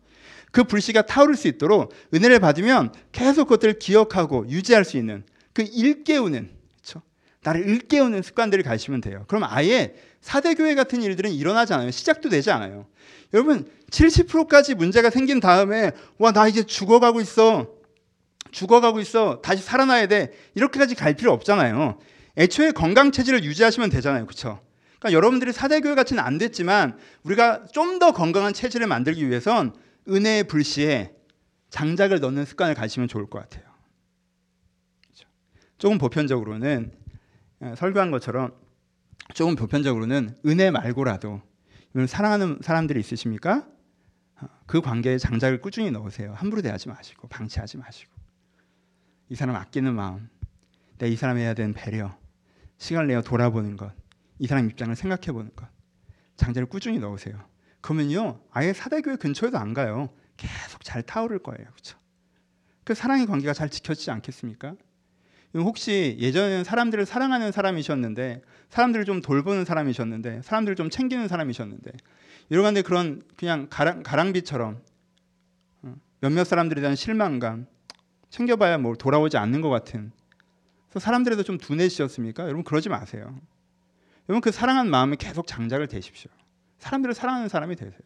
그 0.53 0.65
불씨가 0.65 1.03
타오를 1.03 1.35
수 1.35 1.49
있도록 1.49 1.93
은혜를 2.15 2.39
받으면 2.39 2.93
계속 3.13 3.47
그것들을 3.47 3.79
기억하고 3.79 4.49
유지할 4.49 4.85
수 4.85 4.97
있는 4.97 5.25
그 5.53 5.63
일깨우는 5.63 6.51
그렇죠? 6.77 7.03
나를 7.43 7.69
일깨우는 7.69 8.23
습관들을 8.23 8.63
가시면 8.65 9.01
돼요. 9.01 9.25
그럼 9.27 9.45
아예 9.45 9.97
사대 10.21 10.55
교회 10.55 10.75
같은 10.75 11.03
일들은 11.03 11.33
일어나지 11.33 11.75
않아요. 11.75 11.91
시작도 11.91 12.29
되지 12.29 12.51
않아요. 12.53 12.87
여러분 13.35 13.71
70%까지 13.91 14.75
문제가 14.75 15.11
생긴 15.11 15.41
다음에 15.41 15.93
와 16.19 16.33
나 16.33 16.49
이제 16.49 16.63
죽어가고 16.65 17.21
있어. 17.21 17.69
죽어가고 18.53 19.01
있어. 19.01 19.41
다시 19.43 19.63
살아나야 19.63 20.07
돼. 20.09 20.33
이렇게까지 20.55 20.95
갈 20.95 21.15
필요 21.15 21.33
없잖아요. 21.33 21.99
애초에 22.39 22.71
건강 22.73 23.13
체질을 23.13 23.45
유지하시면 23.45 23.91
되잖아요. 23.91 24.27
그렇죠? 24.27 24.61
그러니까 24.99 25.17
여러분들이 25.17 25.53
사대교회 25.53 25.95
같이는 25.95 26.23
안 26.23 26.39
됐지만 26.39 26.99
우리가 27.23 27.67
좀 27.73 27.99
더 27.99 28.13
건강한 28.13 28.53
체질을 28.53 28.87
만들기 28.87 29.29
위해선 29.29 29.75
은혜의 30.09 30.45
불씨에 30.45 31.13
장작을 31.71 32.21
넣는 32.21 32.45
습관을 32.45 32.75
가지면 32.75 33.09
좋을 33.09 33.27
것 33.29 33.41
같아요. 33.41 33.65
조금 35.79 35.99
보편적으로는 35.99 36.93
어, 37.61 37.75
설교한 37.77 38.11
것처럼 38.11 38.53
조금 39.35 39.57
보편적으로는 39.57 40.37
은혜 40.47 40.71
말고라도 40.71 41.43
사랑하는 42.07 42.59
사람들이 42.63 43.01
있으십니까? 43.01 43.67
그 44.67 44.83
관계에 44.83 45.19
장작을 45.19 45.61
꾸준히 45.61 45.91
넣으세요. 45.91 46.35
함부로 46.35 46.61
대하지 46.61 46.89
마시고 46.89 47.29
방치하지 47.29 47.79
마시고 47.79 48.13
이 49.29 49.35
사람 49.35 49.57
아끼는 49.57 49.95
마음, 49.95 50.29
내이 50.99 51.17
사람 51.17 51.39
해야 51.39 51.55
되는 51.55 51.73
배려, 51.73 52.17
시간을 52.79 53.09
내어 53.09 53.23
돌아보는 53.23 53.77
것, 53.77 53.93
이 54.39 54.47
사람 54.47 54.69
입장을 54.69 54.95
생각해 54.95 55.33
보는 55.33 55.55
것, 55.57 55.67
장작을 56.37 56.69
꾸준히 56.69 56.99
넣으세요. 56.99 57.43
그러면요 57.81 58.41
아예 58.51 58.73
사대교회 58.73 59.17
근처에도 59.17 59.59
안 59.59 59.73
가요. 59.73 60.11
계속 60.37 60.85
잘 60.85 61.03
타오를 61.03 61.39
거예요. 61.39 61.65
그렇죠? 61.71 61.99
그 62.85 62.95
사랑의 62.95 63.27
관계가 63.27 63.55
잘 63.55 63.71
지켜지지 63.71 64.11
않겠습니까? 64.11 64.75
혹시 65.63 66.17
예전에는 66.21 66.65
사람들을 66.65 67.07
사랑하는 67.07 67.53
사람이셨는데 67.53 68.43
사람들을 68.69 69.05
좀 69.05 69.21
돌보는 69.21 69.65
사람이셨는데 69.65 70.43
사람들을 70.43 70.77
좀 70.77 70.91
챙기는 70.91 71.29
사람이셨는데 71.29 71.93
이러간데 72.51 72.83
그런 72.83 73.23
그냥 73.37 73.67
가랑, 73.71 74.03
가랑비처럼 74.03 74.81
어, 75.83 75.95
몇몇 76.21 76.45
사람들에 76.45 76.81
대한 76.81 76.97
실망감 76.97 77.67
챙겨봐야 78.31 78.79
뭐 78.79 78.95
돌아오지 78.95 79.37
않는 79.37 79.61
것 79.61 79.69
같은 79.69 80.13
그래서 80.89 81.05
사람들에도 81.05 81.43
좀 81.43 81.59
둔해지셨습니까? 81.59 82.45
여러분 82.45 82.65
그러지 82.65 82.89
마세요. 82.89 83.39
여러분 84.29 84.41
그 84.41 84.51
사랑하는 84.51 84.91
마음에 84.91 85.17
계속 85.17 85.47
장작을 85.47 85.87
대십시오. 85.87 86.31
사람들을 86.79 87.15
사랑하는 87.15 87.49
사람이 87.49 87.77
되세요. 87.77 88.01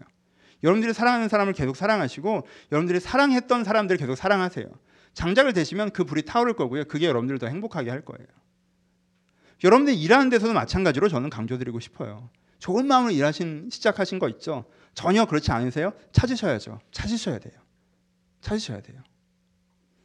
여러분들이 0.62 0.92
사랑하는 0.92 1.28
사람을 1.28 1.52
계속 1.54 1.76
사랑하시고 1.76 2.46
여러분들이 2.72 3.00
사랑했던 3.00 3.64
사람들을 3.64 3.98
계속 3.98 4.14
사랑하세요. 4.14 4.66
장작을 5.14 5.52
대시면 5.52 5.90
그 5.90 6.04
불이 6.04 6.22
타오를 6.22 6.54
거고요. 6.54 6.84
그게 6.84 7.06
여러분들을 7.06 7.38
더 7.38 7.46
행복하게 7.46 7.90
할 7.90 8.04
거예요. 8.04 8.26
여러분들이 9.62 10.00
일하는 10.00 10.30
데서도 10.30 10.52
마찬가지로 10.52 11.08
저는 11.08 11.30
강조드리고 11.30 11.80
싶어요. 11.80 12.30
좋은 12.58 12.86
마음으로 12.86 13.12
일하신 13.12 13.68
시작하신 13.70 14.18
거 14.18 14.28
있죠. 14.30 14.64
전혀 14.94 15.24
그렇지 15.24 15.50
않으세요? 15.52 15.92
찾으셔야죠. 16.12 16.80
찾으셔야 16.92 17.38
돼요. 17.38 17.54
찾으셔야 18.40 18.80
돼요. 18.80 19.02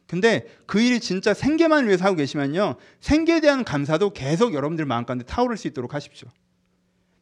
근데 0.06 0.46
그 0.66 0.80
일이 0.80 1.00
진짜 1.00 1.34
생계만 1.34 1.86
위해서 1.86 2.04
하고 2.04 2.16
계시면요. 2.16 2.76
생계에 3.00 3.40
대한 3.40 3.64
감사도 3.64 4.10
계속 4.10 4.54
여러분들 4.54 4.84
마음 4.84 5.04
가운데 5.04 5.24
타오를 5.24 5.56
수 5.56 5.66
있도록 5.68 5.94
하십시오. 5.94 6.28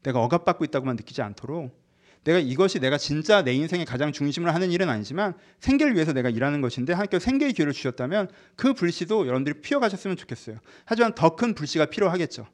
내가 0.03 0.21
억압받고 0.23 0.65
있다고만 0.65 0.97
느끼지 0.97 1.23
않도록 1.23 1.84
내가 2.25 2.39
이것이 2.39 2.81
내가 2.81 2.97
진짜 2.97 3.43
내 3.43 3.53
인생의 3.53 3.85
가장 3.85 4.11
중심으로 4.11 4.51
하는 4.51 4.71
일은 4.71 4.89
아니지만 4.89 5.35
생계를 5.61 5.95
위해서 5.95 6.13
내가 6.13 6.31
일하는 6.31 6.61
것인데 6.63 6.95
하나님께 6.95 7.19
생계의 7.19 7.53
기회를 7.53 7.73
주셨다면 7.73 8.31
그 8.57 8.73
불씨도 8.73 9.27
여러분들이 9.27 9.61
피워가셨으면 9.61 10.17
좋겠어요. 10.17 10.59
하지만 10.87 11.15
더 11.15 11.37
큰 11.37 11.55
불씨가 11.55 11.87
필요하겠죠. 11.87 12.47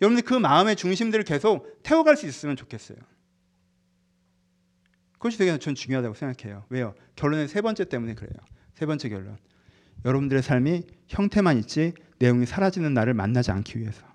여러분들 0.00 0.24
그 0.24 0.34
마음의 0.34 0.76
중심들을 0.76 1.24
계속 1.24 1.82
태워갈 1.82 2.16
수 2.16 2.26
있으면 2.26 2.56
좋겠어요. 2.56 2.98
그것이 5.14 5.38
되게 5.38 5.56
전 5.58 5.74
중요하다고 5.74 6.14
생각해요. 6.14 6.64
왜요? 6.68 6.94
결론의 7.16 7.48
세 7.48 7.60
번째 7.60 7.84
때문에 7.84 8.14
그래요. 8.14 8.34
세 8.74 8.86
번째 8.86 9.08
결론. 9.08 9.38
여러분들의 10.04 10.42
삶이 10.42 10.82
형태만 11.08 11.58
있지 11.58 11.92
내용이 12.18 12.46
사라지는 12.46 12.94
날을 12.94 13.14
만나지 13.14 13.50
않기 13.50 13.78
위해서. 13.78 14.13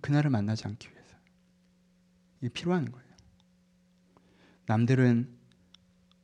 그날을 0.00 0.30
만나지 0.30 0.66
않기 0.66 0.88
위해서. 0.90 1.16
이게 2.40 2.48
필요한 2.52 2.90
거예요. 2.90 3.06
남들은 4.66 5.28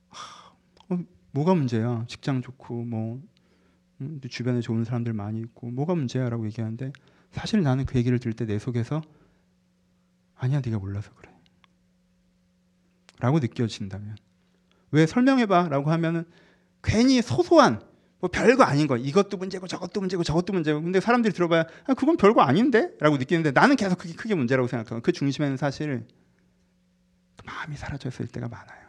하, 0.08 0.52
어, 0.90 0.98
뭐가 1.30 1.54
문제야? 1.54 2.04
직장 2.08 2.42
좋고 2.42 2.84
뭐 2.84 3.22
음, 4.00 4.20
주변에 4.28 4.60
좋은 4.60 4.84
사람들 4.84 5.12
많이 5.12 5.40
있고 5.40 5.70
뭐가 5.70 5.94
문제야라고 5.94 6.44
얘기하는데 6.46 6.92
사실 7.30 7.62
나는 7.62 7.86
그 7.86 7.98
얘기를 7.98 8.18
들을 8.18 8.34
때 8.34 8.44
내 8.46 8.58
속에서 8.58 9.00
아니야 10.34 10.60
네가 10.64 10.78
몰라서 10.78 11.12
그래. 11.14 11.30
라고 13.20 13.38
느껴진다면. 13.38 14.16
왜 14.90 15.06
설명해봐? 15.06 15.68
라고 15.68 15.90
하면은 15.92 16.24
괜히 16.82 17.22
소소한 17.22 17.80
뭐 18.22 18.30
별거 18.30 18.62
아닌 18.62 18.86
거 18.86 18.96
이것도 18.96 19.36
문제고 19.36 19.66
저것도 19.66 19.98
문제고 19.98 20.22
저것도 20.22 20.52
문제고 20.52 20.80
근데 20.80 21.00
사람들이 21.00 21.34
들어봐야 21.34 21.66
아, 21.86 21.94
그건 21.94 22.16
별거 22.16 22.40
아닌데라고 22.42 23.16
느끼는데 23.16 23.50
나는 23.50 23.74
계속 23.74 23.98
그게 23.98 24.14
크게 24.14 24.36
문제라고 24.36 24.68
생각하고 24.68 25.02
그 25.02 25.10
중심에는 25.10 25.56
사실 25.56 26.06
그 27.36 27.44
마음이 27.44 27.76
사라져 27.76 28.10
있을 28.10 28.28
때가 28.28 28.46
많아요. 28.46 28.80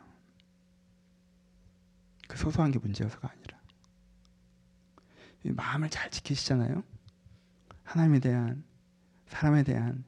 그 2.27 2.38
소소한 2.38 2.69
게 2.69 2.77
문제여서가 2.77 3.27
아니라 3.27 3.59
마음을 5.45 5.89
잘 5.89 6.11
지키시잖아요. 6.11 6.84
하나님에 7.81 8.19
대한 8.19 8.63
사람에 9.25 9.63
대한 9.63 10.03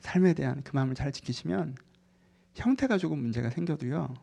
삶에 0.00 0.34
대한 0.34 0.62
그 0.64 0.74
마음을 0.74 0.96
잘 0.96 1.12
지키시면 1.12 1.76
형태가 2.54 2.98
조금 2.98 3.20
문제가 3.20 3.50
생겨도요. 3.50 4.14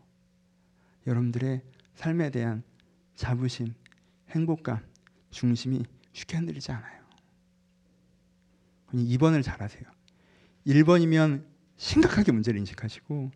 여러분들의 1.07 1.63
삶에 1.95 2.31
대한 2.31 2.63
자부심, 3.15 3.73
행복감, 4.31 4.79
중심이 5.29 5.83
쉽게 6.13 6.37
흔들리지 6.37 6.71
않아요. 6.71 7.01
2번을 8.93 9.43
잘하세요. 9.43 9.83
1번이면 10.67 11.45
심각하게 11.77 12.31
문제를 12.31 12.59
인식하시고 12.59 13.31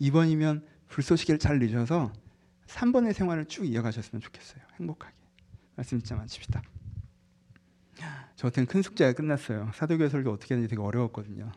2번이면 0.00 0.64
불쏘시개를 0.88 1.38
잘 1.38 1.58
늦어서 1.58 2.12
3번의 2.66 3.12
생활을 3.12 3.46
쭉 3.46 3.64
이어가셨으면 3.64 4.20
좋겠어요. 4.20 4.62
행복하게. 4.78 5.14
말씀 5.74 5.98
진짜 5.98 6.16
마칩시다. 6.16 6.62
저한테는 8.36 8.66
큰 8.66 8.82
숙제가 8.82 9.12
끝났어요. 9.12 9.70
사도교회 9.74 10.08
설교 10.08 10.30
어떻게 10.30 10.54
하는지 10.54 10.68
되게 10.68 10.82
어려웠거든요. 10.82 11.52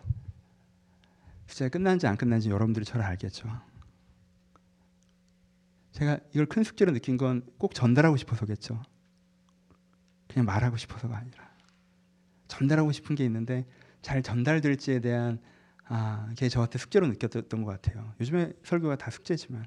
숙제가 1.47 1.69
끝난지 1.69 2.07
안 2.07 2.15
끝난지 2.17 2.49
여러분들이 2.49 2.85
저를 2.85 3.05
알겠죠. 3.05 3.49
제가 5.95 6.19
이걸 6.31 6.45
큰 6.45 6.63
숙제로 6.63 6.91
느낀 6.91 7.15
건 7.15 7.41
꼭 7.57 7.73
전달하고 7.73 8.17
싶어서겠죠. 8.17 8.83
그냥 10.27 10.45
말하고 10.45 10.75
싶어서가 10.75 11.17
아니라 11.17 11.49
전달하고 12.49 12.91
싶은 12.91 13.15
게 13.15 13.23
있는데 13.25 13.65
잘 14.01 14.21
전달될지에 14.21 14.99
대한 14.99 15.39
아, 15.87 16.25
그게 16.29 16.49
저한테 16.49 16.79
숙제로 16.79 17.07
느꼈던 17.07 17.63
것 17.63 17.65
같아요. 17.65 18.13
요즘에 18.19 18.51
설교가 18.63 18.97
다 18.97 19.09
숙제지만 19.09 19.65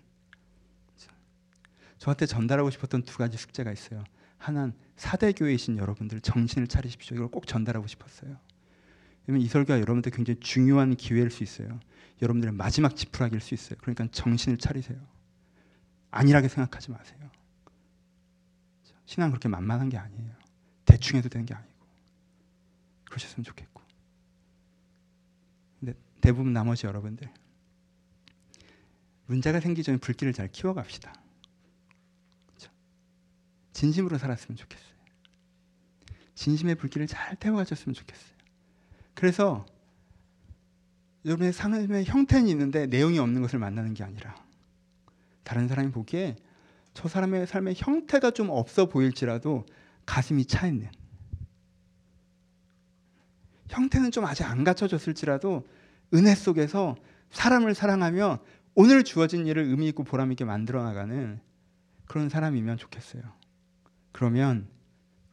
저한테 1.96 2.26
전달하고 2.26 2.70
싶었던 2.70 3.02
두 3.02 3.16
가지 3.16 3.38
숙제가 3.38 3.72
있어요. 3.72 4.04
하나는 4.36 4.74
사대교회이신 4.96 5.78
여러분들 5.78 6.20
정신을 6.20 6.68
차리십시오. 6.68 7.16
이걸 7.16 7.28
꼭 7.28 7.46
전달하고 7.46 7.86
싶었어요. 7.86 8.36
이 9.30 9.46
설교가 9.46 9.80
여러분들 9.80 10.12
굉장히 10.12 10.38
중요한 10.40 10.94
기회일 10.94 11.30
수 11.30 11.42
있어요. 11.42 11.80
여러분들의 12.20 12.54
마지막 12.54 12.96
지푸라기일 12.96 13.40
수 13.40 13.54
있어요. 13.54 13.78
그러니까 13.80 14.06
정신을 14.10 14.58
차리세요. 14.58 14.98
안일하게 16.10 16.48
생각하지 16.48 16.90
마세요. 16.90 17.18
신앙 19.06 19.30
그렇게 19.30 19.48
만만한 19.48 19.88
게 19.88 19.96
아니에요. 19.96 20.32
대충 20.84 21.18
해도 21.18 21.28
되는 21.28 21.46
게 21.46 21.54
아니고. 21.54 21.72
그러셨으면 23.06 23.44
좋겠고. 23.44 23.82
근데 25.80 25.94
대부분 26.20 26.52
나머지 26.52 26.86
여러분들 26.86 27.32
문제가 29.26 29.60
생기기 29.60 29.82
전에 29.84 29.98
불길을 29.98 30.32
잘 30.32 30.48
키워갑시다. 30.48 31.12
진심으로 33.72 34.18
살았으면 34.18 34.56
좋겠어요. 34.56 34.98
진심의 36.34 36.74
불길을 36.76 37.06
잘 37.06 37.36
태워가셨으면 37.36 37.94
좋겠어요. 37.94 38.36
그래서 39.14 39.66
여러분의 41.24 41.52
삶의 41.52 42.04
형태는 42.04 42.48
있는데 42.48 42.86
내용이 42.86 43.18
없는 43.18 43.40
것을 43.42 43.58
만나는 43.58 43.94
게 43.94 44.02
아니라 44.04 44.34
다른 45.48 45.66
사람이 45.66 45.92
보기에 45.92 46.36
저 46.92 47.08
사람의 47.08 47.46
삶의 47.46 47.76
형태가 47.78 48.32
좀 48.32 48.50
없어 48.50 48.86
보일지라도 48.86 49.64
가슴이 50.04 50.44
차 50.44 50.66
있는 50.66 50.90
형태는 53.70 54.10
좀 54.10 54.26
아직 54.26 54.44
안 54.44 54.62
갖춰졌을지라도 54.62 55.66
은혜 56.12 56.34
속에서 56.34 56.96
사람을 57.30 57.74
사랑하며 57.74 58.40
오늘 58.74 59.04
주어진 59.04 59.46
일을 59.46 59.62
의미 59.62 59.88
있고 59.88 60.04
보람 60.04 60.32
있게 60.32 60.44
만들어 60.44 60.84
나가는 60.84 61.40
그런 62.04 62.28
사람이면 62.28 62.76
좋겠어요. 62.76 63.22
그러면 64.12 64.68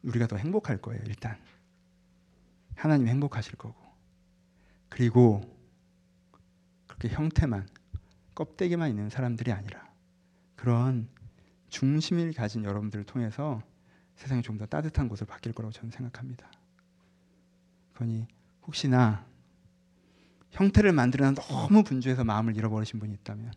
우리가 0.03 0.27
더 0.27 0.37
행복할 0.37 0.77
거예요, 0.77 1.01
일단. 1.07 1.37
하나님 2.75 3.09
행복하실 3.09 3.57
거고. 3.57 3.75
그리고 4.87 5.41
그렇게 6.87 7.09
형태만 7.09 7.67
껍데기만 8.33 8.89
있는 8.89 9.09
사람들이 9.09 9.51
아니라 9.51 9.84
그런 10.65 11.07
중심을 11.69 12.33
가진 12.33 12.63
여러분들을 12.63 13.05
통해서 13.05 13.61
세상이 14.15 14.41
좀 14.41 14.57
더 14.57 14.65
따뜻한 14.65 15.07
곳으로 15.07 15.27
바뀔 15.27 15.53
거라고 15.53 15.71
저는 15.71 15.91
생각합니다. 15.91 16.49
그러니 17.93 18.27
혹시나 18.63 19.27
형태를 20.49 20.91
만들어 20.91 21.31
너무 21.35 21.83
분주해서 21.83 22.23
마음을 22.23 22.57
잃어버리신 22.57 22.99
분이 22.99 23.13
있다면 23.13 23.53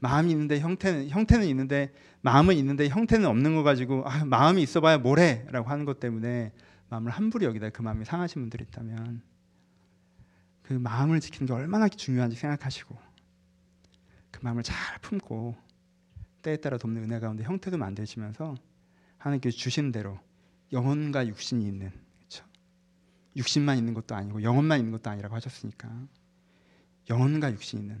마음이 0.00 0.32
있는데 0.32 0.58
형태는 0.58 1.08
형태는 1.08 1.46
있는데 1.46 1.94
마음은 2.20 2.56
있는데 2.56 2.88
형태는 2.88 3.24
없는 3.28 3.54
거 3.54 3.62
가지고 3.62 4.02
아, 4.08 4.24
마음이 4.24 4.60
있어봐야 4.62 4.98
뭐래라고 4.98 5.70
하는 5.70 5.84
것 5.84 6.00
때문에 6.00 6.52
마음을 6.88 7.12
함부로 7.12 7.46
여기다 7.46 7.70
그 7.70 7.82
마음이 7.82 8.04
상하신 8.04 8.42
분들이 8.42 8.64
있다면 8.64 9.22
그 10.62 10.72
마음을 10.72 11.20
지키는 11.20 11.46
게 11.46 11.52
얼마나 11.52 11.86
중요한지 11.86 12.34
생각하시고 12.34 12.98
그 14.32 14.40
마음을 14.42 14.64
잘 14.64 14.98
품고 14.98 15.65
때에 16.46 16.56
따라 16.58 16.78
돕는 16.78 17.02
은혜 17.02 17.18
가운데 17.18 17.42
형태도 17.42 17.76
만드시면서 17.76 18.54
하나님께 19.18 19.50
주신 19.50 19.90
대로 19.90 20.20
영혼과 20.72 21.26
육신이 21.26 21.66
있는 21.66 21.90
그렇죠? 22.18 22.44
육신만 23.34 23.76
있는 23.76 23.94
것도 23.94 24.14
아니고 24.14 24.42
영혼만 24.44 24.78
있는 24.78 24.92
것도 24.92 25.10
아니라고 25.10 25.34
하셨으니까 25.34 25.90
영혼과 27.10 27.52
육신 27.52 27.80
있는 27.80 28.00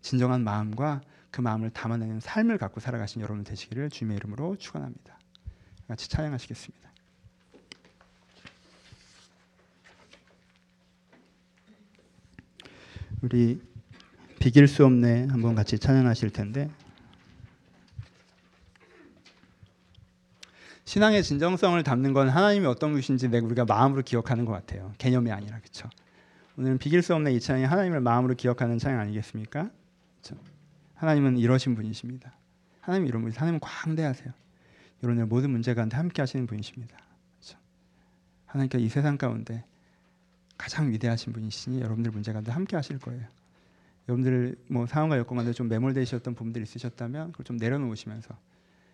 진정한 0.00 0.44
마음과 0.44 1.00
그 1.32 1.40
마음을 1.40 1.70
담아내는 1.70 2.20
삶을 2.20 2.58
갖고 2.58 2.78
살아가신 2.78 3.20
여러분 3.20 3.42
되시기를 3.42 3.90
주님의 3.90 4.18
이름으로 4.18 4.56
축원합니다. 4.56 5.18
같이 5.88 6.08
찬양하시겠습니다. 6.08 6.92
우리 13.22 13.60
비길 14.38 14.68
수 14.68 14.84
없네 14.84 15.28
한번 15.30 15.54
같이 15.54 15.78
찬양하실 15.78 16.30
텐데 16.30 16.70
신앙의 20.92 21.22
진정성을 21.22 21.82
담는 21.84 22.12
건 22.12 22.28
하나님이 22.28 22.66
어떤 22.66 22.90
분이신지 22.90 23.26
우리가 23.28 23.64
마음으로 23.64 24.02
기억하는 24.02 24.44
것 24.44 24.52
같아요. 24.52 24.92
개념이 24.98 25.32
아니라 25.32 25.58
그렇죠. 25.58 25.88
오늘은 26.58 26.76
비길 26.76 27.00
수 27.00 27.14
없는 27.14 27.32
이 27.32 27.40
찬양이 27.40 27.64
하나님을 27.64 28.02
마음으로 28.02 28.34
기억하는 28.34 28.78
찬양 28.78 29.00
아니겠습니까? 29.00 29.70
그렇죠? 30.20 30.42
하나님은 30.96 31.38
이러신 31.38 31.76
분이십니다. 31.76 32.36
하나님 32.82 33.06
이런 33.06 33.22
분이 33.22 33.34
하나님은 33.34 33.60
광대하세요. 33.60 34.34
여러분의 35.02 35.28
모든 35.28 35.48
문제 35.48 35.72
가운데 35.72 35.96
함께 35.96 36.20
하시는 36.20 36.46
분이십니다. 36.46 36.94
그렇죠? 37.38 37.58
하나님께이 38.44 38.90
세상 38.90 39.16
가운데 39.16 39.64
가장 40.58 40.92
위대하신 40.92 41.32
분이시니 41.32 41.80
여러분들 41.80 42.12
문제 42.12 42.34
가운데 42.34 42.52
함께 42.52 42.76
하실 42.76 42.98
거예요. 42.98 43.26
여러분들 44.10 44.56
뭐 44.68 44.86
상황과 44.86 45.16
여건 45.16 45.38
가운데 45.38 45.54
좀 45.54 45.68
매몰되셨던 45.68 46.34
부분들이 46.34 46.64
있으셨다면 46.64 47.32
그걸 47.32 47.44
좀 47.44 47.56
내려놓으시면서 47.56 48.36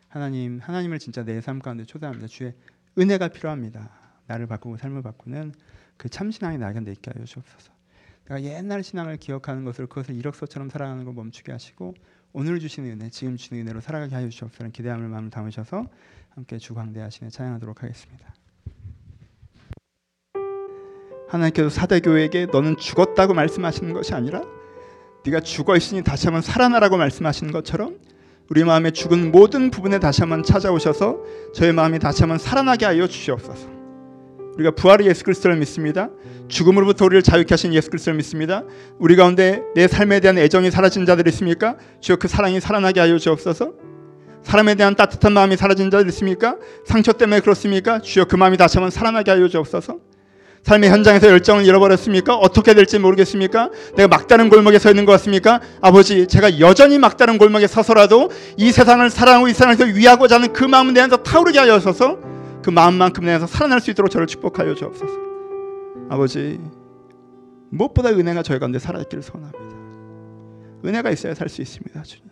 하나님 0.09 0.59
하나님을 0.61 0.99
진짜 0.99 1.25
내 1.25 1.41
삶 1.41 1.59
가운데 1.61 1.85
초대합니다. 1.85 2.27
주의 2.27 2.55
은혜가 2.99 3.29
필요합니다. 3.29 3.91
나를 4.27 4.47
바꾸고 4.47 4.77
삶을 4.77 5.03
바꾸는 5.03 5.55
그 5.97 6.09
참신앙이 6.09 6.59
나에게 6.59 6.91
있게 6.93 7.11
하여 7.15 7.25
주옵소서. 7.25 7.73
내가 8.27 8.43
옛날 8.43 8.83
신앙을 8.83 9.17
기억하는 9.17 9.65
것을 9.65 9.87
그것을 9.87 10.15
이력서처럼 10.15 10.69
살아가는 10.71 11.05
걸 11.05 11.15
멈추게 11.15 11.53
하시고 11.53 11.95
오늘 12.33 12.59
주시는 12.61 12.91
은혜, 12.91 13.09
지금 13.11 13.37
주시는 13.37 13.63
은혜로 13.63 13.81
살아가게 13.81 14.15
하여 14.15 14.29
주옵소서. 14.29 14.71
기대함을 14.71 15.09
마음을 15.09 15.31
담으셔서 15.31 15.87
함께 16.31 16.59
주 16.59 16.75
광대하시네 16.75 17.31
찬양하도록 17.31 17.83
하겠습니다. 17.83 18.35
하나님께서 21.29 21.69
사대교회에게 21.69 22.47
너는 22.47 22.77
죽었다고 22.77 23.35
말씀하시는 23.35 23.93
것이 23.93 24.15
아니라 24.15 24.43
네가 25.27 25.41
죽어 25.41 25.77
있으니 25.77 26.03
다시 26.03 26.27
한번 26.27 26.41
살아나라고 26.43 26.97
말씀하시는 26.97 27.53
것처럼 27.53 27.99
우리 28.51 28.65
마음에 28.65 28.91
죽은 28.91 29.31
모든 29.31 29.71
부분에 29.71 29.99
다시 29.99 30.23
한번 30.23 30.43
찾아오셔서 30.43 31.19
저의 31.55 31.75
마음이 31.75 31.99
다시 31.99 32.23
한번 32.23 32.39
살아나게 32.39 32.87
하여 32.87 33.07
주시옵소서. 33.07 33.69
우리가 34.55 34.71
부활의 34.73 35.07
예수 35.07 35.23
그리스도를 35.23 35.57
믿습니다. 35.59 36.09
죽음으로부터 36.49 37.05
우리를 37.05 37.23
자유케 37.23 37.49
하신 37.51 37.75
예수 37.75 37.91
그리스도를 37.91 38.17
믿습니다. 38.17 38.65
우리 38.99 39.17
가운데 39.17 39.63
내 39.75 39.87
삶에 39.87 40.21
대한 40.21 40.39
애정이 40.39 40.71
사라진 40.71 41.05
자들이 41.05 41.29
있습니까? 41.31 41.77
주여 42.01 42.17
그 42.17 42.27
사랑이 42.27 42.59
살아나게 42.59 43.01
하여 43.01 43.19
주옵소서. 43.19 43.75
사람에 44.43 44.77
대한 44.77 44.97
따뜻한 44.97 45.33
마음이 45.35 45.57
사라진 45.57 45.91
자들 45.91 46.09
있습니까? 46.09 46.57
상처 46.87 47.13
때문에 47.13 47.41
그렇습니까? 47.41 48.01
주여 48.01 48.25
그 48.25 48.37
마음이 48.37 48.57
다시 48.57 48.79
한번 48.79 48.91
살아나게 48.91 49.31
하여 49.31 49.47
주옵소서. 49.47 49.99
삶의 50.69 50.91
현장에서 50.91 51.29
열정을 51.29 51.65
잃어버렸습니까? 51.65 52.37
어떻게 52.37 52.75
될지 52.75 52.99
모르겠습니까? 52.99 53.71
내가 53.97 54.07
막다른 54.07 54.51
골목에 54.51 54.79
서 54.79 54.91
있는 54.91 55.07
것 55.07 55.13
같습니까? 55.13 55.63
아버지, 55.81 56.27
제가 56.27 56.61
여전히 56.61 56.99
막다른 56.99 57.39
골목에 57.39 57.67
서서라도 57.67 58.31
이 58.59 58.71
세상을 58.71 59.09
사랑하고 59.09 59.49
이 59.49 59.55
세상에서 59.55 59.85
위하고자 59.87 60.35
하는 60.35 60.53
그 60.53 60.65
마음을 60.65 60.93
내서 60.93 61.17
타오르게 61.17 61.59
하여서 61.59 62.21
그 62.63 62.69
마음만큼 62.69 63.25
내서 63.25 63.47
살아날 63.47 63.81
수 63.81 63.91
있도록 63.91 64.11
저를 64.11 64.27
축복하여 64.27 64.75
주옵소서. 64.75 65.15
아버지, 66.11 66.61
무엇보다 67.71 68.11
은혜가 68.11 68.43
저희 68.43 68.59
가운데 68.59 68.79
살아있기를 68.79 69.23
소원합니다. 69.23 69.65
은혜가 70.85 71.11
있어야 71.11 71.33
살 71.33 71.49
수 71.49 71.63
있습니다, 71.63 72.03
주님. 72.03 72.29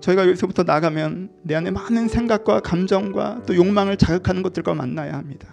저희가 0.00 0.26
여기서부터 0.28 0.62
나가면 0.62 1.28
내 1.42 1.56
안에 1.56 1.72
많은 1.72 2.08
생각과 2.08 2.60
감정과 2.60 3.42
또 3.46 3.54
욕망을 3.54 3.98
자극하는 3.98 4.42
것들과 4.42 4.72
만나야 4.72 5.12
합니다. 5.12 5.48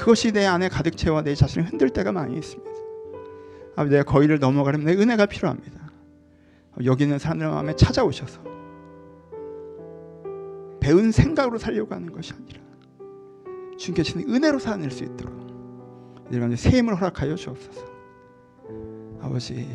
그것이 0.00 0.32
내 0.32 0.46
안에 0.46 0.70
가득 0.70 0.96
채워 0.96 1.20
내 1.20 1.34
자신을 1.34 1.68
흔들 1.68 1.90
때가 1.90 2.10
많이 2.10 2.34
있습니다. 2.34 2.70
아버지 3.76 3.90
내가 3.90 4.02
거기를 4.02 4.38
넘어가려면 4.38 4.86
내 4.86 4.94
은혜가 4.94 5.26
필요합니다. 5.26 5.90
여기 6.84 7.04
있는 7.04 7.18
사람들 7.18 7.46
마음에 7.46 7.76
찾아오셔서 7.76 8.40
배운 10.80 11.12
생각으로 11.12 11.58
살려고 11.58 11.94
하는 11.94 12.10
것이 12.10 12.32
아니라 12.32 12.60
주님께 13.76 14.02
주는 14.02 14.34
은혜로 14.34 14.58
살아낼 14.58 14.90
수 14.90 15.04
있도록 15.04 15.38
새 16.56 16.78
힘을 16.78 16.94
허락하여 16.94 17.34
주옵소서. 17.34 17.84
아버지 19.20 19.68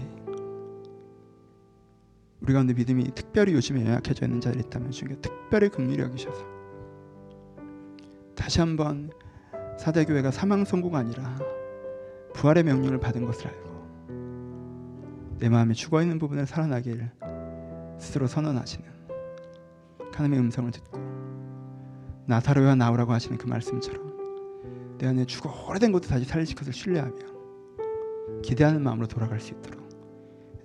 우리 2.41 2.51
가운데 2.51 2.73
믿음이 2.73 3.11
특별히 3.13 3.53
요즘에 3.53 3.85
연약해져 3.85 4.25
있는 4.25 4.41
자들이 4.41 4.63
있다면 4.65 4.89
주님께 4.89 5.21
특별히 5.21 5.69
긍휼히 5.69 5.99
여기셔서 5.99 6.43
다시 8.33 8.59
한번 8.59 9.11
사대교회가 9.77 10.31
사망 10.31 10.65
선고가 10.65 10.99
아니라 10.99 11.37
부활의 12.33 12.63
명령을 12.63 12.99
받은 12.99 13.25
것을 13.25 13.47
알고 13.47 13.75
내 15.39 15.49
마음에 15.49 15.73
죽어 15.73 16.01
있는 16.01 16.19
부분을 16.19 16.45
살아나길 16.45 17.09
스스로 17.99 18.27
선언하시는 18.27 18.85
하나님의 20.13 20.39
음성을 20.39 20.71
듣고 20.71 20.99
나사로야 22.25 22.75
나오라고 22.75 23.11
하시는 23.11 23.37
그 23.37 23.47
말씀처럼 23.47 24.97
내 24.97 25.07
안에 25.07 25.25
죽어 25.25 25.67
오래된 25.67 25.91
것도 25.91 26.07
다시 26.07 26.25
살리실 26.25 26.55
것을 26.55 26.73
신뢰하며 26.73 27.15
기대하는 28.41 28.81
마음으로 28.81 29.07
돌아갈 29.07 29.39
수 29.39 29.53
있도록 29.53 29.85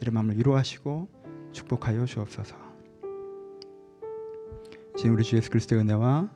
이런 0.01 0.15
마음을 0.15 0.39
위로하시고 0.39 1.09
축복하여 1.53 2.07
주옵소서. 2.07 2.57
지금 4.97 5.15
우리 5.15 5.25
주 5.25 5.37
예수 5.37 5.51
그리스도의 5.51 5.83
은혜와 5.83 6.31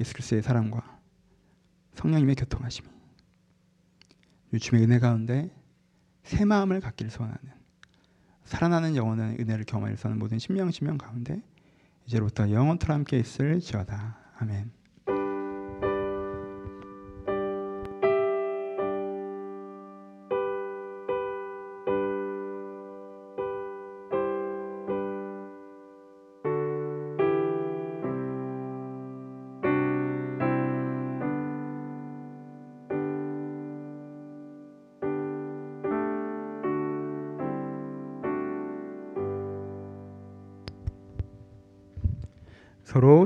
예수 0.00 0.12
그리스도의 0.12 0.42
사랑과 0.42 1.00
성령님의 1.94 2.36
교통하심이 2.36 2.88
주님의 4.60 4.86
은혜 4.86 4.98
가운데 4.98 5.50
새 6.22 6.44
마음을 6.44 6.80
갖기를 6.80 7.10
소원하는 7.10 7.40
살아나는 8.44 8.96
영원한 8.96 9.36
은혜를 9.38 9.64
있는 10.08 10.18
모든 10.18 10.38
신명 10.38 10.70
신명 10.70 10.96
가운데 10.96 11.42
이제부터 12.06 12.50
영원토록 12.50 12.94
함께 12.94 13.18
있을 13.18 13.60
지어다. 13.60 14.18
아멘. 14.38 14.77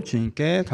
주님께 0.04 0.64